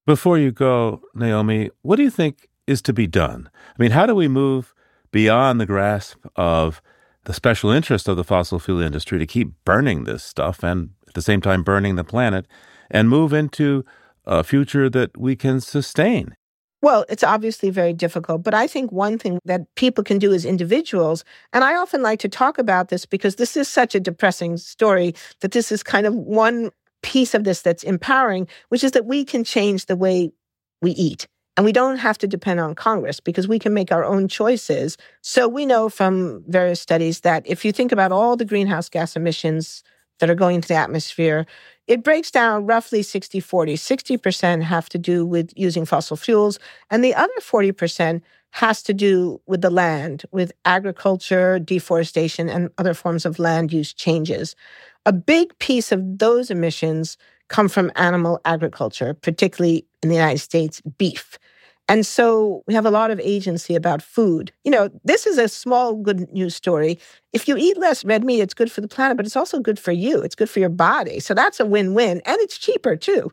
Before 0.06 0.38
you 0.38 0.52
go, 0.52 1.02
Naomi, 1.14 1.70
what 1.82 1.98
do 1.98 2.04
you 2.04 2.10
think 2.10 2.48
is 2.68 2.82
to 2.84 2.94
be 2.94 3.08
done? 3.08 3.50
I 3.56 3.82
mean, 3.82 3.92
how 3.92 4.06
do 4.06 4.16
we 4.16 4.28
move 4.28 4.74
beyond 5.12 5.60
the 5.60 5.66
grasp 5.66 6.18
of 6.36 6.82
the 7.26 7.34
special 7.34 7.70
interest 7.70 8.08
of 8.08 8.18
the 8.18 8.24
fossil 8.24 8.60
fuel 8.60 8.82
industry 8.82 9.20
to 9.20 9.28
keep 9.28 9.52
burning 9.66 10.06
this 10.06 10.24
stuff 10.24 10.64
and 10.64 10.92
at 11.08 11.14
the 11.14 11.22
same 11.22 11.42
time 11.42 11.64
burning 11.64 11.96
the 11.96 12.04
planet 12.04 12.46
and 12.90 13.10
move 13.10 13.34
into 13.34 13.86
a 14.26 14.44
future 14.44 14.90
that 14.90 15.18
we 15.18 15.36
can 15.36 15.62
sustain? 15.62 16.36
Well, 16.82 17.04
it's 17.10 17.24
obviously 17.24 17.72
very 17.72 17.92
difficult, 17.92 18.42
but 18.42 18.54
I 18.54 18.66
think 18.66 18.92
one 18.92 19.18
thing 19.18 19.40
that 19.44 19.62
people 19.76 20.02
can 20.02 20.18
do 20.18 20.34
as 20.34 20.46
individuals, 20.46 21.26
and 21.52 21.64
I 21.64 21.76
often 21.76 22.02
like 22.02 22.20
to 22.20 22.30
talk 22.30 22.58
about 22.58 22.88
this 22.88 23.06
because 23.06 23.36
this 23.36 23.58
is 23.58 23.68
such 23.68 23.96
a 23.96 24.00
depressing 24.00 24.56
story 24.56 25.14
that 25.42 25.52
this 25.52 25.74
is 25.74 25.84
kind 25.84 26.08
of 26.08 26.16
one 26.16 26.72
piece 27.02 27.34
of 27.34 27.44
this 27.44 27.62
that's 27.62 27.84
empowering, 27.84 28.48
which 28.70 28.84
is 28.84 28.92
that 28.92 29.06
we 29.06 29.24
can 29.26 29.44
change 29.44 29.86
the 29.86 29.96
way 29.96 30.32
we 30.82 30.92
eat. 30.92 31.28
And 31.58 31.66
we 31.66 31.74
don't 31.74 31.98
have 31.98 32.18
to 32.20 32.28
depend 32.28 32.62
on 32.62 32.74
Congress 32.74 33.20
because 33.20 33.48
we 33.48 33.60
can 33.60 33.74
make 33.74 33.92
our 33.92 34.06
own 34.06 34.30
choices. 34.30 34.98
So 35.22 35.48
we 35.48 35.66
know 35.66 35.90
from 35.90 36.44
various 36.48 36.80
studies 36.80 37.20
that 37.22 37.44
if 37.46 37.66
you 37.66 37.74
think 37.74 37.92
about 37.92 38.14
all 38.14 38.38
the 38.38 38.46
greenhouse 38.46 38.88
gas 38.88 39.18
emissions 39.18 39.84
that 40.20 40.30
are 40.30 40.36
going 40.36 40.56
into 40.56 40.70
the 40.70 40.76
atmosphere, 40.76 41.46
it 41.86 42.04
breaks 42.04 42.32
down 42.32 42.66
roughly 42.66 43.02
60 43.02 43.40
40. 43.40 43.76
60% 43.76 44.62
have 44.62 44.88
to 44.90 44.98
do 44.98 45.26
with 45.26 45.52
using 45.56 45.86
fossil 45.86 46.16
fuels, 46.16 46.60
and 46.90 47.04
the 47.04 47.16
other 47.16 47.34
40% 47.42 48.22
has 48.52 48.82
to 48.84 48.94
do 48.94 49.42
with 49.46 49.62
the 49.62 49.70
land, 49.70 50.24
with 50.32 50.52
agriculture, 50.66 51.60
deforestation, 51.60 52.50
and 52.50 52.70
other 52.78 52.94
forms 52.94 53.26
of 53.26 53.40
land 53.40 53.72
use 53.72 53.94
changes. 53.94 54.56
A 55.06 55.14
big 55.14 55.58
piece 55.60 55.92
of 55.92 56.18
those 56.20 56.50
emissions 56.52 57.18
come 57.48 57.70
from 57.70 57.92
animal 57.96 58.40
agriculture, 58.46 59.14
particularly 59.14 59.86
in 60.04 60.10
the 60.10 60.16
United 60.16 60.40
States, 60.40 60.82
beef. 60.98 61.38
And 61.88 62.06
so 62.06 62.64
we 62.68 62.76
have 62.76 62.86
a 62.86 62.92
lot 62.92 63.10
of 63.10 63.20
agency 63.20 63.74
about 63.76 64.04
food. 64.04 64.52
You 64.64 64.70
know, 64.72 64.90
this 65.04 65.26
is 65.26 65.40
a 65.40 65.48
small 65.48 65.96
good 65.96 66.32
news 66.32 66.56
story. 66.56 67.00
If 67.34 67.48
you 67.48 67.58
eat 67.58 67.78
less 67.78 68.06
red 68.06 68.24
meat, 68.24 68.42
it's 68.42 68.54
good 68.54 68.72
for 68.72 68.82
the 68.82 68.88
planet, 68.88 69.18
but 69.18 69.26
it's 69.26 69.36
also 69.36 69.60
good 69.60 69.80
for 69.80 69.92
you. 69.92 70.22
It's 70.22 70.36
good 70.36 70.50
for 70.50 70.60
your 70.60 70.70
body. 70.70 71.20
So 71.20 71.34
that's 71.34 71.60
a 71.60 71.66
win 71.66 71.96
win. 71.96 72.22
And 72.26 72.38
it's 72.42 72.60
cheaper 72.60 72.96
too. 72.96 73.32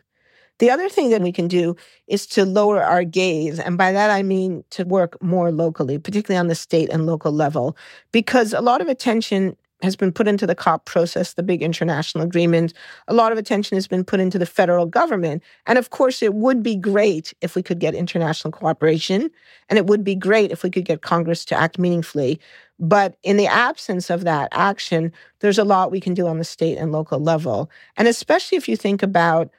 The 0.58 0.70
other 0.70 0.88
thing 0.88 1.10
that 1.10 1.22
we 1.22 1.32
can 1.32 1.48
do 1.48 1.76
is 2.06 2.26
to 2.28 2.44
lower 2.44 2.82
our 2.82 3.04
gaze. 3.04 3.58
And 3.58 3.76
by 3.76 3.92
that, 3.92 4.10
I 4.10 4.22
mean 4.22 4.64
to 4.70 4.84
work 4.84 5.20
more 5.22 5.52
locally, 5.52 5.98
particularly 5.98 6.38
on 6.38 6.48
the 6.48 6.54
state 6.54 6.88
and 6.90 7.06
local 7.06 7.32
level, 7.32 7.76
because 8.12 8.52
a 8.52 8.60
lot 8.60 8.80
of 8.80 8.88
attention 8.88 9.56
has 9.82 9.94
been 9.94 10.12
put 10.12 10.26
into 10.26 10.46
the 10.46 10.54
COP 10.54 10.86
process, 10.86 11.34
the 11.34 11.42
big 11.42 11.62
international 11.62 12.24
agreement. 12.24 12.72
A 13.08 13.14
lot 13.14 13.30
of 13.30 13.36
attention 13.36 13.76
has 13.76 13.86
been 13.86 14.04
put 14.04 14.20
into 14.20 14.38
the 14.38 14.46
federal 14.46 14.86
government. 14.86 15.42
And 15.66 15.78
of 15.78 15.90
course, 15.90 16.22
it 16.22 16.32
would 16.32 16.62
be 16.62 16.76
great 16.76 17.34
if 17.42 17.54
we 17.54 17.62
could 17.62 17.78
get 17.78 17.94
international 17.94 18.52
cooperation, 18.52 19.30
and 19.68 19.78
it 19.78 19.86
would 19.86 20.02
be 20.02 20.14
great 20.14 20.50
if 20.50 20.62
we 20.62 20.70
could 20.70 20.86
get 20.86 21.02
Congress 21.02 21.44
to 21.46 21.54
act 21.54 21.78
meaningfully. 21.78 22.40
But 22.78 23.16
in 23.22 23.36
the 23.36 23.46
absence 23.46 24.08
of 24.08 24.24
that 24.24 24.48
action, 24.52 25.12
there's 25.40 25.58
a 25.58 25.64
lot 25.64 25.90
we 25.90 26.00
can 26.00 26.14
do 26.14 26.26
on 26.26 26.38
the 26.38 26.44
state 26.44 26.78
and 26.78 26.90
local 26.92 27.18
level. 27.18 27.70
And 27.96 28.08
especially 28.08 28.56
if 28.56 28.68
you 28.68 28.76
think 28.76 29.02
about 29.02 29.50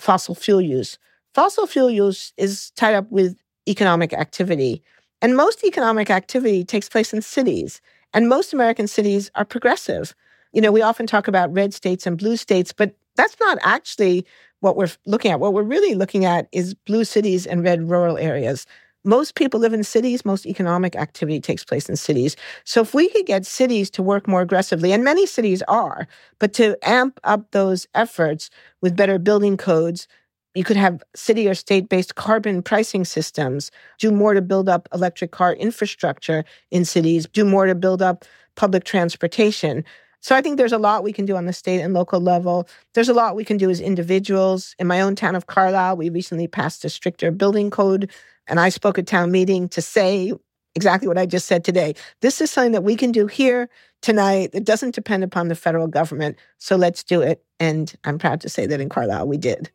fossil 0.00 0.34
fuel 0.34 0.60
use, 0.60 0.98
fossil 1.34 1.66
fuel 1.66 1.90
use 1.90 2.32
is 2.36 2.70
tied 2.72 2.94
up 2.94 3.10
with 3.10 3.36
economic 3.68 4.12
activity. 4.12 4.82
And 5.22 5.36
most 5.36 5.64
economic 5.64 6.10
activity 6.10 6.64
takes 6.64 6.88
place 6.88 7.12
in 7.12 7.22
cities. 7.22 7.80
And 8.14 8.28
most 8.28 8.52
American 8.52 8.88
cities 8.88 9.30
are 9.34 9.44
progressive. 9.44 10.14
You 10.52 10.60
know, 10.60 10.72
we 10.72 10.82
often 10.82 11.06
talk 11.06 11.28
about 11.28 11.52
red 11.52 11.72
states 11.74 12.06
and 12.06 12.18
blue 12.18 12.36
states, 12.36 12.72
but 12.72 12.96
that's 13.16 13.38
not 13.38 13.58
actually 13.62 14.26
what 14.60 14.76
we're 14.76 14.90
looking 15.06 15.30
at. 15.30 15.40
What 15.40 15.52
we're 15.52 15.62
really 15.62 15.94
looking 15.94 16.24
at 16.24 16.48
is 16.52 16.74
blue 16.74 17.04
cities 17.04 17.46
and 17.46 17.62
red 17.62 17.88
rural 17.88 18.18
areas. 18.18 18.66
Most 19.04 19.34
people 19.34 19.58
live 19.60 19.72
in 19.72 19.82
cities, 19.82 20.26
most 20.26 20.44
economic 20.44 20.94
activity 20.94 21.40
takes 21.40 21.64
place 21.64 21.88
in 21.88 21.96
cities. 21.96 22.36
So 22.64 22.82
if 22.82 22.92
we 22.92 23.08
could 23.08 23.24
get 23.24 23.46
cities 23.46 23.88
to 23.90 24.02
work 24.02 24.28
more 24.28 24.42
aggressively, 24.42 24.92
and 24.92 25.02
many 25.02 25.24
cities 25.24 25.62
are, 25.68 26.06
but 26.38 26.52
to 26.54 26.76
amp 26.86 27.18
up 27.24 27.50
those 27.52 27.86
efforts 27.94 28.50
with 28.82 28.96
better 28.96 29.18
building 29.18 29.56
codes, 29.56 30.06
you 30.54 30.64
could 30.64 30.76
have 30.76 31.02
city 31.14 31.48
or 31.48 31.54
state 31.54 31.88
based 31.88 32.16
carbon 32.16 32.62
pricing 32.62 33.04
systems, 33.06 33.70
do 33.98 34.10
more 34.10 34.34
to 34.34 34.42
build 34.42 34.68
up 34.68 34.88
electric 34.92 35.30
car 35.30 35.54
infrastructure 35.54 36.44
in 36.70 36.84
cities, 36.84 37.26
do 37.26 37.44
more 37.44 37.66
to 37.66 37.74
build 37.74 38.02
up 38.02 38.24
public 38.54 38.84
transportation. 38.84 39.82
So 40.20 40.36
I 40.36 40.42
think 40.42 40.56
there's 40.56 40.72
a 40.72 40.78
lot 40.78 41.02
we 41.02 41.12
can 41.12 41.24
do 41.24 41.36
on 41.36 41.46
the 41.46 41.52
state 41.52 41.80
and 41.80 41.94
local 41.94 42.20
level. 42.20 42.68
There's 42.94 43.08
a 43.08 43.14
lot 43.14 43.36
we 43.36 43.44
can 43.44 43.56
do 43.56 43.70
as 43.70 43.80
individuals. 43.80 44.74
In 44.78 44.86
my 44.86 45.00
own 45.00 45.16
town 45.16 45.34
of 45.34 45.46
Carlisle, 45.46 45.96
we 45.96 46.10
recently 46.10 46.46
passed 46.46 46.84
a 46.84 46.90
stricter 46.90 47.30
building 47.30 47.70
code, 47.70 48.10
and 48.46 48.60
I 48.60 48.68
spoke 48.68 48.98
at 48.98 49.06
town 49.06 49.30
meeting 49.30 49.68
to 49.70 49.82
say 49.82 50.32
exactly 50.74 51.08
what 51.08 51.18
I 51.18 51.26
just 51.26 51.46
said 51.46 51.64
today. 51.64 51.94
This 52.20 52.40
is 52.40 52.50
something 52.50 52.72
that 52.72 52.84
we 52.84 52.96
can 52.96 53.12
do 53.12 53.26
here 53.26 53.68
tonight. 54.02 54.50
It 54.52 54.64
doesn't 54.64 54.94
depend 54.94 55.24
upon 55.24 55.48
the 55.48 55.54
federal 55.54 55.86
government. 55.86 56.36
So 56.58 56.76
let's 56.76 57.02
do 57.02 57.20
it. 57.20 57.42
And 57.58 57.92
I'm 58.04 58.18
proud 58.18 58.40
to 58.42 58.48
say 58.48 58.66
that 58.66 58.80
in 58.80 58.88
Carlisle, 58.88 59.26
we 59.26 59.36
did. 59.36 59.70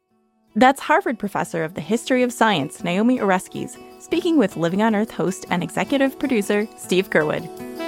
That's 0.55 0.79
Harvard 0.79 1.19
professor 1.19 1.65
of 1.65 1.73
the 1.73 1.81
history 1.81 2.23
of 2.23 2.31
science, 2.31 2.81
Naomi 2.81 3.19
Oreskes, 3.19 3.77
speaking 4.01 4.37
with 4.37 4.55
Living 4.55 4.81
on 4.81 4.95
Earth 4.95 5.11
host 5.11 5.45
and 5.49 5.61
executive 5.61 6.17
producer 6.17 6.65
Steve 6.77 7.09
Curwood. 7.09 7.84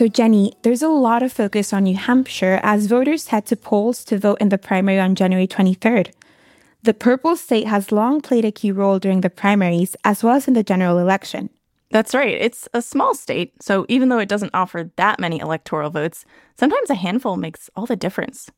So, 0.00 0.08
Jenny, 0.08 0.54
there's 0.62 0.80
a 0.80 0.88
lot 0.88 1.22
of 1.22 1.30
focus 1.30 1.74
on 1.74 1.84
New 1.84 1.94
Hampshire 1.94 2.58
as 2.62 2.86
voters 2.86 3.26
head 3.26 3.44
to 3.48 3.54
polls 3.54 4.02
to 4.04 4.16
vote 4.16 4.38
in 4.40 4.48
the 4.48 4.56
primary 4.56 4.98
on 4.98 5.14
January 5.14 5.46
23rd. 5.46 6.14
The 6.82 6.94
purple 6.94 7.36
state 7.36 7.66
has 7.66 7.92
long 7.92 8.22
played 8.22 8.46
a 8.46 8.50
key 8.50 8.72
role 8.72 8.98
during 8.98 9.20
the 9.20 9.28
primaries 9.28 9.96
as 10.02 10.24
well 10.24 10.36
as 10.36 10.48
in 10.48 10.54
the 10.54 10.62
general 10.62 10.96
election. 10.96 11.50
That's 11.90 12.14
right. 12.14 12.32
It's 12.32 12.66
a 12.72 12.80
small 12.80 13.14
state, 13.14 13.62
so 13.62 13.84
even 13.90 14.08
though 14.08 14.20
it 14.20 14.30
doesn't 14.30 14.54
offer 14.54 14.90
that 14.96 15.20
many 15.20 15.38
electoral 15.38 15.90
votes, 15.90 16.24
sometimes 16.58 16.88
a 16.88 16.94
handful 16.94 17.36
makes 17.36 17.68
all 17.76 17.84
the 17.84 17.94
difference. 17.94 18.50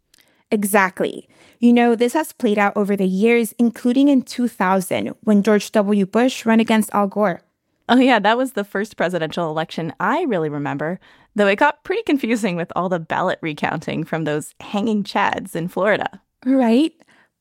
Exactly. 0.53 1.29
You 1.59 1.73
know, 1.73 1.97
this 1.97 2.13
has 2.13 2.33
played 2.33 2.57
out 2.57 2.77
over 2.77 2.95
the 2.95 3.09
years, 3.09 3.53
including 3.59 4.07
in 4.07 4.23
2000 4.23 5.09
when 5.23 5.43
George 5.43 5.73
W. 5.73 6.07
Bush 6.07 6.47
ran 6.47 6.61
against 6.61 6.95
Al 6.95 7.09
Gore. 7.09 7.43
Oh, 7.89 7.99
yeah, 7.99 8.19
that 8.19 8.37
was 8.37 8.53
the 8.53 8.65
first 8.65 8.97
presidential 8.97 9.51
election 9.51 9.93
I 9.99 10.23
really 10.23 10.49
remember, 10.49 11.01
though 11.35 11.49
it 11.49 11.57
got 11.57 11.85
pretty 11.85 12.03
confusing 12.03 12.57
with 12.57 12.73
all 12.77 12.89
the 12.89 13.01
ballot 13.01 13.39
recounting 13.43 14.05
from 14.05 14.25
those 14.25 14.55
hanging 14.61 15.03
chads 15.03 15.57
in 15.57 15.69
Florida. 15.69 16.21
Right? 16.45 16.93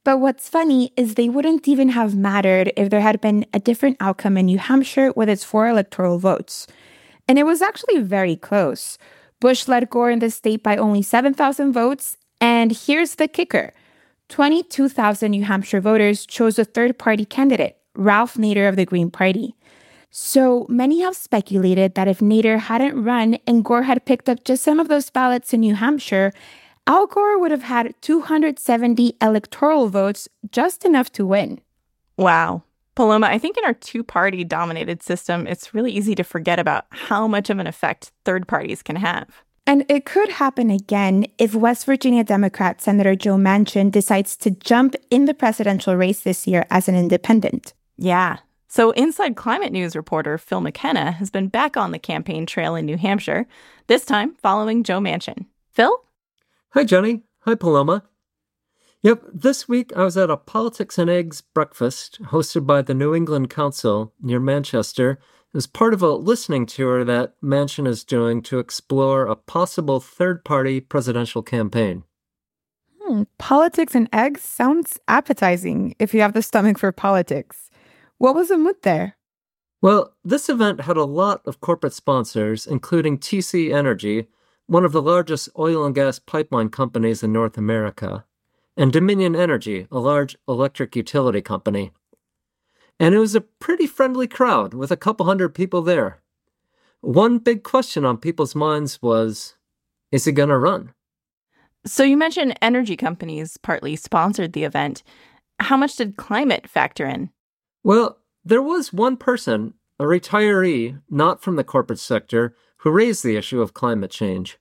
But 0.03 0.19
what's 0.19 0.49
funny 0.49 0.93
is 0.97 1.13
they 1.13 1.29
wouldn't 1.29 1.67
even 1.67 1.89
have 1.89 2.15
mattered 2.15 2.73
if 2.75 2.89
there 2.89 3.01
had 3.01 3.21
been 3.21 3.45
a 3.53 3.59
different 3.59 3.97
outcome 3.99 4.35
in 4.35 4.47
New 4.47 4.57
Hampshire 4.57 5.13
with 5.15 5.29
its 5.29 5.43
four 5.43 5.67
electoral 5.67 6.17
votes. 6.17 6.65
And 7.27 7.37
it 7.37 7.43
was 7.43 7.61
actually 7.61 7.99
very 7.99 8.35
close. 8.35 8.97
Bush 9.39 9.67
led 9.67 9.89
Gore 9.89 10.09
in 10.09 10.19
the 10.19 10.31
state 10.31 10.63
by 10.63 10.75
only 10.75 11.03
7,000 11.03 11.71
votes. 11.71 12.17
And 12.39 12.71
here's 12.71 13.15
the 13.15 13.27
kicker 13.27 13.73
22,000 14.29 15.29
New 15.29 15.43
Hampshire 15.43 15.81
voters 15.81 16.25
chose 16.25 16.57
a 16.57 16.65
third 16.65 16.97
party 16.97 17.25
candidate, 17.25 17.77
Ralph 17.95 18.35
Nader 18.35 18.67
of 18.67 18.77
the 18.77 18.85
Green 18.85 19.11
Party. 19.11 19.55
So 20.13 20.65
many 20.67 20.99
have 21.01 21.15
speculated 21.15 21.95
that 21.95 22.09
if 22.09 22.19
Nader 22.19 22.59
hadn't 22.59 23.01
run 23.01 23.37
and 23.47 23.63
Gore 23.63 23.83
had 23.83 24.05
picked 24.05 24.27
up 24.27 24.43
just 24.43 24.61
some 24.61 24.77
of 24.77 24.89
those 24.89 25.09
ballots 25.09 25.53
in 25.53 25.61
New 25.61 25.75
Hampshire, 25.75 26.33
Al 26.85 27.07
Gore 27.07 27.39
would 27.39 27.51
have 27.51 27.63
had 27.63 27.95
270 28.01 29.15
electoral 29.21 29.87
votes, 29.87 30.27
just 30.51 30.83
enough 30.83 31.13
to 31.13 31.25
win. 31.25 31.61
Wow. 32.17 32.63
Paloma, 32.95 33.27
I 33.27 33.37
think 33.37 33.57
in 33.57 33.63
our 33.63 33.73
two 33.73 34.03
party 34.03 34.43
dominated 34.43 35.01
system, 35.01 35.47
it's 35.47 35.73
really 35.73 35.93
easy 35.93 36.13
to 36.15 36.25
forget 36.25 36.59
about 36.59 36.87
how 36.89 37.25
much 37.25 37.49
of 37.49 37.59
an 37.59 37.67
effect 37.67 38.11
third 38.25 38.49
parties 38.49 38.83
can 38.83 38.97
have. 38.97 39.43
And 39.65 39.85
it 39.87 40.05
could 40.05 40.27
happen 40.27 40.69
again 40.69 41.25
if 41.37 41.55
West 41.55 41.85
Virginia 41.85 42.25
Democrat 42.25 42.81
Senator 42.81 43.15
Joe 43.15 43.37
Manchin 43.37 43.89
decides 43.89 44.35
to 44.37 44.51
jump 44.51 44.95
in 45.09 45.23
the 45.23 45.33
presidential 45.33 45.95
race 45.95 46.19
this 46.19 46.47
year 46.47 46.65
as 46.69 46.89
an 46.89 46.95
independent. 46.95 47.73
Yeah. 47.97 48.39
So, 48.73 48.91
Inside 48.91 49.35
Climate 49.35 49.73
News 49.73 49.97
reporter 49.97 50.37
Phil 50.37 50.61
McKenna 50.61 51.11
has 51.11 51.29
been 51.29 51.49
back 51.49 51.75
on 51.75 51.91
the 51.91 51.99
campaign 51.99 52.45
trail 52.45 52.73
in 52.73 52.85
New 52.85 52.95
Hampshire, 52.95 53.45
this 53.87 54.05
time 54.05 54.33
following 54.35 54.83
Joe 54.83 55.01
Manchin. 55.01 55.45
Phil? 55.73 55.93
Hi, 56.69 56.85
Jenny. 56.85 57.23
Hi, 57.41 57.55
Paloma. 57.55 58.03
Yep, 59.01 59.23
this 59.33 59.67
week 59.67 59.91
I 59.93 60.05
was 60.05 60.15
at 60.15 60.29
a 60.29 60.37
Politics 60.37 60.97
and 60.97 61.09
Eggs 61.09 61.41
breakfast 61.41 62.21
hosted 62.27 62.65
by 62.65 62.81
the 62.81 62.93
New 62.93 63.13
England 63.13 63.49
Council 63.49 64.13
near 64.21 64.39
Manchester 64.39 65.19
as 65.53 65.67
part 65.67 65.93
of 65.93 66.01
a 66.01 66.13
listening 66.13 66.65
tour 66.65 67.03
that 67.03 67.33
Manchin 67.43 67.85
is 67.85 68.05
doing 68.05 68.41
to 68.43 68.59
explore 68.59 69.25
a 69.25 69.35
possible 69.35 69.99
third 69.99 70.45
party 70.45 70.79
presidential 70.79 71.43
campaign. 71.43 72.05
Hmm, 73.01 73.23
politics 73.37 73.95
and 73.95 74.07
eggs 74.13 74.43
sounds 74.43 74.97
appetizing 75.09 75.93
if 75.99 76.13
you 76.13 76.21
have 76.21 76.31
the 76.31 76.41
stomach 76.41 76.79
for 76.79 76.93
politics. 76.93 77.70
What 78.21 78.35
was 78.35 78.49
the 78.49 78.57
mood 78.59 78.75
there? 78.83 79.17
Well, 79.81 80.13
this 80.23 80.47
event 80.47 80.81
had 80.81 80.95
a 80.95 81.05
lot 81.05 81.41
of 81.47 81.59
corporate 81.59 81.91
sponsors, 81.91 82.67
including 82.67 83.17
TC 83.17 83.73
Energy, 83.73 84.27
one 84.67 84.85
of 84.85 84.91
the 84.91 85.01
largest 85.01 85.49
oil 85.57 85.83
and 85.83 85.95
gas 85.95 86.19
pipeline 86.19 86.69
companies 86.69 87.23
in 87.23 87.33
North 87.33 87.57
America, 87.57 88.23
and 88.77 88.93
Dominion 88.93 89.35
Energy, 89.35 89.87
a 89.91 89.97
large 89.97 90.37
electric 90.47 90.95
utility 90.95 91.41
company. 91.41 91.93
And 92.99 93.15
it 93.15 93.17
was 93.17 93.33
a 93.33 93.41
pretty 93.41 93.87
friendly 93.87 94.27
crowd 94.27 94.75
with 94.75 94.91
a 94.91 94.97
couple 94.97 95.25
hundred 95.25 95.55
people 95.55 95.81
there. 95.81 96.21
One 96.99 97.39
big 97.39 97.63
question 97.63 98.05
on 98.05 98.17
people's 98.17 98.53
minds 98.53 99.01
was 99.01 99.55
is 100.11 100.27
it 100.27 100.33
going 100.33 100.49
to 100.49 100.59
run? 100.59 100.93
So 101.87 102.03
you 102.03 102.17
mentioned 102.17 102.55
energy 102.61 102.97
companies 102.97 103.57
partly 103.57 103.95
sponsored 103.95 104.53
the 104.53 104.63
event. 104.63 105.01
How 105.59 105.75
much 105.75 105.95
did 105.95 106.17
climate 106.17 106.69
factor 106.69 107.07
in? 107.07 107.31
Well, 107.83 108.19
there 108.45 108.61
was 108.61 108.93
one 108.93 109.17
person, 109.17 109.73
a 109.99 110.03
retiree, 110.03 111.01
not 111.09 111.41
from 111.41 111.55
the 111.55 111.63
corporate 111.63 111.99
sector, 111.99 112.55
who 112.77 112.91
raised 112.91 113.23
the 113.23 113.35
issue 113.35 113.61
of 113.61 113.73
climate 113.73 114.11
change. 114.11 114.57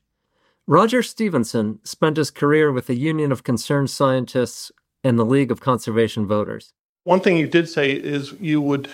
Roger 0.66 1.02
Stevenson 1.02 1.80
spent 1.82 2.16
his 2.16 2.30
career 2.30 2.70
with 2.70 2.86
the 2.86 2.96
Union 2.96 3.32
of 3.32 3.44
Concerned 3.44 3.90
Scientists 3.90 4.70
and 5.02 5.18
the 5.18 5.24
League 5.24 5.50
of 5.50 5.60
Conservation 5.60 6.26
Voters. 6.26 6.72
One 7.04 7.20
thing 7.20 7.36
you 7.36 7.46
did 7.46 7.68
say 7.68 7.90
is 7.92 8.32
you 8.40 8.60
would, 8.60 8.88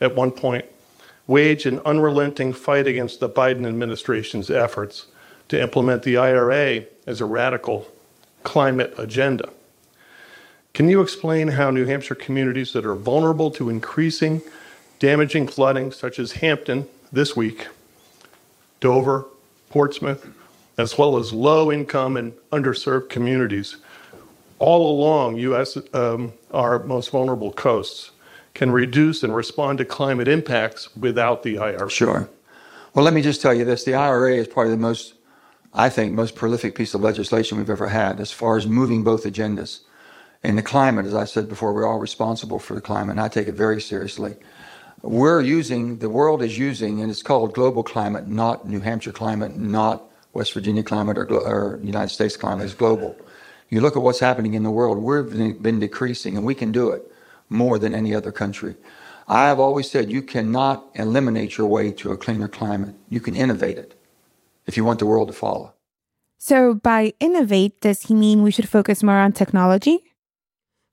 at 0.00 0.14
one 0.14 0.30
point, 0.30 0.66
wage 1.26 1.66
an 1.66 1.80
unrelenting 1.80 2.52
fight 2.52 2.86
against 2.86 3.20
the 3.20 3.28
Biden 3.28 3.66
administration's 3.66 4.50
efforts 4.50 5.06
to 5.48 5.60
implement 5.60 6.02
the 6.02 6.16
IRA 6.16 6.84
as 7.06 7.20
a 7.20 7.24
radical 7.24 7.88
climate 8.42 8.94
agenda. 8.98 9.50
Can 10.76 10.90
you 10.90 11.00
explain 11.00 11.48
how 11.48 11.70
New 11.70 11.86
Hampshire 11.86 12.14
communities 12.14 12.74
that 12.74 12.84
are 12.84 12.94
vulnerable 12.94 13.50
to 13.52 13.70
increasing 13.70 14.42
damaging 14.98 15.48
flooding, 15.48 15.90
such 15.90 16.18
as 16.18 16.32
Hampton 16.32 16.86
this 17.10 17.34
week, 17.34 17.68
Dover, 18.80 19.24
Portsmouth, 19.70 20.28
as 20.76 20.98
well 20.98 21.16
as 21.16 21.32
low 21.32 21.72
income 21.72 22.18
and 22.18 22.34
underserved 22.52 23.08
communities 23.08 23.76
all 24.58 24.90
along 24.90 25.36
U.S. 25.38 25.78
Um, 25.94 26.34
our 26.50 26.80
most 26.80 27.08
vulnerable 27.08 27.52
coasts 27.52 28.10
can 28.52 28.70
reduce 28.70 29.22
and 29.22 29.34
respond 29.34 29.78
to 29.78 29.86
climate 29.86 30.28
impacts 30.28 30.94
without 30.94 31.42
the 31.42 31.56
IRA. 31.56 31.88
Sure. 31.88 32.28
Well, 32.92 33.02
let 33.02 33.14
me 33.14 33.22
just 33.22 33.40
tell 33.40 33.54
you 33.54 33.64
this 33.64 33.84
the 33.84 33.94
IRA 33.94 34.34
is 34.34 34.46
probably 34.46 34.72
the 34.72 34.76
most, 34.76 35.14
I 35.72 35.88
think, 35.88 36.12
most 36.12 36.34
prolific 36.34 36.74
piece 36.74 36.92
of 36.92 37.00
legislation 37.00 37.56
we've 37.56 37.70
ever 37.70 37.88
had 37.88 38.20
as 38.20 38.30
far 38.30 38.58
as 38.58 38.66
moving 38.66 39.02
both 39.02 39.24
agendas. 39.24 39.80
And 40.46 40.56
the 40.56 40.62
climate, 40.62 41.06
as 41.06 41.14
I 41.14 41.24
said 41.24 41.48
before, 41.48 41.72
we're 41.72 41.88
all 41.88 41.98
responsible 41.98 42.60
for 42.60 42.74
the 42.74 42.80
climate, 42.80 43.14
and 43.14 43.20
I 43.20 43.26
take 43.26 43.48
it 43.48 43.56
very 43.56 43.80
seriously. 43.80 44.36
We're 45.02 45.40
using, 45.40 45.98
the 45.98 46.08
world 46.08 46.40
is 46.40 46.56
using, 46.56 47.00
and 47.00 47.10
it's 47.10 47.20
called 47.20 47.52
global 47.52 47.82
climate, 47.82 48.28
not 48.28 48.68
New 48.68 48.78
Hampshire 48.78 49.10
climate, 49.10 49.56
not 49.56 50.04
West 50.34 50.52
Virginia 50.52 50.84
climate 50.84 51.18
or, 51.18 51.26
or 51.32 51.80
United 51.82 52.10
States 52.10 52.36
climate, 52.36 52.64
it's 52.64 52.74
global. 52.74 53.16
You 53.70 53.80
look 53.80 53.96
at 53.96 54.02
what's 54.02 54.20
happening 54.20 54.54
in 54.54 54.62
the 54.62 54.70
world, 54.70 54.98
we've 54.98 55.60
been 55.60 55.80
decreasing, 55.80 56.36
and 56.36 56.46
we 56.46 56.54
can 56.54 56.70
do 56.70 56.90
it 56.90 57.02
more 57.48 57.76
than 57.76 57.92
any 57.92 58.14
other 58.14 58.30
country. 58.30 58.76
I 59.26 59.48
have 59.48 59.58
always 59.58 59.90
said 59.90 60.12
you 60.12 60.22
cannot 60.22 60.84
eliminate 60.94 61.58
your 61.58 61.66
way 61.66 61.90
to 61.90 62.12
a 62.12 62.16
cleaner 62.16 62.46
climate. 62.46 62.94
You 63.08 63.18
can 63.18 63.34
innovate 63.34 63.78
it 63.78 64.00
if 64.64 64.76
you 64.76 64.84
want 64.84 65.00
the 65.00 65.06
world 65.06 65.26
to 65.26 65.34
follow. 65.34 65.74
So, 66.38 66.74
by 66.74 67.14
innovate, 67.18 67.80
does 67.80 68.02
he 68.02 68.14
mean 68.14 68.44
we 68.44 68.52
should 68.52 68.68
focus 68.68 69.02
more 69.02 69.18
on 69.18 69.32
technology? 69.32 70.04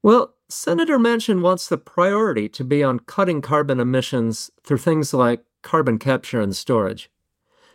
Well, 0.04 0.36
Senator 0.50 1.00
Manchin 1.00 1.42
wants 1.42 1.68
the 1.68 1.78
priority 1.78 2.50
to 2.50 2.66
be 2.66 2.84
on 2.84 3.00
cutting 3.00 3.42
carbon 3.42 3.80
emissions 3.80 4.52
through 4.62 4.80
things 4.80 5.14
like 5.14 5.46
carbon 5.62 5.98
capture 5.98 6.42
and 6.42 6.54
storage. 6.54 7.10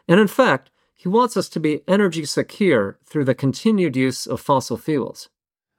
And 0.06 0.20
in 0.20 0.28
fact, 0.28 0.70
he 0.94 1.08
wants 1.08 1.38
us 1.38 1.48
to 1.48 1.60
be 1.60 1.80
energy 1.88 2.26
secure 2.26 2.98
through 3.06 3.24
the 3.24 3.34
continued 3.34 3.96
use 3.96 4.26
of 4.26 4.42
fossil 4.42 4.76
fuels. 4.76 5.30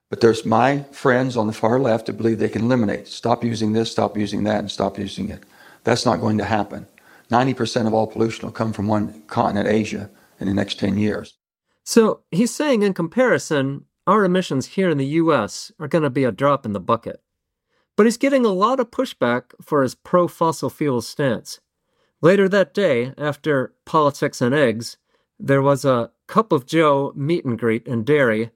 But 0.10 0.22
there's 0.22 0.44
my 0.44 0.84
friends 0.92 1.38
on 1.38 1.46
the 1.46 1.54
far 1.54 1.80
left 1.80 2.08
that 2.08 2.18
believe 2.18 2.40
they 2.40 2.50
can 2.50 2.64
eliminate. 2.64 3.08
Stop 3.08 3.44
using 3.44 3.74
this, 3.74 3.92
stop 3.92 4.18
using 4.18 4.44
that, 4.46 4.60
and 4.60 4.72
stop 4.72 4.98
using 4.98 5.30
it. 5.30 5.44
That's 5.84 6.06
not 6.06 6.20
going 6.20 6.40
to 6.40 6.46
happen. 6.46 6.88
90% 7.30 7.86
of 7.86 7.94
all 7.94 8.08
pollution 8.08 8.46
will 8.46 8.54
come 8.54 8.74
from 8.74 8.88
one 8.88 9.22
continent, 9.28 9.68
Asia, 9.68 10.10
in 10.40 10.48
the 10.48 10.54
next 10.56 10.80
10 10.80 10.98
years. 10.98 11.38
So 11.84 12.22
he's 12.32 12.54
saying, 12.54 12.82
in 12.82 12.96
comparison, 12.96 13.86
our 14.10 14.26
emissions 14.26 14.66
here 14.66 14.90
in 14.90 14.98
the 14.98 15.20
US 15.22 15.72
are 15.80 15.88
going 15.88 16.02
to 16.02 16.10
be 16.10 16.24
a 16.24 16.32
drop 16.32 16.66
in 16.66 16.74
the 16.74 16.80
bucket. 16.80 17.22
But 17.96 18.08
he's 18.08 18.18
getting 18.18 18.44
a 18.44 18.50
lot 18.50 18.80
of 18.80 18.90
pushback 18.90 19.52
for 19.62 19.84
his 19.84 19.94
pro 19.94 20.28
fossil 20.28 20.72
fuel 20.72 21.02
stance. 21.02 21.60
Later 22.20 22.50
that 22.50 22.74
day, 22.74 23.14
after 23.20 23.76
Politics 23.86 24.42
and 24.42 24.56
Eggs, 24.56 24.98
there 25.38 25.62
was 25.62 25.86
a 25.86 26.10
Cup 26.26 26.52
of 26.52 26.66
Joe 26.66 27.14
meet 27.16 27.46
and 27.46 27.58
greet 27.58 27.86
in 27.86 28.04
Derry, 28.04 28.50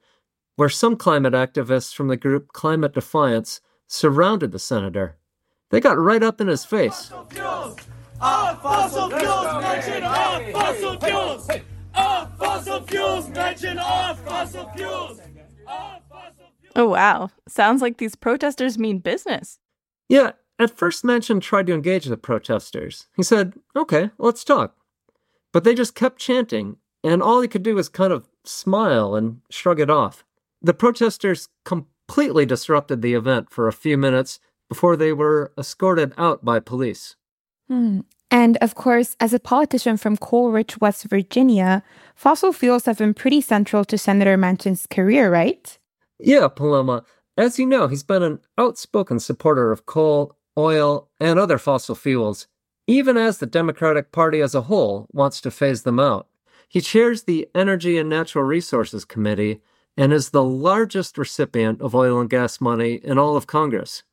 where 0.55 0.69
some 0.69 0.95
climate 0.95 1.33
activists 1.33 1.93
from 1.93 2.07
the 2.07 2.17
group 2.17 2.51
Climate 2.53 2.95
Defiance 2.95 3.61
surrounded 3.85 4.53
the 4.53 4.59
senator. 4.59 5.17
They 5.69 5.79
got 5.79 5.99
right 5.99 6.23
up 6.23 6.41
in 6.41 6.47
his 6.47 6.65
face. 6.65 7.11
Our 7.11 8.55
fossil 8.55 9.07
fuels 9.11 9.61
mention 9.61 10.03
our 10.03 10.51
fossil 10.51 10.99
fuels! 10.99 11.49
Our 11.93 12.27
fossil 12.39 12.81
fuels 12.81 13.29
mention 13.29 13.77
our 13.77 14.15
fossil 14.15 14.67
fuels! 14.75 15.21
Oh, 16.75 16.89
wow. 16.89 17.29
Sounds 17.47 17.81
like 17.81 17.97
these 17.97 18.15
protesters 18.15 18.77
mean 18.77 18.99
business. 18.99 19.59
Yeah, 20.09 20.31
at 20.59 20.75
first 20.75 21.03
Manchin 21.03 21.41
tried 21.41 21.67
to 21.67 21.73
engage 21.73 22.05
the 22.05 22.17
protesters. 22.17 23.07
He 23.15 23.23
said, 23.23 23.53
okay, 23.75 24.11
let's 24.17 24.43
talk. 24.43 24.75
But 25.51 25.63
they 25.63 25.75
just 25.75 25.95
kept 25.95 26.19
chanting, 26.19 26.77
and 27.03 27.21
all 27.21 27.41
he 27.41 27.47
could 27.47 27.63
do 27.63 27.75
was 27.75 27.89
kind 27.89 28.11
of 28.11 28.27
smile 28.43 29.15
and 29.15 29.41
shrug 29.49 29.79
it 29.79 29.89
off. 29.89 30.23
The 30.61 30.73
protesters 30.73 31.49
completely 31.65 32.45
disrupted 32.45 33.01
the 33.01 33.13
event 33.13 33.49
for 33.51 33.67
a 33.67 33.73
few 33.73 33.97
minutes 33.97 34.39
before 34.69 34.95
they 34.95 35.13
were 35.13 35.51
escorted 35.57 36.13
out 36.17 36.43
by 36.43 36.59
police. 36.59 37.15
Hmm. 37.67 38.01
And 38.31 38.57
of 38.57 38.73
course, 38.73 39.15
as 39.19 39.31
a 39.31 39.39
politician 39.39 39.97
from 39.97 40.17
coal 40.17 40.51
rich 40.51 40.81
West 40.81 41.03
Virginia, 41.03 41.83
fossil 42.15 42.51
fuels 42.51 42.85
have 42.85 42.97
been 42.97 43.13
pretty 43.13 43.41
central 43.41 43.85
to 43.85 43.97
Senator 43.97 44.37
Manchin's 44.37 44.87
career, 44.87 45.31
right? 45.31 45.77
Yeah, 46.19 46.47
Paloma. 46.47 47.03
As 47.37 47.57
you 47.57 47.65
know, 47.65 47.87
he's 47.87 48.03
been 48.03 48.23
an 48.23 48.39
outspoken 48.57 49.19
supporter 49.19 49.71
of 49.71 49.85
coal, 49.85 50.35
oil, 50.57 51.09
and 51.19 51.39
other 51.39 51.57
fossil 51.57 51.95
fuels, 51.95 52.47
even 52.87 53.17
as 53.17 53.39
the 53.39 53.45
Democratic 53.45 54.11
Party 54.11 54.41
as 54.41 54.53
a 54.53 54.61
whole 54.61 55.07
wants 55.11 55.41
to 55.41 55.51
phase 55.51 55.83
them 55.83 55.99
out. 55.99 56.27
He 56.67 56.81
chairs 56.81 57.23
the 57.23 57.47
Energy 57.55 57.97
and 57.97 58.09
Natural 58.09 58.43
Resources 58.43 59.05
Committee 59.05 59.61
and 59.95 60.11
is 60.11 60.29
the 60.29 60.43
largest 60.43 61.17
recipient 61.17 61.81
of 61.81 61.95
oil 61.95 62.19
and 62.19 62.29
gas 62.29 62.59
money 62.59 62.99
in 63.03 63.17
all 63.17 63.35
of 63.35 63.47
Congress. 63.47 64.03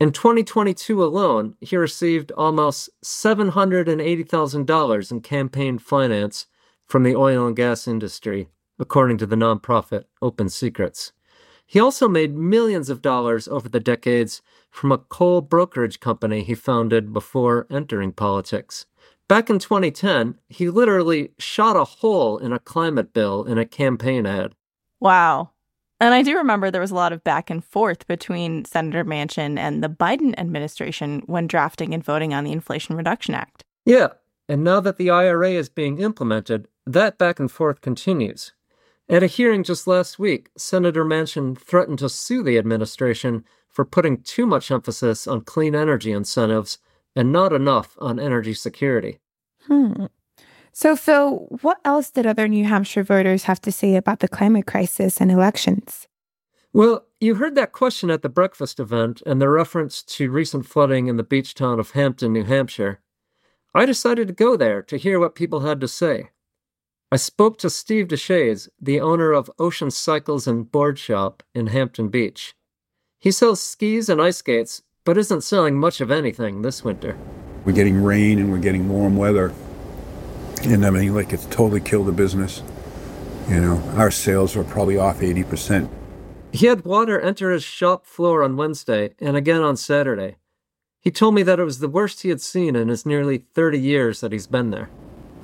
In 0.00 0.12
2022 0.12 1.04
alone, 1.04 1.56
he 1.60 1.76
received 1.76 2.32
almost 2.32 2.88
$780,000 3.04 5.10
in 5.10 5.20
campaign 5.20 5.78
finance 5.78 6.46
from 6.86 7.04
the 7.04 7.14
oil 7.14 7.46
and 7.46 7.54
gas 7.54 7.86
industry, 7.86 8.48
according 8.78 9.18
to 9.18 9.26
the 9.26 9.36
nonprofit 9.36 10.04
Open 10.22 10.48
Secrets. 10.48 11.12
He 11.66 11.80
also 11.80 12.08
made 12.08 12.34
millions 12.34 12.90
of 12.90 13.02
dollars 13.02 13.48
over 13.48 13.68
the 13.68 13.80
decades 13.80 14.42
from 14.70 14.92
a 14.92 14.98
coal 14.98 15.40
brokerage 15.40 16.00
company 16.00 16.42
he 16.42 16.54
founded 16.54 17.12
before 17.12 17.66
entering 17.70 18.12
politics. 18.12 18.86
Back 19.28 19.48
in 19.48 19.58
2010, 19.58 20.38
he 20.48 20.68
literally 20.68 21.32
shot 21.38 21.76
a 21.76 21.84
hole 21.84 22.36
in 22.36 22.52
a 22.52 22.58
climate 22.58 23.14
bill 23.14 23.44
in 23.44 23.56
a 23.56 23.64
campaign 23.64 24.26
ad. 24.26 24.54
Wow. 25.00 25.50
And 26.00 26.12
I 26.12 26.22
do 26.22 26.36
remember 26.36 26.70
there 26.70 26.80
was 26.80 26.90
a 26.90 26.96
lot 26.96 27.12
of 27.12 27.24
back 27.24 27.48
and 27.48 27.64
forth 27.64 28.06
between 28.06 28.64
Senator 28.64 29.04
Manchin 29.04 29.58
and 29.58 29.82
the 29.82 29.88
Biden 29.88 30.34
administration 30.38 31.22
when 31.26 31.46
drafting 31.46 31.94
and 31.94 32.04
voting 32.04 32.34
on 32.34 32.44
the 32.44 32.52
Inflation 32.52 32.96
Reduction 32.96 33.34
Act. 33.34 33.64
Yeah. 33.86 34.08
And 34.48 34.62
now 34.62 34.80
that 34.80 34.98
the 34.98 35.08
IRA 35.08 35.52
is 35.52 35.68
being 35.68 35.98
implemented, 35.98 36.68
that 36.86 37.16
back 37.16 37.40
and 37.40 37.50
forth 37.50 37.80
continues. 37.80 38.52
At 39.08 39.22
a 39.22 39.26
hearing 39.26 39.64
just 39.64 39.86
last 39.86 40.18
week, 40.18 40.50
Senator 40.56 41.04
Manchin 41.04 41.58
threatened 41.58 41.98
to 41.98 42.08
sue 42.08 42.42
the 42.42 42.56
administration 42.56 43.44
for 43.68 43.84
putting 43.84 44.22
too 44.22 44.46
much 44.46 44.70
emphasis 44.70 45.26
on 45.26 45.42
clean 45.42 45.74
energy 45.74 46.10
incentives 46.10 46.78
and 47.14 47.30
not 47.30 47.52
enough 47.52 47.96
on 47.98 48.18
energy 48.18 48.54
security. 48.54 49.18
Hmm. 49.66 50.06
So, 50.72 50.96
Phil, 50.96 51.46
what 51.60 51.78
else 51.84 52.10
did 52.10 52.26
other 52.26 52.48
New 52.48 52.64
Hampshire 52.64 53.04
voters 53.04 53.44
have 53.44 53.60
to 53.62 53.72
say 53.72 53.94
about 53.94 54.20
the 54.20 54.28
climate 54.28 54.66
crisis 54.66 55.20
and 55.20 55.30
elections? 55.30 56.08
Well, 56.72 57.06
you 57.20 57.36
heard 57.36 57.54
that 57.54 57.72
question 57.72 58.10
at 58.10 58.22
the 58.22 58.28
breakfast 58.28 58.80
event 58.80 59.22
and 59.24 59.40
the 59.40 59.48
reference 59.48 60.02
to 60.02 60.30
recent 60.30 60.66
flooding 60.66 61.06
in 61.06 61.16
the 61.16 61.22
beach 61.22 61.54
town 61.54 61.78
of 61.78 61.92
Hampton, 61.92 62.32
New 62.32 62.42
Hampshire. 62.42 63.00
I 63.74 63.86
decided 63.86 64.28
to 64.28 64.34
go 64.34 64.56
there 64.56 64.82
to 64.82 64.96
hear 64.96 65.20
what 65.20 65.36
people 65.36 65.60
had 65.60 65.80
to 65.80 65.88
say. 65.88 66.30
I 67.14 67.16
spoke 67.16 67.58
to 67.58 67.70
Steve 67.70 68.08
Deshaies, 68.08 68.68
the 68.80 69.00
owner 69.00 69.30
of 69.30 69.48
Ocean 69.56 69.92
Cycles 69.92 70.48
and 70.48 70.68
Board 70.68 70.98
Shop 70.98 71.44
in 71.54 71.68
Hampton 71.68 72.08
Beach. 72.08 72.56
He 73.20 73.30
sells 73.30 73.60
skis 73.60 74.08
and 74.08 74.20
ice 74.20 74.38
skates, 74.38 74.82
but 75.04 75.16
isn't 75.16 75.42
selling 75.44 75.78
much 75.78 76.00
of 76.00 76.10
anything 76.10 76.62
this 76.62 76.82
winter. 76.82 77.16
We're 77.64 77.70
getting 77.70 78.02
rain 78.02 78.40
and 78.40 78.50
we're 78.50 78.58
getting 78.58 78.88
warm 78.88 79.16
weather. 79.16 79.52
And 80.64 80.84
I 80.84 80.90
mean, 80.90 81.14
like, 81.14 81.32
it's 81.32 81.46
totally 81.46 81.80
killed 81.80 82.06
the 82.08 82.12
business. 82.12 82.64
You 83.48 83.60
know, 83.60 83.76
our 83.94 84.10
sales 84.10 84.56
are 84.56 84.64
probably 84.64 84.98
off 84.98 85.20
80%. 85.20 85.88
He 86.50 86.66
had 86.66 86.84
water 86.84 87.20
enter 87.20 87.52
his 87.52 87.62
shop 87.62 88.06
floor 88.06 88.42
on 88.42 88.56
Wednesday 88.56 89.14
and 89.20 89.36
again 89.36 89.62
on 89.62 89.76
Saturday. 89.76 90.34
He 90.98 91.12
told 91.12 91.36
me 91.36 91.44
that 91.44 91.60
it 91.60 91.64
was 91.64 91.78
the 91.78 91.88
worst 91.88 92.22
he 92.22 92.30
had 92.30 92.40
seen 92.40 92.74
in 92.74 92.88
his 92.88 93.06
nearly 93.06 93.38
30 93.38 93.78
years 93.78 94.20
that 94.20 94.32
he's 94.32 94.48
been 94.48 94.70
there. 94.70 94.90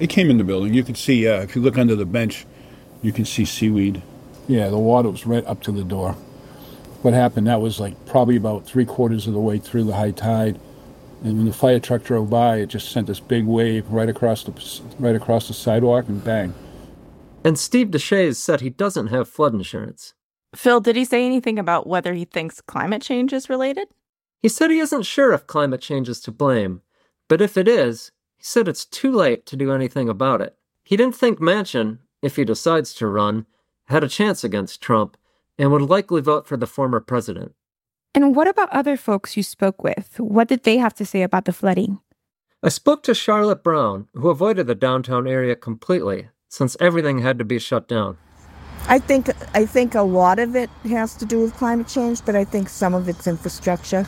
It 0.01 0.09
came 0.09 0.31
in 0.31 0.39
the 0.39 0.45
building. 0.45 0.73
You 0.73 0.83
can 0.83 0.95
see, 0.95 1.29
uh, 1.29 1.43
if 1.43 1.55
you 1.55 1.61
look 1.61 1.77
under 1.77 1.95
the 1.95 2.07
bench, 2.07 2.47
you 3.03 3.13
can 3.13 3.27
see 3.27 3.45
seaweed. 3.45 4.03
Yeah, 4.49 4.69
the 4.71 4.79
water 4.79 5.11
was 5.11 5.27
right 5.27 5.45
up 5.45 5.63
to 5.65 5.73
the 5.73 5.85
door. 5.85 6.15
What 7.03 7.13
happened, 7.15 7.47
that 7.47 7.61
was 7.61 7.79
like 7.79 8.07
probably 8.07 8.37
about 8.37 8.67
three 8.67 8.87
quarters 8.87 9.27
of 9.27 9.35
the 9.35 9.41
way 9.41 9.59
through 9.59 9.85
the 9.85 9.95
high 9.95 10.11
tide. 10.11 10.59
And 11.23 11.37
when 11.37 11.45
the 11.45 11.53
fire 11.53 11.79
truck 11.79 12.03
drove 12.03 12.31
by, 12.31 12.57
it 12.57 12.69
just 12.69 12.91
sent 12.91 13.07
this 13.07 13.21
big 13.21 13.45
wave 13.45 13.87
right 13.91 14.09
across 14.09 14.43
the 14.43 14.81
right 14.99 15.15
across 15.15 15.49
the 15.49 15.55
sidewalk 15.55 16.09
and 16.09 16.25
bang. 16.25 16.55
And 17.45 17.59
Steve 17.59 17.89
Deshaies 17.89 18.37
said 18.37 18.61
he 18.61 18.71
doesn't 18.71 19.09
have 19.09 19.29
flood 19.29 19.53
insurance. 19.53 20.15
Phil, 20.55 20.81
did 20.81 20.97
he 20.97 21.05
say 21.05 21.25
anything 21.25 21.59
about 21.59 21.87
whether 21.87 22.15
he 22.15 22.25
thinks 22.25 22.63
climate 22.63 23.03
change 23.03 23.35
is 23.35 23.51
related? 23.51 23.89
He 24.43 24.49
said 24.49 24.71
he 24.71 24.79
isn't 24.79 25.03
sure 25.03 25.33
if 25.33 25.47
climate 25.47 25.83
change 25.83 26.09
is 26.09 26.21
to 26.23 26.33
blame, 26.33 26.81
but 27.29 27.43
if 27.43 27.57
it 27.57 27.69
is, 27.69 28.13
he 28.41 28.45
said 28.45 28.69
it's 28.69 28.87
too 28.87 29.13
late 29.13 29.45
to 29.45 29.55
do 29.55 29.71
anything 29.71 30.09
about 30.09 30.41
it. 30.41 30.57
He 30.83 30.97
didn't 30.97 31.15
think 31.15 31.41
Manchin, 31.41 31.99
if 32.23 32.37
he 32.37 32.45
decides 32.47 32.95
to 32.95 33.07
run, 33.07 33.45
had 33.89 34.03
a 34.03 34.09
chance 34.09 34.43
against 34.43 34.81
Trump 34.81 35.19
and 35.59 35.71
would 35.71 35.83
likely 35.83 36.23
vote 36.23 36.47
for 36.47 36.57
the 36.57 36.67
former 36.67 37.01
president. 37.01 37.55
And 38.15 38.35
what 38.35 38.49
about 38.49 38.71
other 38.71 38.97
folks 38.97 39.37
you 39.37 39.43
spoke 39.43 39.85
with? 39.85 40.19
What 40.19 40.49
did 40.49 40.63
they 40.63 40.79
have 40.79 40.95
to 40.95 41.05
say 41.05 41.21
about 41.21 41.45
the 41.45 41.53
flooding? 41.53 42.01
I 42.63 42.71
spoke 42.71 43.03
to 43.03 43.15
Charlotte 43.15 43.63
Brown, 43.63 44.09
who 44.15 44.31
avoided 44.31 44.67
the 44.67 44.75
downtown 44.75 45.27
area 45.29 45.55
completely, 45.55 46.31
since 46.49 46.79
everything 46.81 47.19
had 47.19 47.39
to 47.41 47.45
be 47.45 47.59
shut 47.59 47.89
down? 47.89 48.17
I 48.89 49.01
think 49.01 49.29
I 49.55 49.67
think 49.67 49.95
a 49.95 50.03
lot 50.03 50.39
of 50.39 50.57
it 50.57 50.71
has 50.85 51.15
to 51.17 51.27
do 51.27 51.41
with 51.41 51.53
climate 51.57 51.89
change, 51.89 52.25
but 52.25 52.35
I 52.35 52.45
think 52.45 52.71
some 52.71 52.95
of 52.95 53.07
it's 53.07 53.27
infrastructure. 53.27 54.07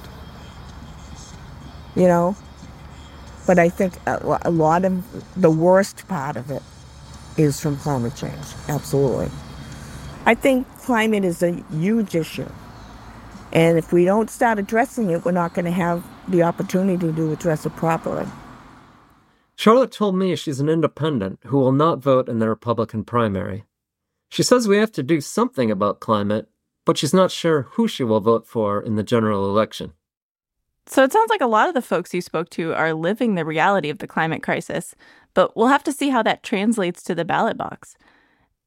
You 1.95 2.09
know, 2.09 2.35
but 3.47 3.59
I 3.59 3.69
think 3.69 3.95
a, 4.07 4.51
lot 4.51 4.85
of 4.85 5.41
the 5.41 5.51
worst 5.51 6.07
part 6.09 6.37
of 6.37 6.51
it 6.51 6.63
is 7.37 7.61
from 7.61 7.77
climate 7.77 8.15
change. 8.15 8.47
Absolutely. 8.69 9.31
I 10.27 10.35
think 10.35 10.67
climate 10.79 11.25
is 11.25 11.43
a 11.43 11.53
huge 11.73 12.15
issue. 12.15 12.49
And 13.53 13.77
if 13.77 13.93
we 13.93 14.05
don't 14.05 14.31
start 14.31 14.59
addressing 14.59 15.11
it, 15.11 15.25
we're 15.25 15.33
not 15.33 15.55
going 15.55 15.65
to 15.65 15.71
have 15.73 16.05
the 16.29 16.43
opportunity 16.43 17.13
to 17.13 17.33
address 17.33 17.67
it 17.67 17.75
properly. 17.77 18.27
Charlotte 19.57 19.93
told 19.93 20.17
me 20.17 20.35
she's 20.35 20.61
an 20.61 20.69
independent 20.69 21.41
who 21.47 21.59
will 21.59 21.73
not 21.73 21.99
vote 21.99 22.29
in 22.29 22.39
the 22.39 22.49
Republican 22.49 23.05
primary. 23.05 23.65
She 24.31 24.43
says 24.43 24.67
we 24.67 24.79
have 24.79 24.93
to 24.93 25.03
do 25.03 25.21
something 25.21 25.71
about 25.71 26.01
climate, 26.01 26.49
but 26.87 26.97
she's 26.97 27.13
not 27.13 27.31
sure 27.31 27.63
who 27.73 27.87
she 27.87 28.03
will 28.03 28.21
vote 28.21 28.47
for 28.47 28.81
in 28.81 28.97
the 28.97 29.03
general 29.03 29.49
election. 29.49 29.93
So 30.87 31.05
it 31.05 31.13
sounds 31.13 31.31
like 31.31 31.41
a 31.41 31.47
lot 31.47 31.69
of 31.69 31.75
the 31.75 31.83
folks 31.83 32.13
you 32.13 32.21
spoke 32.21 32.51
to 32.51 32.75
are 32.75 32.93
living 32.93 33.35
the 33.35 33.45
reality 33.45 33.89
of 33.89 33.99
the 33.99 34.07
climate 34.07 34.43
crisis, 34.43 34.95
but 35.35 35.57
we'll 35.57 35.69
have 35.69 35.85
to 35.85 35.93
see 35.93 36.11
how 36.11 36.23
that 36.25 36.43
translates 36.43 37.03
to 37.05 37.15
the 37.15 37.25
ballot 37.25 37.57
box. 37.57 37.97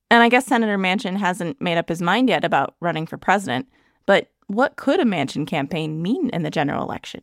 And 0.09 0.24
I 0.24 0.30
guess 0.30 0.45
Senator 0.45 0.78
Manchin 0.78 1.18
hasn't 1.18 1.61
made 1.61 1.78
up 1.78 1.89
his 1.89 2.01
mind 2.01 2.30
yet 2.30 2.45
about 2.45 2.76
running 2.80 3.05
for 3.05 3.18
president, 3.18 3.68
but 4.05 4.32
what 4.47 4.76
could 4.76 4.99
a 4.99 5.05
Manchin 5.05 5.47
campaign 5.47 6.01
mean 6.01 6.30
in 6.30 6.43
the 6.43 6.51
general 6.51 6.84
election? 6.84 7.22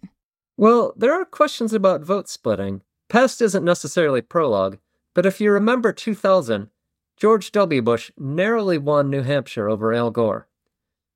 Well, 0.56 0.92
there 0.96 1.12
are 1.12 1.24
questions 1.24 1.72
about 1.72 2.02
vote 2.02 2.28
splitting. 2.28 2.82
Past 3.08 3.40
isn't 3.40 3.64
necessarily 3.64 4.20
prologue, 4.20 4.78
but 5.14 5.26
if 5.26 5.40
you 5.40 5.52
remember 5.52 5.92
2000, 5.92 6.68
George 7.16 7.52
W. 7.52 7.82
Bush 7.82 8.10
narrowly 8.18 8.78
won 8.78 9.08
New 9.08 9.22
Hampshire 9.22 9.68
over 9.68 9.92
Al 9.92 10.10
Gore. 10.10 10.48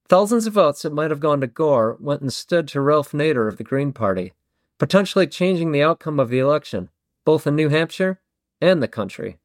Thousands 0.08 0.46
of 0.46 0.52
votes 0.52 0.82
that 0.82 0.92
might 0.92 1.10
have 1.10 1.20
gone 1.20 1.40
to 1.40 1.46
Gore 1.46 1.96
went 2.00 2.22
instead 2.22 2.68
to 2.68 2.80
Ralph 2.80 3.12
Nader 3.12 3.48
of 3.48 3.56
the 3.56 3.64
Green 3.64 3.92
Party, 3.92 4.32
potentially 4.78 5.26
changing 5.26 5.72
the 5.72 5.82
outcome 5.82 6.20
of 6.20 6.28
the 6.28 6.38
election, 6.38 6.90
both 7.24 7.46
in 7.46 7.56
New 7.56 7.68
Hampshire 7.68 8.20
and 8.60 8.82
the 8.82 8.88
country. 8.88 9.38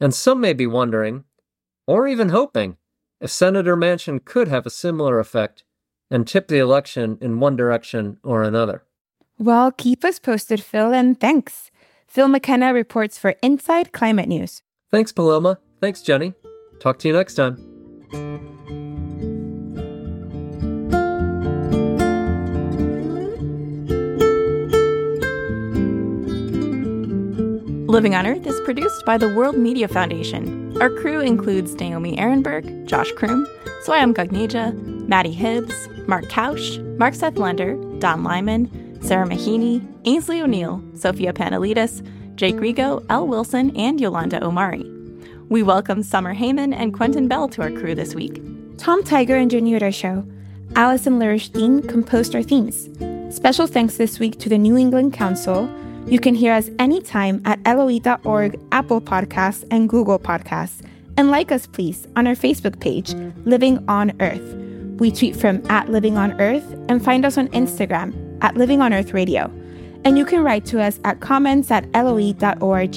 And 0.00 0.14
some 0.14 0.40
may 0.40 0.52
be 0.52 0.66
wondering, 0.66 1.24
or 1.86 2.06
even 2.06 2.28
hoping, 2.28 2.76
if 3.20 3.30
Senator 3.30 3.76
Manchin 3.76 4.22
could 4.22 4.48
have 4.48 4.66
a 4.66 4.70
similar 4.70 5.18
effect 5.18 5.64
and 6.10 6.26
tip 6.26 6.48
the 6.48 6.58
election 6.58 7.16
in 7.22 7.40
one 7.40 7.56
direction 7.56 8.18
or 8.22 8.42
another. 8.42 8.82
Well, 9.38 9.72
keep 9.72 10.04
us 10.04 10.18
posted, 10.18 10.62
Phil, 10.62 10.92
and 10.92 11.18
thanks. 11.18 11.70
Phil 12.06 12.28
McKenna 12.28 12.74
reports 12.74 13.18
for 13.18 13.34
Inside 13.42 13.92
Climate 13.92 14.28
News. 14.28 14.62
Thanks, 14.90 15.10
Paloma. 15.10 15.58
Thanks, 15.80 16.02
Jenny. 16.02 16.34
Talk 16.80 16.98
to 17.00 17.08
you 17.08 17.14
next 17.14 17.34
time. 17.34 18.43
Living 27.94 28.16
on 28.16 28.26
Earth 28.26 28.44
is 28.44 28.60
produced 28.62 29.06
by 29.06 29.16
the 29.16 29.32
World 29.32 29.56
Media 29.56 29.86
Foundation. 29.86 30.76
Our 30.82 30.90
crew 30.90 31.20
includes 31.20 31.74
Naomi 31.76 32.16
Arenberg, 32.16 32.86
Josh 32.86 33.12
Croom, 33.12 33.46
Soyam 33.86 34.12
Gagneja, 34.12 34.74
Maddie 35.06 35.30
Hibbs, 35.30 35.88
Mark 36.08 36.24
Kausch, 36.24 36.82
Mark 36.98 37.14
Seth 37.14 37.36
Lender, 37.36 37.76
Don 38.00 38.24
Lyman, 38.24 38.98
Sarah 39.00 39.28
Mahini, 39.28 39.80
Ainsley 40.06 40.42
O'Neill, 40.42 40.82
Sophia 40.96 41.32
Pandelidis, 41.32 42.04
Jake 42.34 42.56
Rego, 42.56 43.06
L. 43.10 43.28
Wilson, 43.28 43.70
and 43.76 44.00
Yolanda 44.00 44.44
Omari. 44.44 44.84
We 45.48 45.62
welcome 45.62 46.02
Summer 46.02 46.34
Heyman 46.34 46.74
and 46.74 46.92
Quentin 46.92 47.28
Bell 47.28 47.48
to 47.50 47.62
our 47.62 47.70
crew 47.70 47.94
this 47.94 48.12
week. 48.12 48.42
Tom 48.76 49.04
Tiger 49.04 49.36
engineered 49.36 49.84
our 49.84 49.92
show. 49.92 50.26
Allison 50.74 51.20
Dean 51.52 51.80
composed 51.80 52.34
our 52.34 52.42
themes. 52.42 52.88
Special 53.32 53.68
thanks 53.68 53.98
this 53.98 54.18
week 54.18 54.40
to 54.40 54.48
the 54.48 54.58
New 54.58 54.76
England 54.76 55.12
Council. 55.12 55.70
You 56.06 56.20
can 56.20 56.34
hear 56.34 56.52
us 56.52 56.70
anytime 56.78 57.40
at 57.44 57.58
LOE.org, 57.64 58.60
Apple 58.72 59.00
Podcasts, 59.00 59.64
and 59.70 59.88
Google 59.88 60.18
Podcasts. 60.18 60.82
And 61.16 61.30
like 61.30 61.52
us, 61.52 61.66
please, 61.66 62.06
on 62.16 62.26
our 62.26 62.34
Facebook 62.34 62.80
page, 62.80 63.14
Living 63.44 63.84
on 63.88 64.12
Earth. 64.20 64.54
We 64.98 65.10
tweet 65.10 65.36
from 65.36 65.64
at 65.70 65.88
Living 65.88 66.16
on 66.16 66.40
Earth 66.40 66.70
and 66.88 67.04
find 67.04 67.24
us 67.24 67.38
on 67.38 67.48
Instagram 67.48 68.38
at 68.42 68.56
Living 68.56 68.80
on 68.80 68.92
Earth 68.92 69.12
Radio 69.12 69.50
and 70.04 70.18
you 70.18 70.24
can 70.24 70.44
write 70.44 70.64
to 70.66 70.80
us 70.80 71.00
at 71.04 71.20
comments 71.20 71.70
at 71.70 71.90
loe.org. 71.92 72.94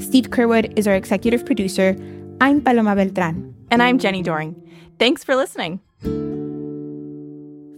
Steve 0.00 0.30
Curwood 0.30 0.76
is 0.76 0.86
our 0.86 0.94
executive 0.94 1.46
producer. 1.46 1.96
I'm 2.40 2.60
Paloma 2.60 2.96
Beltran. 2.96 3.54
And 3.70 3.82
I'm 3.82 3.98
Jenny 3.98 4.22
Doering. 4.22 4.60
Thanks 4.98 5.24
for 5.24 5.36
listening. 5.36 5.80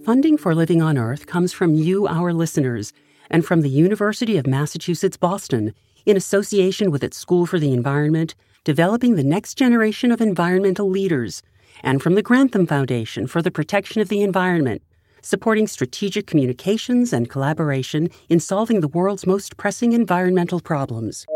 Funding 0.05 0.39
for 0.39 0.55
Living 0.55 0.83
on 0.83 0.97
Earth 0.97 1.27
comes 1.27 1.53
from 1.53 1.75
you, 1.75 2.07
our 2.07 2.33
listeners, 2.33 2.93
and 3.31 3.45
from 3.45 3.61
the 3.61 3.71
University 3.71 4.37
of 4.37 4.47
Massachusetts 4.47 5.17
Boston, 5.17 5.75
in 6.05 6.17
association 6.17 6.91
with 6.91 7.03
its 7.03 7.17
School 7.17 7.47
for 7.47 7.59
the 7.59 7.73
Environment, 7.73 8.35
developing 8.65 9.15
the 9.15 9.25
next 9.25 9.55
generation 9.55 10.13
of 10.13 10.21
environmental 10.21 10.89
leaders, 10.89 11.43
and 11.83 12.03
from 12.03 12.15
the 12.15 12.23
Grantham 12.23 12.67
Foundation 12.67 13.27
for 13.27 13.43
the 13.43 13.51
Protection 13.51 14.01
of 14.01 14.09
the 14.09 14.23
Environment 14.23 14.83
supporting 15.27 15.67
strategic 15.67 16.25
communications 16.25 17.13
and 17.13 17.29
collaboration 17.29 18.09
in 18.29 18.39
solving 18.39 18.81
the 18.81 18.87
world's 18.87 19.27
most 19.27 19.57
pressing 19.57 19.93
environmental 19.93 20.61
problems. 20.61 21.27